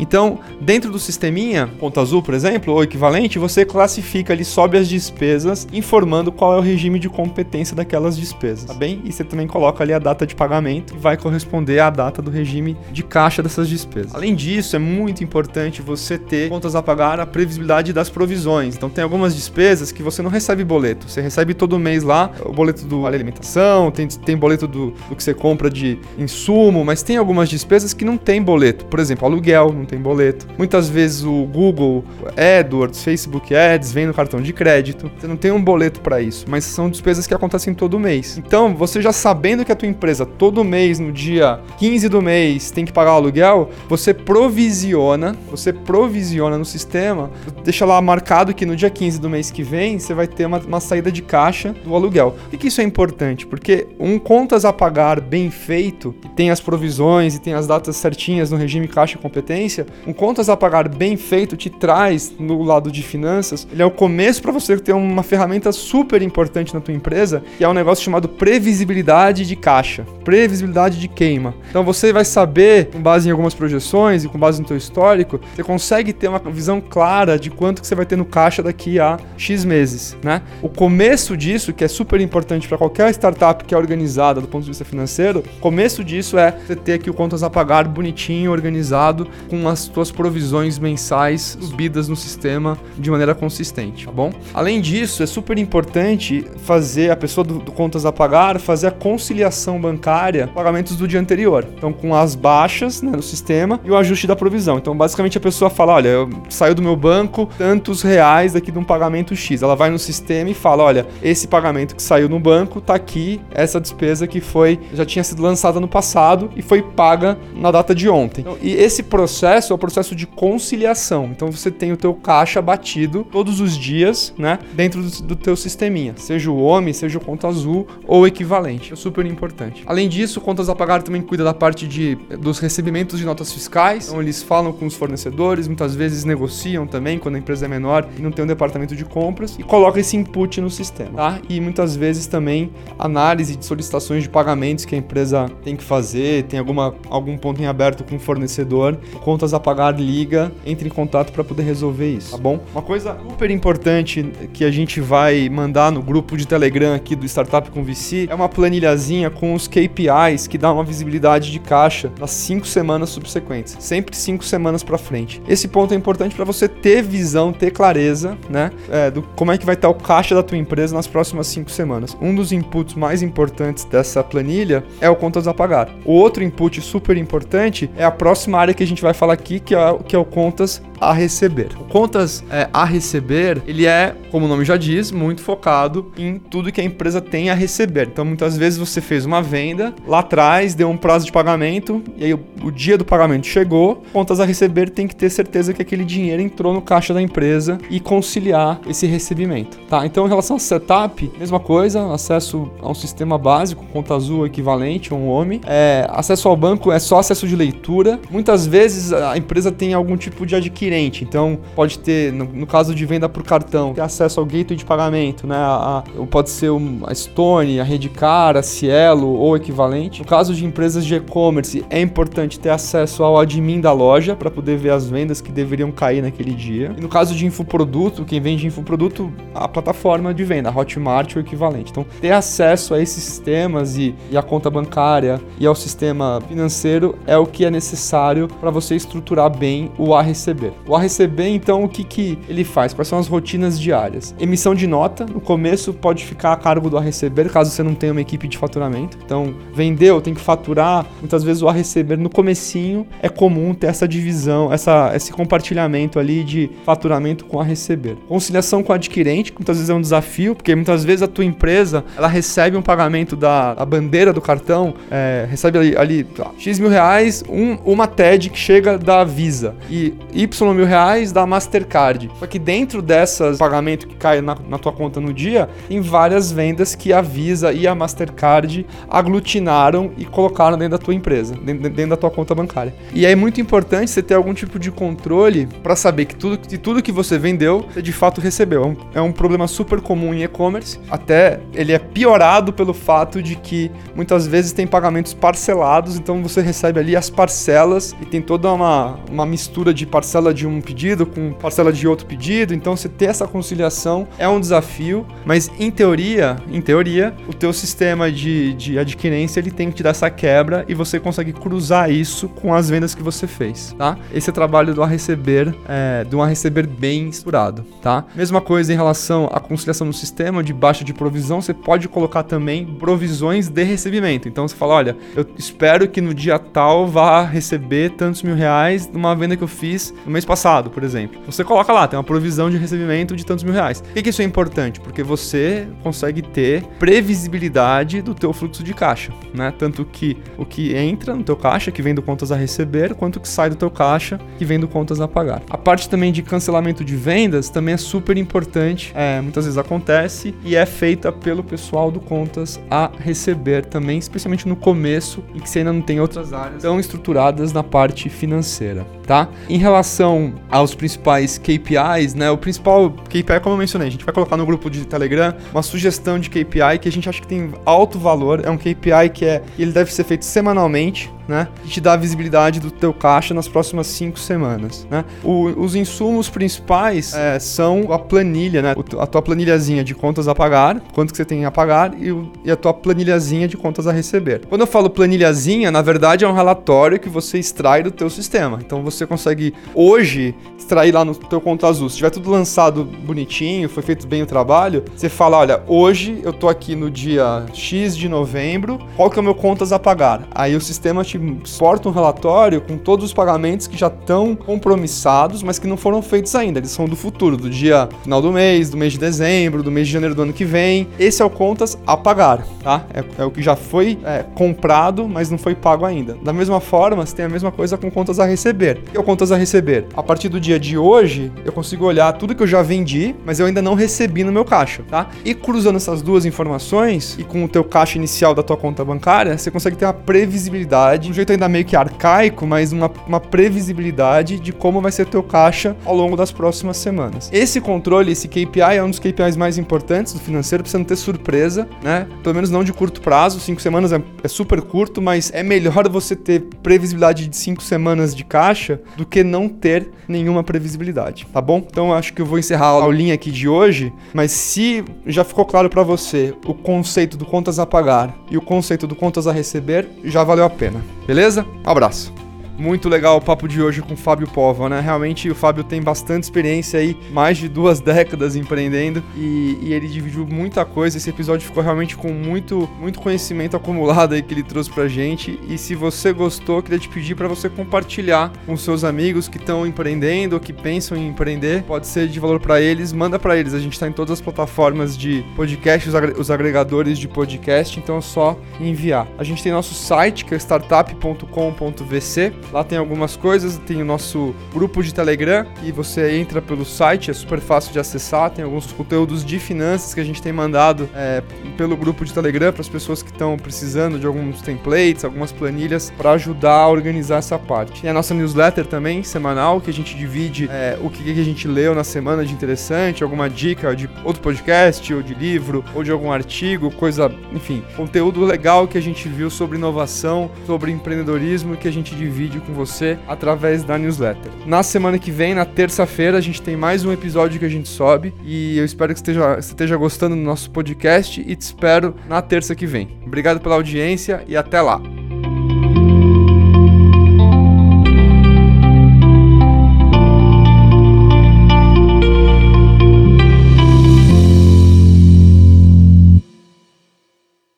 Então, 0.00 0.40
dentro 0.60 0.90
do 0.90 0.98
sisteminha, 0.98 1.70
conta 1.78 2.00
azul, 2.00 2.20
por 2.20 2.34
exemplo, 2.34 2.74
ou 2.74 2.82
equivalente, 2.82 3.38
você 3.38 3.64
classifica 3.64 4.32
ali, 4.32 4.44
sobe 4.44 4.76
as 4.76 4.88
despesas, 4.88 5.68
informando 5.72 6.32
qual 6.32 6.54
é 6.54 6.56
o 6.56 6.60
regime 6.60 6.98
de 6.98 7.08
competência 7.08 7.76
daquelas 7.76 8.16
despesas, 8.16 8.64
tá 8.64 8.74
bem? 8.74 9.02
E 9.04 9.12
você 9.12 9.22
também 9.22 9.46
coloca 9.46 9.84
ali 9.84 9.92
a 9.92 10.00
data 10.00 10.26
de 10.26 10.34
pagamento, 10.34 10.94
que 10.94 10.98
vai 10.98 11.16
corresponder 11.16 11.78
à 11.78 11.90
data 11.90 12.20
do 12.20 12.28
regime 12.28 12.76
de 12.90 13.04
caixa 13.04 13.40
dessas 13.40 13.68
despesas. 13.68 14.12
Além 14.16 14.34
disso, 14.34 14.74
é 14.74 14.80
muito 14.80 15.22
importante 15.22 15.80
você 15.80 16.18
ter 16.18 16.48
contas 16.48 16.74
a 16.74 16.82
pagar 16.82 17.20
a 17.20 17.26
previsibilidade 17.26 17.92
das 17.92 18.10
provisões. 18.10 18.74
Então 18.74 18.90
tem 18.90 19.04
algumas 19.04 19.32
despesas 19.36 19.92
que 19.92 20.02
você 20.02 20.22
não 20.22 20.30
recebe 20.30 20.71
boleto, 20.72 21.06
você 21.08 21.20
recebe 21.20 21.52
todo 21.52 21.78
mês 21.78 22.02
lá 22.02 22.30
o 22.46 22.52
boleto 22.52 22.86
do 22.86 23.06
alimentação, 23.06 23.90
tem, 23.90 24.08
tem 24.08 24.36
boleto 24.36 24.66
do, 24.66 24.92
do 25.08 25.14
que 25.14 25.22
você 25.22 25.34
compra 25.34 25.68
de 25.68 25.98
insumo, 26.18 26.82
mas 26.82 27.02
tem 27.02 27.18
algumas 27.18 27.50
despesas 27.50 27.92
que 27.92 28.06
não 28.06 28.16
tem 28.16 28.42
boleto. 28.42 28.86
Por 28.86 28.98
exemplo, 28.98 29.26
aluguel 29.26 29.70
não 29.70 29.84
tem 29.84 29.98
boleto. 29.98 30.46
Muitas 30.56 30.88
vezes 30.88 31.24
o 31.24 31.44
Google 31.44 32.04
AdWords, 32.36 33.04
Facebook 33.04 33.54
Ads 33.54 33.92
vem 33.92 34.06
no 34.06 34.14
cartão 34.14 34.40
de 34.40 34.52
crédito. 34.52 35.10
Você 35.18 35.26
não 35.26 35.36
tem 35.36 35.50
um 35.50 35.62
boleto 35.62 36.00
para 36.00 36.22
isso, 36.22 36.46
mas 36.48 36.64
são 36.64 36.88
despesas 36.88 37.26
que 37.26 37.34
acontecem 37.34 37.74
todo 37.74 37.98
mês. 37.98 38.38
Então, 38.38 38.74
você 38.74 39.02
já 39.02 39.12
sabendo 39.12 39.64
que 39.64 39.72
a 39.72 39.76
tua 39.76 39.88
empresa 39.88 40.24
todo 40.24 40.64
mês 40.64 40.98
no 40.98 41.12
dia 41.12 41.60
15 41.78 42.08
do 42.08 42.22
mês 42.22 42.70
tem 42.70 42.84
que 42.84 42.92
pagar 42.92 43.12
o 43.12 43.16
aluguel, 43.16 43.70
você 43.88 44.14
provisiona, 44.14 45.36
você 45.50 45.72
provisiona 45.72 46.56
no 46.56 46.64
sistema, 46.64 47.30
deixa 47.62 47.84
lá 47.84 48.00
marcado 48.00 48.54
que 48.54 48.64
no 48.64 48.74
dia 48.74 48.88
15 48.88 49.20
do 49.20 49.28
mês 49.28 49.50
que 49.50 49.62
vem 49.62 49.98
você 49.98 50.14
vai 50.14 50.26
ter 50.26 50.46
uma, 50.46 50.61
uma 50.66 50.80
saída 50.80 51.10
de 51.10 51.22
caixa 51.22 51.74
do 51.84 51.94
aluguel. 51.94 52.36
Por 52.50 52.58
que 52.58 52.68
isso 52.68 52.80
é 52.80 52.84
importante? 52.84 53.46
Porque 53.46 53.86
um 53.98 54.18
contas 54.18 54.64
a 54.64 54.72
pagar 54.72 55.20
bem 55.20 55.50
feito, 55.50 56.14
que 56.20 56.28
tem 56.30 56.50
as 56.50 56.60
provisões 56.60 57.34
e 57.34 57.40
tem 57.40 57.54
as 57.54 57.66
datas 57.66 57.96
certinhas 57.96 58.50
no 58.50 58.56
regime 58.56 58.88
caixa 58.88 59.18
competência, 59.18 59.86
um 60.06 60.12
contas 60.12 60.48
a 60.48 60.56
pagar 60.56 60.88
bem 60.88 61.16
feito 61.16 61.56
te 61.56 61.70
traz 61.70 62.32
no 62.38 62.62
lado 62.62 62.90
de 62.90 63.02
finanças, 63.02 63.66
ele 63.72 63.82
é 63.82 63.86
o 63.86 63.90
começo 63.90 64.42
para 64.42 64.52
você 64.52 64.76
ter 64.78 64.92
uma 64.92 65.22
ferramenta 65.22 65.72
super 65.72 66.22
importante 66.22 66.74
na 66.74 66.80
tua 66.80 66.94
empresa, 66.94 67.42
que 67.58 67.64
é 67.64 67.68
um 67.68 67.74
negócio 67.74 68.04
chamado 68.04 68.28
previsibilidade 68.28 69.46
de 69.46 69.56
caixa, 69.56 70.06
previsibilidade 70.24 70.98
de 70.98 71.08
queima. 71.08 71.54
Então 71.70 71.84
você 71.84 72.12
vai 72.12 72.24
saber, 72.24 72.86
com 72.86 73.00
base 73.00 73.28
em 73.28 73.30
algumas 73.30 73.54
projeções 73.54 74.24
e 74.24 74.28
com 74.28 74.38
base 74.38 74.60
no 74.60 74.66
teu 74.66 74.76
histórico, 74.76 75.40
você 75.54 75.62
consegue 75.62 76.12
ter 76.12 76.28
uma 76.28 76.38
visão 76.38 76.80
clara 76.80 77.38
de 77.38 77.50
quanto 77.50 77.80
que 77.80 77.86
você 77.86 77.94
vai 77.94 78.06
ter 78.06 78.16
no 78.16 78.24
caixa 78.24 78.62
daqui 78.62 78.98
a 78.98 79.18
X 79.36 79.64
meses, 79.64 80.16
né? 80.22 80.42
O 80.60 80.68
começo 80.68 81.36
disso, 81.36 81.72
que 81.72 81.84
é 81.84 81.88
super 81.88 82.20
importante 82.20 82.68
para 82.68 82.78
qualquer 82.78 83.10
startup 83.10 83.64
que 83.64 83.74
é 83.74 83.78
organizada 83.78 84.40
do 84.40 84.48
ponto 84.48 84.64
de 84.64 84.70
vista 84.70 84.84
financeiro, 84.84 85.42
começo 85.60 86.04
disso 86.04 86.38
é 86.38 86.52
você 86.52 86.76
ter 86.76 86.94
aqui 86.94 87.10
o 87.10 87.14
contas 87.14 87.42
a 87.42 87.50
pagar 87.50 87.86
bonitinho, 87.86 88.50
organizado, 88.50 89.28
com 89.48 89.68
as 89.68 89.86
tuas 89.86 90.10
provisões 90.10 90.78
mensais 90.78 91.58
subidas 91.60 92.08
no 92.08 92.16
sistema 92.16 92.78
de 92.98 93.10
maneira 93.10 93.34
consistente, 93.34 94.06
tá 94.06 94.12
bom? 94.12 94.32
Além 94.52 94.80
disso, 94.80 95.22
é 95.22 95.26
super 95.26 95.58
importante 95.58 96.46
fazer 96.64 97.10
a 97.10 97.16
pessoa 97.16 97.44
do, 97.44 97.58
do 97.58 97.72
contas 97.72 98.06
a 98.06 98.12
pagar, 98.12 98.58
fazer 98.58 98.88
a 98.88 98.90
conciliação 98.90 99.80
bancária, 99.80 100.48
pagamentos 100.48 100.96
do 100.96 101.08
dia 101.08 101.20
anterior. 101.20 101.66
Então, 101.76 101.92
com 101.92 102.14
as 102.14 102.34
baixas 102.34 103.02
né, 103.02 103.12
no 103.12 103.22
sistema 103.22 103.80
e 103.84 103.90
o 103.90 103.96
ajuste 103.96 104.26
da 104.26 104.36
provisão. 104.36 104.78
Então, 104.78 104.96
basicamente, 104.96 105.38
a 105.38 105.40
pessoa 105.40 105.70
fala: 105.70 105.94
olha, 105.94 106.08
eu 106.08 106.30
saio 106.48 106.74
do 106.74 106.82
meu 106.82 106.96
banco 106.96 107.48
tantos 107.58 108.02
reais 108.02 108.52
daqui 108.52 108.70
de 108.70 108.78
um 108.78 108.84
pagamento 108.84 109.34
X. 109.34 109.62
Ela 109.62 109.76
vai 109.76 109.90
no 109.90 109.98
sistema 109.98 110.41
e 110.50 110.54
fala: 110.54 110.82
olha, 110.82 111.06
esse 111.22 111.46
pagamento 111.46 111.94
que 111.94 112.02
saiu 112.02 112.28
no 112.28 112.40
banco 112.40 112.80
tá 112.80 112.94
aqui, 112.94 113.40
essa 113.50 113.80
despesa 113.80 114.26
que 114.26 114.40
foi 114.40 114.78
já 114.92 115.04
tinha 115.04 115.22
sido 115.22 115.42
lançada 115.42 115.78
no 115.78 115.88
passado 115.88 116.50
e 116.56 116.62
foi 116.62 116.82
paga 116.82 117.38
na 117.54 117.70
data 117.70 117.94
de 117.94 118.08
ontem. 118.08 118.42
Então, 118.42 118.58
e 118.60 118.72
esse 118.72 119.02
processo 119.02 119.72
é 119.72 119.76
o 119.76 119.78
processo 119.78 120.14
de 120.14 120.26
conciliação. 120.26 121.26
Então, 121.30 121.50
você 121.50 121.70
tem 121.70 121.92
o 121.92 121.96
teu 121.96 122.14
caixa 122.14 122.60
batido 122.60 123.26
todos 123.30 123.60
os 123.60 123.76
dias, 123.76 124.34
né, 124.36 124.58
dentro 124.74 125.02
do, 125.02 125.22
do 125.22 125.36
teu 125.36 125.56
sisteminha, 125.56 126.14
seja 126.16 126.50
o 126.50 126.62
OMI, 126.62 126.92
seja 126.94 127.18
o 127.18 127.20
conta 127.20 127.48
azul 127.48 127.86
ou 128.06 128.26
equivalente. 128.26 128.92
É 128.92 128.96
super 128.96 129.24
importante. 129.26 129.82
Além 129.86 130.08
disso, 130.08 130.40
contas 130.40 130.68
a 130.68 130.74
pagar 130.74 131.02
também 131.02 131.22
cuida 131.22 131.44
da 131.44 131.54
parte 131.54 131.86
de, 131.86 132.16
dos 132.38 132.58
recebimentos 132.58 133.18
de 133.18 133.24
notas 133.24 133.52
fiscais. 133.52 134.08
Então, 134.08 134.20
eles 134.20 134.42
falam 134.42 134.72
com 134.72 134.86
os 134.86 134.94
fornecedores, 134.94 135.66
muitas 135.66 135.94
vezes 135.94 136.24
negociam 136.24 136.86
também 136.86 137.18
quando 137.18 137.36
a 137.36 137.38
empresa 137.38 137.66
é 137.66 137.68
menor 137.68 138.08
e 138.18 138.22
não 138.22 138.30
tem 138.30 138.44
um 138.44 138.48
departamento 138.48 138.94
de 138.94 139.04
compras 139.04 139.56
e 139.58 139.62
coloca 139.62 140.00
esse 140.00 140.16
input 140.32 140.60
no 140.60 140.70
sistema, 140.70 141.12
tá? 141.12 141.38
E 141.48 141.60
muitas 141.60 141.94
vezes 141.94 142.26
também 142.26 142.70
análise 142.98 143.54
de 143.54 143.64
solicitações 143.64 144.22
de 144.22 144.28
pagamentos 144.28 144.84
que 144.84 144.94
a 144.94 144.98
empresa 144.98 145.46
tem 145.62 145.76
que 145.76 145.84
fazer, 145.84 146.44
tem 146.44 146.58
alguma, 146.58 146.94
algum 147.08 147.36
ponto 147.36 147.60
em 147.60 147.66
aberto 147.66 148.02
com 148.02 148.16
o 148.16 148.18
fornecedor, 148.18 148.96
contas 149.22 149.52
a 149.52 149.60
pagar 149.60 149.98
liga, 149.98 150.50
entre 150.64 150.88
em 150.88 150.90
contato 150.90 151.32
para 151.32 151.44
poder 151.44 151.62
resolver 151.62 152.10
isso, 152.10 152.32
tá 152.32 152.38
bom? 152.38 152.60
Uma 152.72 152.82
coisa 152.82 153.16
super 153.28 153.50
importante 153.50 154.24
que 154.52 154.64
a 154.64 154.70
gente 154.70 155.00
vai 155.00 155.48
mandar 155.48 155.92
no 155.92 156.02
grupo 156.02 156.36
de 156.36 156.46
Telegram 156.46 156.94
aqui 156.94 157.14
do 157.14 157.26
Startup 157.26 157.70
com 157.70 157.84
VC 157.84 158.26
é 158.30 158.34
uma 158.34 158.48
planilhazinha 158.48 159.28
com 159.28 159.54
os 159.54 159.68
KPIs 159.68 160.46
que 160.48 160.56
dá 160.56 160.72
uma 160.72 160.84
visibilidade 160.84 161.50
de 161.50 161.58
caixa 161.58 162.10
nas 162.18 162.30
cinco 162.30 162.66
semanas 162.66 163.10
subsequentes, 163.10 163.76
sempre 163.78 164.16
cinco 164.16 164.44
semanas 164.44 164.82
para 164.82 164.96
frente. 164.96 165.42
Esse 165.46 165.68
ponto 165.68 165.92
é 165.92 165.96
importante 165.96 166.34
para 166.34 166.44
você 166.44 166.68
ter 166.68 167.02
visão, 167.02 167.52
ter 167.52 167.70
clareza, 167.70 168.38
né, 168.48 168.70
é, 168.90 169.10
do 169.10 169.22
como 169.36 169.52
é 169.52 169.58
que 169.58 169.66
vai 169.66 169.74
estar 169.74 169.88
o 169.88 169.94
caixa 170.12 170.34
da 170.34 170.42
tua 170.42 170.58
empresa 170.58 170.94
nas 170.94 171.06
próximas 171.06 171.46
cinco 171.46 171.70
semanas. 171.70 172.14
Um 172.20 172.34
dos 172.34 172.52
inputs 172.52 172.94
mais 172.94 173.22
importantes 173.22 173.84
dessa 173.84 174.22
planilha 174.22 174.84
é 175.00 175.08
o 175.08 175.16
contas 175.16 175.48
a 175.48 175.54
pagar. 175.54 175.88
O 176.04 176.12
outro 176.12 176.44
input 176.44 176.82
super 176.82 177.16
importante 177.16 177.88
é 177.96 178.04
a 178.04 178.10
próxima 178.10 178.58
área 178.58 178.74
que 178.74 178.82
a 178.82 178.86
gente 178.86 179.00
vai 179.00 179.14
falar 179.14 179.32
aqui, 179.32 179.58
que 179.58 179.74
é, 179.74 179.98
que 180.06 180.14
é 180.14 180.18
o 180.18 180.24
contas 180.24 180.82
a 181.02 181.12
receber. 181.12 181.70
O 181.80 181.84
contas 181.84 182.44
é, 182.50 182.68
a 182.72 182.84
receber, 182.84 183.62
ele 183.66 183.86
é, 183.86 184.14
como 184.30 184.46
o 184.46 184.48
nome 184.48 184.64
já 184.64 184.76
diz, 184.76 185.10
muito 185.10 185.42
focado 185.42 186.12
em 186.16 186.38
tudo 186.38 186.70
que 186.70 186.80
a 186.80 186.84
empresa 186.84 187.20
tem 187.20 187.50
a 187.50 187.54
receber. 187.54 188.08
Então, 188.08 188.24
muitas 188.24 188.56
vezes 188.56 188.78
você 188.78 189.00
fez 189.00 189.26
uma 189.26 189.42
venda, 189.42 189.94
lá 190.06 190.20
atrás 190.20 190.74
deu 190.74 190.88
um 190.88 190.96
prazo 190.96 191.26
de 191.26 191.32
pagamento, 191.32 192.02
e 192.16 192.24
aí 192.24 192.34
o, 192.34 192.40
o 192.62 192.70
dia 192.70 192.96
do 192.96 193.04
pagamento 193.04 193.46
chegou, 193.46 194.02
contas 194.12 194.40
a 194.40 194.44
receber 194.44 194.90
tem 194.90 195.06
que 195.06 195.16
ter 195.16 195.30
certeza 195.30 195.72
que 195.72 195.82
aquele 195.82 196.04
dinheiro 196.04 196.40
entrou 196.40 196.72
no 196.72 196.80
caixa 196.80 197.12
da 197.12 197.20
empresa 197.20 197.78
e 197.90 197.98
conciliar 197.98 198.80
esse 198.88 199.06
recebimento, 199.06 199.78
tá? 199.88 200.06
Então, 200.06 200.24
em 200.26 200.28
relação 200.28 200.56
ao 200.56 200.60
setup, 200.60 201.30
mesma 201.38 201.58
coisa, 201.58 202.12
acesso 202.12 202.70
a 202.80 202.88
um 202.88 202.94
sistema 202.94 203.36
básico, 203.36 203.84
conta 203.92 204.14
azul 204.14 204.46
equivalente, 204.46 205.12
um 205.12 205.28
OMI. 205.28 205.60
É, 205.66 206.06
acesso 206.10 206.48
ao 206.48 206.56
banco 206.56 206.92
é 206.92 206.98
só 206.98 207.18
acesso 207.18 207.46
de 207.46 207.56
leitura. 207.56 208.20
Muitas 208.30 208.66
vezes 208.66 209.12
a 209.12 209.36
empresa 209.36 209.72
tem 209.72 209.94
algum 209.94 210.16
tipo 210.16 210.46
de 210.46 210.54
adquirente, 210.54 210.91
então 211.24 211.58
pode 211.74 211.98
ter, 211.98 212.32
no, 212.32 212.44
no 212.44 212.66
caso 212.66 212.94
de 212.94 213.04
venda 213.06 213.28
por 213.28 213.42
cartão, 213.42 213.94
ter 213.94 214.00
acesso 214.00 214.40
ao 214.40 214.46
gateway 214.46 214.76
de 214.76 214.84
pagamento, 214.84 215.46
né? 215.46 215.56
A, 215.56 216.02
a, 216.20 216.26
pode 216.26 216.50
ser 216.50 216.70
a 217.06 217.14
Stone, 217.14 217.80
a 217.80 217.84
Redcar, 217.84 218.56
a 218.56 218.62
Cielo 218.62 219.28
ou 219.34 219.56
equivalente. 219.56 220.20
No 220.20 220.26
caso 220.26 220.54
de 220.54 220.64
empresas 220.64 221.04
de 221.04 221.14
e-commerce, 221.14 221.84
é 221.90 222.00
importante 222.00 222.58
ter 222.58 222.70
acesso 222.70 223.22
ao 223.22 223.38
admin 223.38 223.80
da 223.80 223.92
loja 223.92 224.34
para 224.34 224.50
poder 224.50 224.76
ver 224.76 224.90
as 224.90 225.08
vendas 225.08 225.40
que 225.40 225.52
deveriam 225.52 225.90
cair 225.90 226.22
naquele 226.22 226.52
dia. 226.52 226.94
E 226.96 227.00
no 227.00 227.08
caso 227.08 227.34
de 227.34 227.46
infoproduto, 227.46 228.24
quem 228.24 228.40
vende 228.40 228.66
infoproduto, 228.66 229.32
a 229.54 229.68
plataforma 229.68 230.32
de 230.32 230.44
venda, 230.44 230.68
a 230.68 230.76
Hotmart 230.76 231.36
ou 231.36 231.42
equivalente. 231.42 231.90
Então, 231.90 232.06
ter 232.20 232.32
acesso 232.32 232.94
a 232.94 233.00
esses 233.00 233.22
sistemas 233.22 233.96
e, 233.96 234.14
e 234.30 234.36
a 234.36 234.42
conta 234.42 234.70
bancária 234.70 235.40
e 235.58 235.66
ao 235.66 235.74
sistema 235.74 236.40
financeiro 236.48 237.16
é 237.26 237.36
o 237.36 237.46
que 237.46 237.64
é 237.64 237.70
necessário 237.70 238.48
para 238.60 238.70
você 238.70 238.94
estruturar 238.94 239.50
bem 239.56 239.90
o 239.98 240.14
a 240.14 240.22
receber. 240.22 240.72
O 240.86 240.96
a 240.96 241.00
receber, 241.00 241.48
então, 241.48 241.84
o 241.84 241.88
que, 241.88 242.02
que 242.02 242.38
ele 242.48 242.64
faz? 242.64 242.92
Quais 242.92 243.08
são 243.08 243.18
as 243.18 243.28
rotinas 243.28 243.78
diárias? 243.78 244.34
Emissão 244.38 244.74
de 244.74 244.86
nota, 244.86 245.24
no 245.24 245.40
começo 245.40 245.92
pode 245.92 246.24
ficar 246.24 246.52
a 246.52 246.56
cargo 246.56 246.90
do 246.90 246.98
a 246.98 247.00
receber, 247.00 247.48
caso 247.50 247.70
você 247.70 247.82
não 247.82 247.94
tenha 247.94 248.12
uma 248.12 248.20
equipe 248.20 248.48
de 248.48 248.58
faturamento. 248.58 249.16
Então, 249.24 249.54
vendeu, 249.74 250.20
tem 250.20 250.34
que 250.34 250.40
faturar. 250.40 251.06
Muitas 251.20 251.44
vezes 251.44 251.62
o 251.62 251.68
a 251.68 251.72
receber 251.72 252.18
no 252.18 252.28
comecinho 252.28 253.06
é 253.20 253.28
comum 253.28 253.74
ter 253.74 253.86
essa 253.86 254.08
divisão, 254.08 254.72
essa, 254.72 255.12
esse 255.14 255.32
compartilhamento 255.32 256.18
ali 256.18 256.42
de 256.42 256.70
faturamento 256.84 257.44
com 257.44 257.60
a 257.60 257.64
receber. 257.64 258.16
Conciliação 258.28 258.82
com 258.82 258.92
o 258.92 258.94
adquirente, 258.94 259.52
que 259.52 259.58
muitas 259.58 259.76
vezes 259.76 259.90
é 259.90 259.94
um 259.94 260.00
desafio, 260.00 260.54
porque 260.54 260.74
muitas 260.74 261.04
vezes 261.04 261.22
a 261.22 261.28
tua 261.28 261.44
empresa 261.44 262.04
ela 262.16 262.28
recebe 262.28 262.76
um 262.76 262.82
pagamento 262.82 263.36
da 263.36 263.74
bandeira 263.86 264.32
do 264.32 264.40
cartão, 264.40 264.94
é, 265.10 265.46
recebe 265.48 265.78
ali, 265.78 265.96
ali 265.96 266.26
X 266.58 266.78
mil 266.78 266.88
reais, 266.88 267.44
um, 267.48 267.76
uma 267.84 268.06
TED 268.06 268.50
que 268.50 268.58
chega 268.58 268.98
da 268.98 269.24
Visa 269.24 269.74
e 269.88 270.14
Y 270.32 270.71
mil 270.74 270.86
reais 270.86 271.32
da 271.32 271.46
Mastercard. 271.46 272.30
Só 272.38 272.46
que 272.46 272.58
dentro 272.58 273.02
dessas 273.02 273.58
pagamento 273.58 274.06
que 274.06 274.14
cai 274.16 274.40
na, 274.40 274.56
na 274.68 274.78
tua 274.78 274.92
conta 274.92 275.20
no 275.20 275.32
dia, 275.32 275.68
tem 275.88 276.00
várias 276.00 276.50
vendas 276.50 276.94
que 276.94 277.12
a 277.12 277.20
Visa 277.20 277.72
e 277.72 277.86
a 277.86 277.94
Mastercard 277.94 278.86
aglutinaram 279.08 280.12
e 280.16 280.24
colocaram 280.24 280.76
dentro 280.76 280.98
da 280.98 281.04
tua 281.04 281.14
empresa, 281.14 281.54
dentro, 281.54 281.88
dentro 281.88 282.10
da 282.10 282.16
tua 282.16 282.30
conta 282.30 282.54
bancária. 282.54 282.94
E 283.14 283.26
é 283.26 283.34
muito 283.34 283.60
importante 283.60 284.10
você 284.10 284.22
ter 284.22 284.34
algum 284.34 284.54
tipo 284.54 284.78
de 284.78 284.90
controle 284.90 285.68
para 285.82 285.96
saber 285.96 286.26
que 286.26 286.34
tudo, 286.34 286.58
que 286.58 286.78
tudo 286.78 287.02
que 287.02 287.12
você 287.12 287.38
vendeu, 287.38 287.86
você 287.92 288.02
de 288.02 288.12
fato 288.12 288.40
recebeu. 288.40 288.82
É 288.82 288.86
um, 288.86 288.96
é 289.14 289.20
um 289.22 289.32
problema 289.32 289.66
super 289.66 290.00
comum 290.00 290.34
em 290.34 290.42
e-commerce, 290.42 290.98
até 291.10 291.60
ele 291.74 291.92
é 291.92 291.98
piorado 291.98 292.72
pelo 292.72 292.92
fato 292.92 293.42
de 293.42 293.56
que 293.56 293.90
muitas 294.14 294.46
vezes 294.46 294.72
tem 294.72 294.86
pagamentos 294.86 295.34
parcelados, 295.34 296.16
então 296.16 296.42
você 296.42 296.60
recebe 296.60 297.00
ali 297.00 297.16
as 297.16 297.30
parcelas 297.30 298.14
e 298.20 298.26
tem 298.26 298.40
toda 298.40 298.72
uma, 298.72 299.18
uma 299.30 299.46
mistura 299.46 299.92
de 299.92 300.06
parcela 300.06 300.51
parcela 300.52 300.54
de 300.54 300.66
um 300.66 300.80
pedido 300.80 301.26
com 301.26 301.52
parcela 301.52 301.92
de 301.92 302.06
outro 302.06 302.26
pedido, 302.26 302.74
então 302.74 302.96
você 302.96 303.08
ter 303.08 303.26
essa 303.26 303.46
conciliação 303.46 304.28
é 304.38 304.48
um 304.48 304.60
desafio, 304.60 305.26
mas 305.44 305.70
em 305.78 305.90
teoria, 305.90 306.56
em 306.70 306.80
teoria, 306.80 307.34
o 307.48 307.52
teu 307.52 307.72
sistema 307.72 308.30
de, 308.30 308.74
de 308.74 308.98
adquirência 308.98 309.60
ele 309.60 309.70
tem 309.70 309.90
que 309.90 309.96
te 309.96 310.02
dar 310.02 310.10
essa 310.10 310.30
quebra 310.30 310.84
e 310.88 310.94
você 310.94 311.18
consegue 311.18 311.52
cruzar 311.52 312.10
isso 312.10 312.48
com 312.48 312.74
as 312.74 312.88
vendas 312.88 313.14
que 313.14 313.22
você 313.22 313.46
fez, 313.46 313.94
tá? 313.96 314.16
Esse 314.32 314.50
é 314.50 314.52
o 314.52 314.54
trabalho 314.54 314.94
do 314.94 315.02
a 315.02 315.06
receber, 315.06 315.74
é, 315.88 316.24
do 316.24 316.40
a 316.40 316.46
receber 316.46 316.86
bem 316.86 317.28
estruturado, 317.28 317.84
tá? 318.00 318.24
Mesma 318.34 318.60
coisa 318.60 318.92
em 318.92 318.96
relação 318.96 319.48
à 319.52 319.58
conciliação 319.60 320.06
no 320.06 320.12
sistema 320.12 320.62
de 320.62 320.72
baixa 320.72 321.04
de 321.04 321.14
provisão, 321.14 321.60
você 321.60 321.74
pode 321.74 322.08
colocar 322.08 322.42
também 322.42 322.84
provisões 322.84 323.68
de 323.68 323.82
recebimento. 323.82 324.48
Então 324.48 324.66
você 324.68 324.76
fala, 324.76 324.94
olha, 324.94 325.16
eu 325.34 325.46
espero 325.56 326.08
que 326.08 326.20
no 326.20 326.34
dia 326.34 326.58
tal 326.58 327.06
vá 327.06 327.42
receber 327.42 328.10
tantos 328.10 328.42
mil 328.42 328.54
reais 328.54 329.08
numa 329.08 329.34
venda 329.34 329.56
que 329.56 329.62
eu 329.62 329.68
fiz 329.68 330.12
no 330.24 330.32
mês 330.32 330.41
passado, 330.46 330.90
por 330.90 331.02
exemplo. 331.02 331.40
Você 331.46 331.64
coloca 331.64 331.92
lá, 331.92 332.06
tem 332.06 332.16
uma 332.16 332.24
provisão 332.24 332.70
de 332.70 332.76
recebimento 332.76 333.34
de 333.36 333.44
tantos 333.44 333.64
mil 333.64 333.72
reais. 333.72 334.00
Por 334.00 334.12
que, 334.14 334.22
que 334.22 334.30
isso 334.30 334.42
é 334.42 334.44
importante? 334.44 335.00
Porque 335.00 335.22
você 335.22 335.86
consegue 336.02 336.42
ter 336.42 336.82
previsibilidade 336.98 338.22
do 338.22 338.34
teu 338.34 338.52
fluxo 338.52 338.82
de 338.82 338.94
caixa, 338.94 339.32
né? 339.54 339.72
Tanto 339.76 340.04
que 340.04 340.36
o 340.56 340.64
que 340.64 340.94
entra 340.94 341.34
no 341.34 341.42
teu 341.42 341.56
caixa, 341.56 341.90
que 341.90 342.02
vem 342.02 342.14
do 342.14 342.22
contas 342.22 342.52
a 342.52 342.56
receber, 342.56 343.14
quanto 343.14 343.40
que 343.40 343.48
sai 343.48 343.70
do 343.70 343.76
teu 343.76 343.90
caixa, 343.90 344.40
que 344.58 344.64
vem 344.64 344.78
do 344.78 344.88
contas 344.88 345.20
a 345.20 345.28
pagar. 345.28 345.62
A 345.68 345.78
parte 345.78 346.08
também 346.08 346.32
de 346.32 346.42
cancelamento 346.42 347.04
de 347.04 347.16
vendas 347.16 347.68
também 347.68 347.94
é 347.94 347.98
super 347.98 348.36
importante. 348.36 349.12
É, 349.14 349.40
muitas 349.40 349.64
vezes 349.64 349.78
acontece 349.78 350.54
e 350.64 350.76
é 350.76 350.86
feita 350.86 351.32
pelo 351.32 351.62
pessoal 351.62 352.10
do 352.10 352.20
contas 352.20 352.80
a 352.90 353.10
receber 353.18 353.84
também, 353.86 354.18
especialmente 354.18 354.68
no 354.68 354.76
começo, 354.76 355.42
em 355.54 355.60
que 355.60 355.68
você 355.68 355.80
ainda 355.80 355.92
não 355.92 356.02
tem 356.02 356.20
outras 356.20 356.52
áreas 356.52 356.82
tão 356.82 356.98
estruturadas 356.98 357.72
na 357.72 357.82
parte 357.82 358.28
financeira, 358.28 359.06
tá? 359.26 359.48
Em 359.68 359.78
relação 359.78 360.31
aos 360.70 360.94
principais 360.94 361.58
KPIs, 361.58 362.34
né? 362.34 362.50
O 362.50 362.58
principal 362.58 363.10
KPI, 363.10 363.60
como 363.62 363.74
eu 363.74 363.78
mencionei, 363.78 364.08
a 364.08 364.10
gente 364.10 364.24
vai 364.24 364.34
colocar 364.34 364.56
no 364.56 364.66
grupo 364.66 364.90
de 364.90 365.04
Telegram 365.06 365.54
uma 365.72 365.82
sugestão 365.82 366.38
de 366.38 366.48
KPI 366.48 366.98
que 367.00 367.08
a 367.08 367.12
gente 367.12 367.28
acha 367.28 367.40
que 367.40 367.46
tem 367.46 367.72
alto 367.84 368.18
valor. 368.18 368.62
É 368.64 368.70
um 368.70 368.76
KPI 368.76 369.30
que 369.32 369.44
é, 369.44 369.62
ele 369.78 369.92
deve 369.92 370.12
ser 370.12 370.24
feito 370.24 370.44
semanalmente 370.44 371.30
né? 371.48 371.68
Que 371.82 371.88
te 371.88 372.00
dá 372.00 372.14
a 372.14 372.16
visibilidade 372.16 372.80
do 372.80 372.90
teu 372.90 373.12
caixa 373.12 373.54
nas 373.54 373.68
próximas 373.68 374.06
cinco 374.06 374.38
semanas, 374.38 375.06
né? 375.10 375.24
O, 375.42 375.64
os 375.82 375.94
insumos 375.94 376.48
principais 376.48 377.34
é, 377.34 377.58
são 377.58 378.12
a 378.12 378.18
planilha, 378.18 378.82
né? 378.82 378.94
a 379.18 379.26
tua 379.26 379.42
planilhazinha 379.42 380.04
de 380.04 380.14
contas 380.14 380.48
a 380.48 380.54
pagar, 380.54 381.00
quanto 381.12 381.30
que 381.30 381.36
você 381.36 381.44
tem 381.44 381.64
a 381.64 381.70
pagar 381.70 382.14
e, 382.18 382.30
o, 382.30 382.50
e, 382.64 382.70
a 382.70 382.76
tua 382.76 382.92
planilhazinha 382.92 383.66
de 383.66 383.76
contas 383.76 384.06
a 384.06 384.12
receber. 384.12 384.62
Quando 384.68 384.82
eu 384.82 384.86
falo 384.86 385.10
planilhazinha, 385.10 385.90
na 385.90 386.02
verdade 386.02 386.44
é 386.44 386.48
um 386.48 386.52
relatório 386.52 387.18
que 387.18 387.28
você 387.28 387.58
extrai 387.58 388.02
do 388.02 388.10
teu 388.10 388.28
sistema. 388.30 388.78
Então 388.84 389.02
você 389.02 389.26
consegue 389.26 389.74
hoje 389.94 390.54
extrair 390.78 391.12
lá 391.12 391.24
no 391.24 391.34
teu 391.34 391.60
conta 391.60 391.86
azul. 391.86 392.08
Se 392.08 392.16
tiver 392.16 392.30
tudo 392.30 392.50
lançado 392.50 393.04
bonitinho, 393.04 393.88
foi 393.88 394.02
feito 394.02 394.26
bem 394.26 394.42
o 394.42 394.46
trabalho, 394.46 395.04
você 395.14 395.28
fala, 395.28 395.58
olha, 395.58 395.82
hoje 395.86 396.40
eu 396.42 396.52
tô 396.52 396.68
aqui 396.68 396.94
no 396.94 397.10
dia 397.10 397.66
X 397.72 398.16
de 398.16 398.28
novembro, 398.28 398.98
qual 399.16 399.30
que 399.30 399.38
é 399.38 399.40
o 399.40 399.44
meu 399.44 399.54
contas 399.54 399.92
a 399.92 399.98
pagar? 399.98 400.46
Aí 400.54 400.74
o 400.74 400.80
sistema 400.80 401.24
te 401.24 401.31
exporta 401.38 402.08
um 402.08 402.12
relatório 402.12 402.80
com 402.80 402.96
todos 402.96 403.24
os 403.24 403.32
pagamentos 403.32 403.86
que 403.86 403.96
já 403.96 404.08
estão 404.08 404.54
compromissados, 404.54 405.62
mas 405.62 405.78
que 405.78 405.86
não 405.86 405.96
foram 405.96 406.22
feitos 406.22 406.54
ainda. 406.54 406.78
Eles 406.78 406.90
são 406.90 407.06
do 407.06 407.16
futuro, 407.16 407.56
do 407.56 407.70
dia 407.70 408.08
final 408.22 408.40
do 408.40 408.52
mês, 408.52 408.90
do 408.90 408.96
mês 408.96 409.12
de 409.12 409.18
dezembro, 409.18 409.82
do 409.82 409.90
mês 409.90 410.06
de 410.06 410.12
janeiro 410.12 410.34
do 410.34 410.42
ano 410.42 410.52
que 410.52 410.64
vem. 410.64 411.08
Esse 411.18 411.42
é 411.42 411.44
o 411.44 411.50
contas 411.50 411.98
a 412.06 412.16
pagar, 412.16 412.64
tá? 412.82 413.04
É, 413.12 413.42
é 413.42 413.44
o 413.44 413.50
que 413.50 413.62
já 413.62 413.76
foi 413.76 414.18
é, 414.24 414.44
comprado, 414.54 415.28
mas 415.28 415.50
não 415.50 415.58
foi 415.58 415.74
pago 415.74 416.04
ainda. 416.04 416.36
Da 416.42 416.52
mesma 416.52 416.80
forma, 416.80 417.24
você 417.24 417.34
tem 417.34 417.44
a 417.44 417.48
mesma 417.48 417.70
coisa 417.70 417.96
com 417.96 418.10
contas 418.10 418.40
a 418.40 418.44
receber. 418.44 418.98
O 418.98 419.10
que 419.10 419.16
é 419.16 419.20
o 419.20 419.24
contas 419.24 419.52
a 419.52 419.56
receber? 419.56 420.06
A 420.16 420.22
partir 420.22 420.48
do 420.48 420.60
dia 420.60 420.78
de 420.78 420.96
hoje, 420.98 421.52
eu 421.64 421.72
consigo 421.72 422.04
olhar 422.04 422.32
tudo 422.32 422.54
que 422.54 422.62
eu 422.62 422.66
já 422.66 422.82
vendi, 422.82 423.34
mas 423.44 423.60
eu 423.60 423.66
ainda 423.66 423.82
não 423.82 423.94
recebi 423.94 424.44
no 424.44 424.52
meu 424.52 424.64
caixa, 424.64 425.02
tá? 425.08 425.28
E 425.44 425.54
cruzando 425.54 425.96
essas 425.96 426.22
duas 426.22 426.44
informações 426.44 427.36
e 427.38 427.44
com 427.44 427.64
o 427.64 427.68
teu 427.68 427.84
caixa 427.84 428.18
inicial 428.18 428.54
da 428.54 428.62
tua 428.62 428.76
conta 428.76 429.04
bancária, 429.04 429.56
você 429.56 429.70
consegue 429.70 429.96
ter 429.96 430.04
uma 430.04 430.12
previsibilidade 430.12 431.21
um 431.30 431.34
jeito 431.34 431.52
ainda 431.52 431.68
meio 431.68 431.84
que 431.84 431.96
arcaico, 431.96 432.66
mas 432.66 432.92
uma, 432.92 433.10
uma 433.26 433.40
previsibilidade 433.40 434.58
de 434.58 434.72
como 434.72 435.00
vai 435.00 435.12
ser 435.12 435.26
teu 435.26 435.42
caixa 435.42 435.96
ao 436.04 436.14
longo 436.14 436.36
das 436.36 436.52
próximas 436.52 436.96
semanas. 436.96 437.50
Esse 437.52 437.80
controle, 437.80 438.32
esse 438.32 438.48
KPI 438.48 438.96
é 438.96 439.02
um 439.02 439.10
dos 439.10 439.18
KPIs 439.18 439.56
mais 439.56 439.78
importantes 439.78 440.32
do 440.32 440.40
financeiro, 440.40 440.82
precisa 440.82 440.98
não 440.98 441.04
ter 441.04 441.16
surpresa, 441.16 441.88
né? 442.02 442.26
Pelo 442.42 442.54
menos 442.54 442.70
não 442.70 442.84
de 442.84 442.92
curto 442.92 443.20
prazo, 443.20 443.60
cinco 443.60 443.80
semanas 443.80 444.12
é, 444.12 444.22
é 444.42 444.48
super 444.48 444.80
curto, 444.80 445.20
mas 445.20 445.50
é 445.54 445.62
melhor 445.62 446.08
você 446.08 446.34
ter 446.34 446.60
previsibilidade 446.82 447.48
de 447.48 447.56
cinco 447.56 447.82
semanas 447.82 448.34
de 448.34 448.44
caixa 448.44 449.00
do 449.16 449.24
que 449.24 449.42
não 449.44 449.68
ter 449.68 450.10
nenhuma 450.28 450.62
previsibilidade, 450.62 451.46
tá 451.52 451.60
bom? 451.60 451.84
Então 451.88 452.12
acho 452.12 452.32
que 452.32 452.42
eu 452.42 452.46
vou 452.46 452.58
encerrar 452.58 452.86
a 452.86 453.02
aulinha 453.02 453.34
aqui 453.34 453.50
de 453.50 453.68
hoje, 453.68 454.12
mas 454.32 454.50
se 454.50 455.04
já 455.26 455.44
ficou 455.44 455.64
claro 455.64 455.88
para 455.88 456.02
você 456.02 456.54
o 456.66 456.74
conceito 456.74 457.36
do 457.36 457.44
contas 457.44 457.78
a 457.78 457.86
pagar 457.86 458.34
e 458.50 458.56
o 458.56 458.60
conceito 458.60 459.06
do 459.06 459.14
contas 459.14 459.46
a 459.46 459.52
receber, 459.52 460.08
já 460.24 460.42
valeu 460.42 460.64
a 460.64 460.70
pena. 460.70 461.02
Beleza? 461.26 461.66
Um 461.86 461.90
abraço. 461.90 462.32
Muito 462.78 463.08
legal 463.08 463.36
o 463.36 463.40
papo 463.40 463.68
de 463.68 463.82
hoje 463.82 464.00
com 464.02 464.14
o 464.14 464.16
Fábio 464.16 464.48
Pova, 464.48 464.88
né? 464.88 465.00
Realmente 465.00 465.50
o 465.50 465.54
Fábio 465.54 465.84
tem 465.84 466.02
bastante 466.02 466.44
experiência 466.44 466.98
aí, 466.98 467.16
mais 467.30 467.58
de 467.58 467.68
duas 467.68 468.00
décadas 468.12 468.56
empreendendo 468.56 469.22
e, 469.36 469.78
e, 469.82 469.92
ele 469.92 470.08
dividiu 470.08 470.46
muita 470.46 470.84
coisa. 470.84 471.16
Esse 471.16 471.30
episódio 471.30 471.66
ficou 471.66 471.82
realmente 471.82 472.16
com 472.16 472.32
muito, 472.32 472.88
muito 472.98 473.20
conhecimento 473.20 473.76
acumulado 473.76 474.34
aí 474.34 474.42
que 474.42 474.54
ele 474.54 474.62
trouxe 474.62 474.90
pra 474.90 475.06
gente. 475.06 475.60
E 475.68 475.76
se 475.76 475.94
você 475.94 476.32
gostou, 476.32 476.82
queria 476.82 476.98
te 476.98 477.08
pedir 477.08 477.34
para 477.34 477.46
você 477.48 477.68
compartilhar 477.68 478.52
com 478.66 478.76
seus 478.76 479.04
amigos 479.04 479.48
que 479.48 479.58
estão 479.58 479.86
empreendendo 479.86 480.54
ou 480.56 480.60
que 480.60 480.72
pensam 480.72 481.16
em 481.16 481.28
empreender. 481.28 481.82
Pode 481.82 482.06
ser 482.06 482.28
de 482.28 482.40
valor 482.40 482.60
para 482.60 482.80
eles, 482.80 483.12
manda 483.12 483.38
para 483.38 483.56
eles. 483.56 483.74
A 483.74 483.78
gente 483.78 483.98
tá 483.98 484.08
em 484.08 484.12
todas 484.12 484.32
as 484.32 484.40
plataformas 484.40 485.16
de 485.16 485.44
podcast, 485.54 486.08
os 486.38 486.50
agregadores 486.50 487.18
de 487.18 487.28
podcast, 487.28 487.98
então 487.98 488.18
é 488.18 488.20
só 488.20 488.58
enviar. 488.80 489.28
A 489.38 489.44
gente 489.44 489.62
tem 489.62 489.72
nosso 489.72 489.94
site 489.94 490.44
que 490.44 490.54
é 490.54 490.58
startup.com.vc 490.58 492.52
Lá 492.72 492.84
tem 492.84 492.98
algumas 492.98 493.36
coisas, 493.36 493.78
tem 493.78 494.02
o 494.02 494.04
nosso 494.04 494.54
grupo 494.72 495.02
de 495.02 495.12
Telegram 495.12 495.66
e 495.82 495.92
você 495.92 496.36
entra 496.36 496.60
pelo 496.60 496.84
site, 496.84 497.30
é 497.30 497.34
super 497.34 497.60
fácil 497.60 497.92
de 497.92 497.98
acessar. 497.98 498.50
Tem 498.50 498.64
alguns 498.64 498.92
conteúdos 498.92 499.44
de 499.44 499.58
finanças 499.58 500.14
que 500.14 500.20
a 500.20 500.24
gente 500.24 500.42
tem 500.42 500.52
mandado 500.52 501.08
é, 501.14 501.42
pelo 501.76 501.96
grupo 501.96 502.24
de 502.24 502.32
Telegram 502.32 502.72
para 502.72 502.82
as 502.82 502.88
pessoas 502.88 503.22
que 503.22 503.30
estão 503.30 503.56
precisando 503.56 504.18
de 504.18 504.26
alguns 504.26 504.60
templates, 504.62 505.24
algumas 505.24 505.52
planilhas 505.52 506.10
para 506.10 506.32
ajudar 506.32 506.74
a 506.74 506.88
organizar 506.88 507.38
essa 507.38 507.58
parte. 507.58 508.02
Tem 508.02 508.10
a 508.10 508.14
nossa 508.14 508.34
newsletter 508.34 508.86
também, 508.86 509.22
semanal, 509.22 509.80
que 509.80 509.90
a 509.90 509.92
gente 509.92 510.16
divide 510.16 510.68
é, 510.70 510.98
o 511.00 511.10
que, 511.10 511.22
que 511.22 511.40
a 511.40 511.44
gente 511.44 511.66
leu 511.66 511.94
na 511.94 512.04
semana 512.04 512.44
de 512.44 512.52
interessante, 512.52 513.22
alguma 513.22 513.48
dica 513.48 513.94
de 513.94 514.08
outro 514.24 514.42
podcast, 514.42 515.12
ou 515.12 515.22
de 515.22 515.34
livro, 515.34 515.84
ou 515.94 516.02
de 516.02 516.10
algum 516.10 516.30
artigo, 516.30 516.90
coisa, 516.90 517.32
enfim, 517.52 517.82
conteúdo 517.96 518.44
legal 518.44 518.86
que 518.86 518.98
a 518.98 519.02
gente 519.02 519.28
viu 519.28 519.50
sobre 519.50 519.76
inovação, 519.76 520.50
sobre 520.66 520.90
empreendedorismo 520.90 521.76
que 521.76 521.88
a 521.88 521.92
gente 521.92 522.14
divide 522.14 522.51
com 522.60 522.72
você 522.72 523.18
através 523.26 523.84
da 523.84 523.98
newsletter. 523.98 524.50
Na 524.66 524.82
semana 524.82 525.18
que 525.18 525.30
vem, 525.30 525.54
na 525.54 525.64
terça-feira, 525.64 526.38
a 526.38 526.40
gente 526.40 526.60
tem 526.60 526.76
mais 526.76 527.04
um 527.04 527.12
episódio 527.12 527.58
que 527.58 527.64
a 527.64 527.70
gente 527.70 527.88
sobe 527.88 528.34
e 528.44 528.78
eu 528.78 528.84
espero 528.84 529.12
que 529.12 529.18
esteja, 529.18 529.58
esteja 529.58 529.96
gostando 529.96 530.34
do 530.34 530.42
nosso 530.42 530.70
podcast 530.70 531.40
e 531.40 531.56
te 531.56 531.62
espero 531.62 532.14
na 532.28 532.42
terça 532.42 532.74
que 532.74 532.86
vem. 532.86 533.18
Obrigado 533.24 533.60
pela 533.60 533.76
audiência 533.76 534.44
e 534.46 534.56
até 534.56 534.80
lá! 534.80 535.21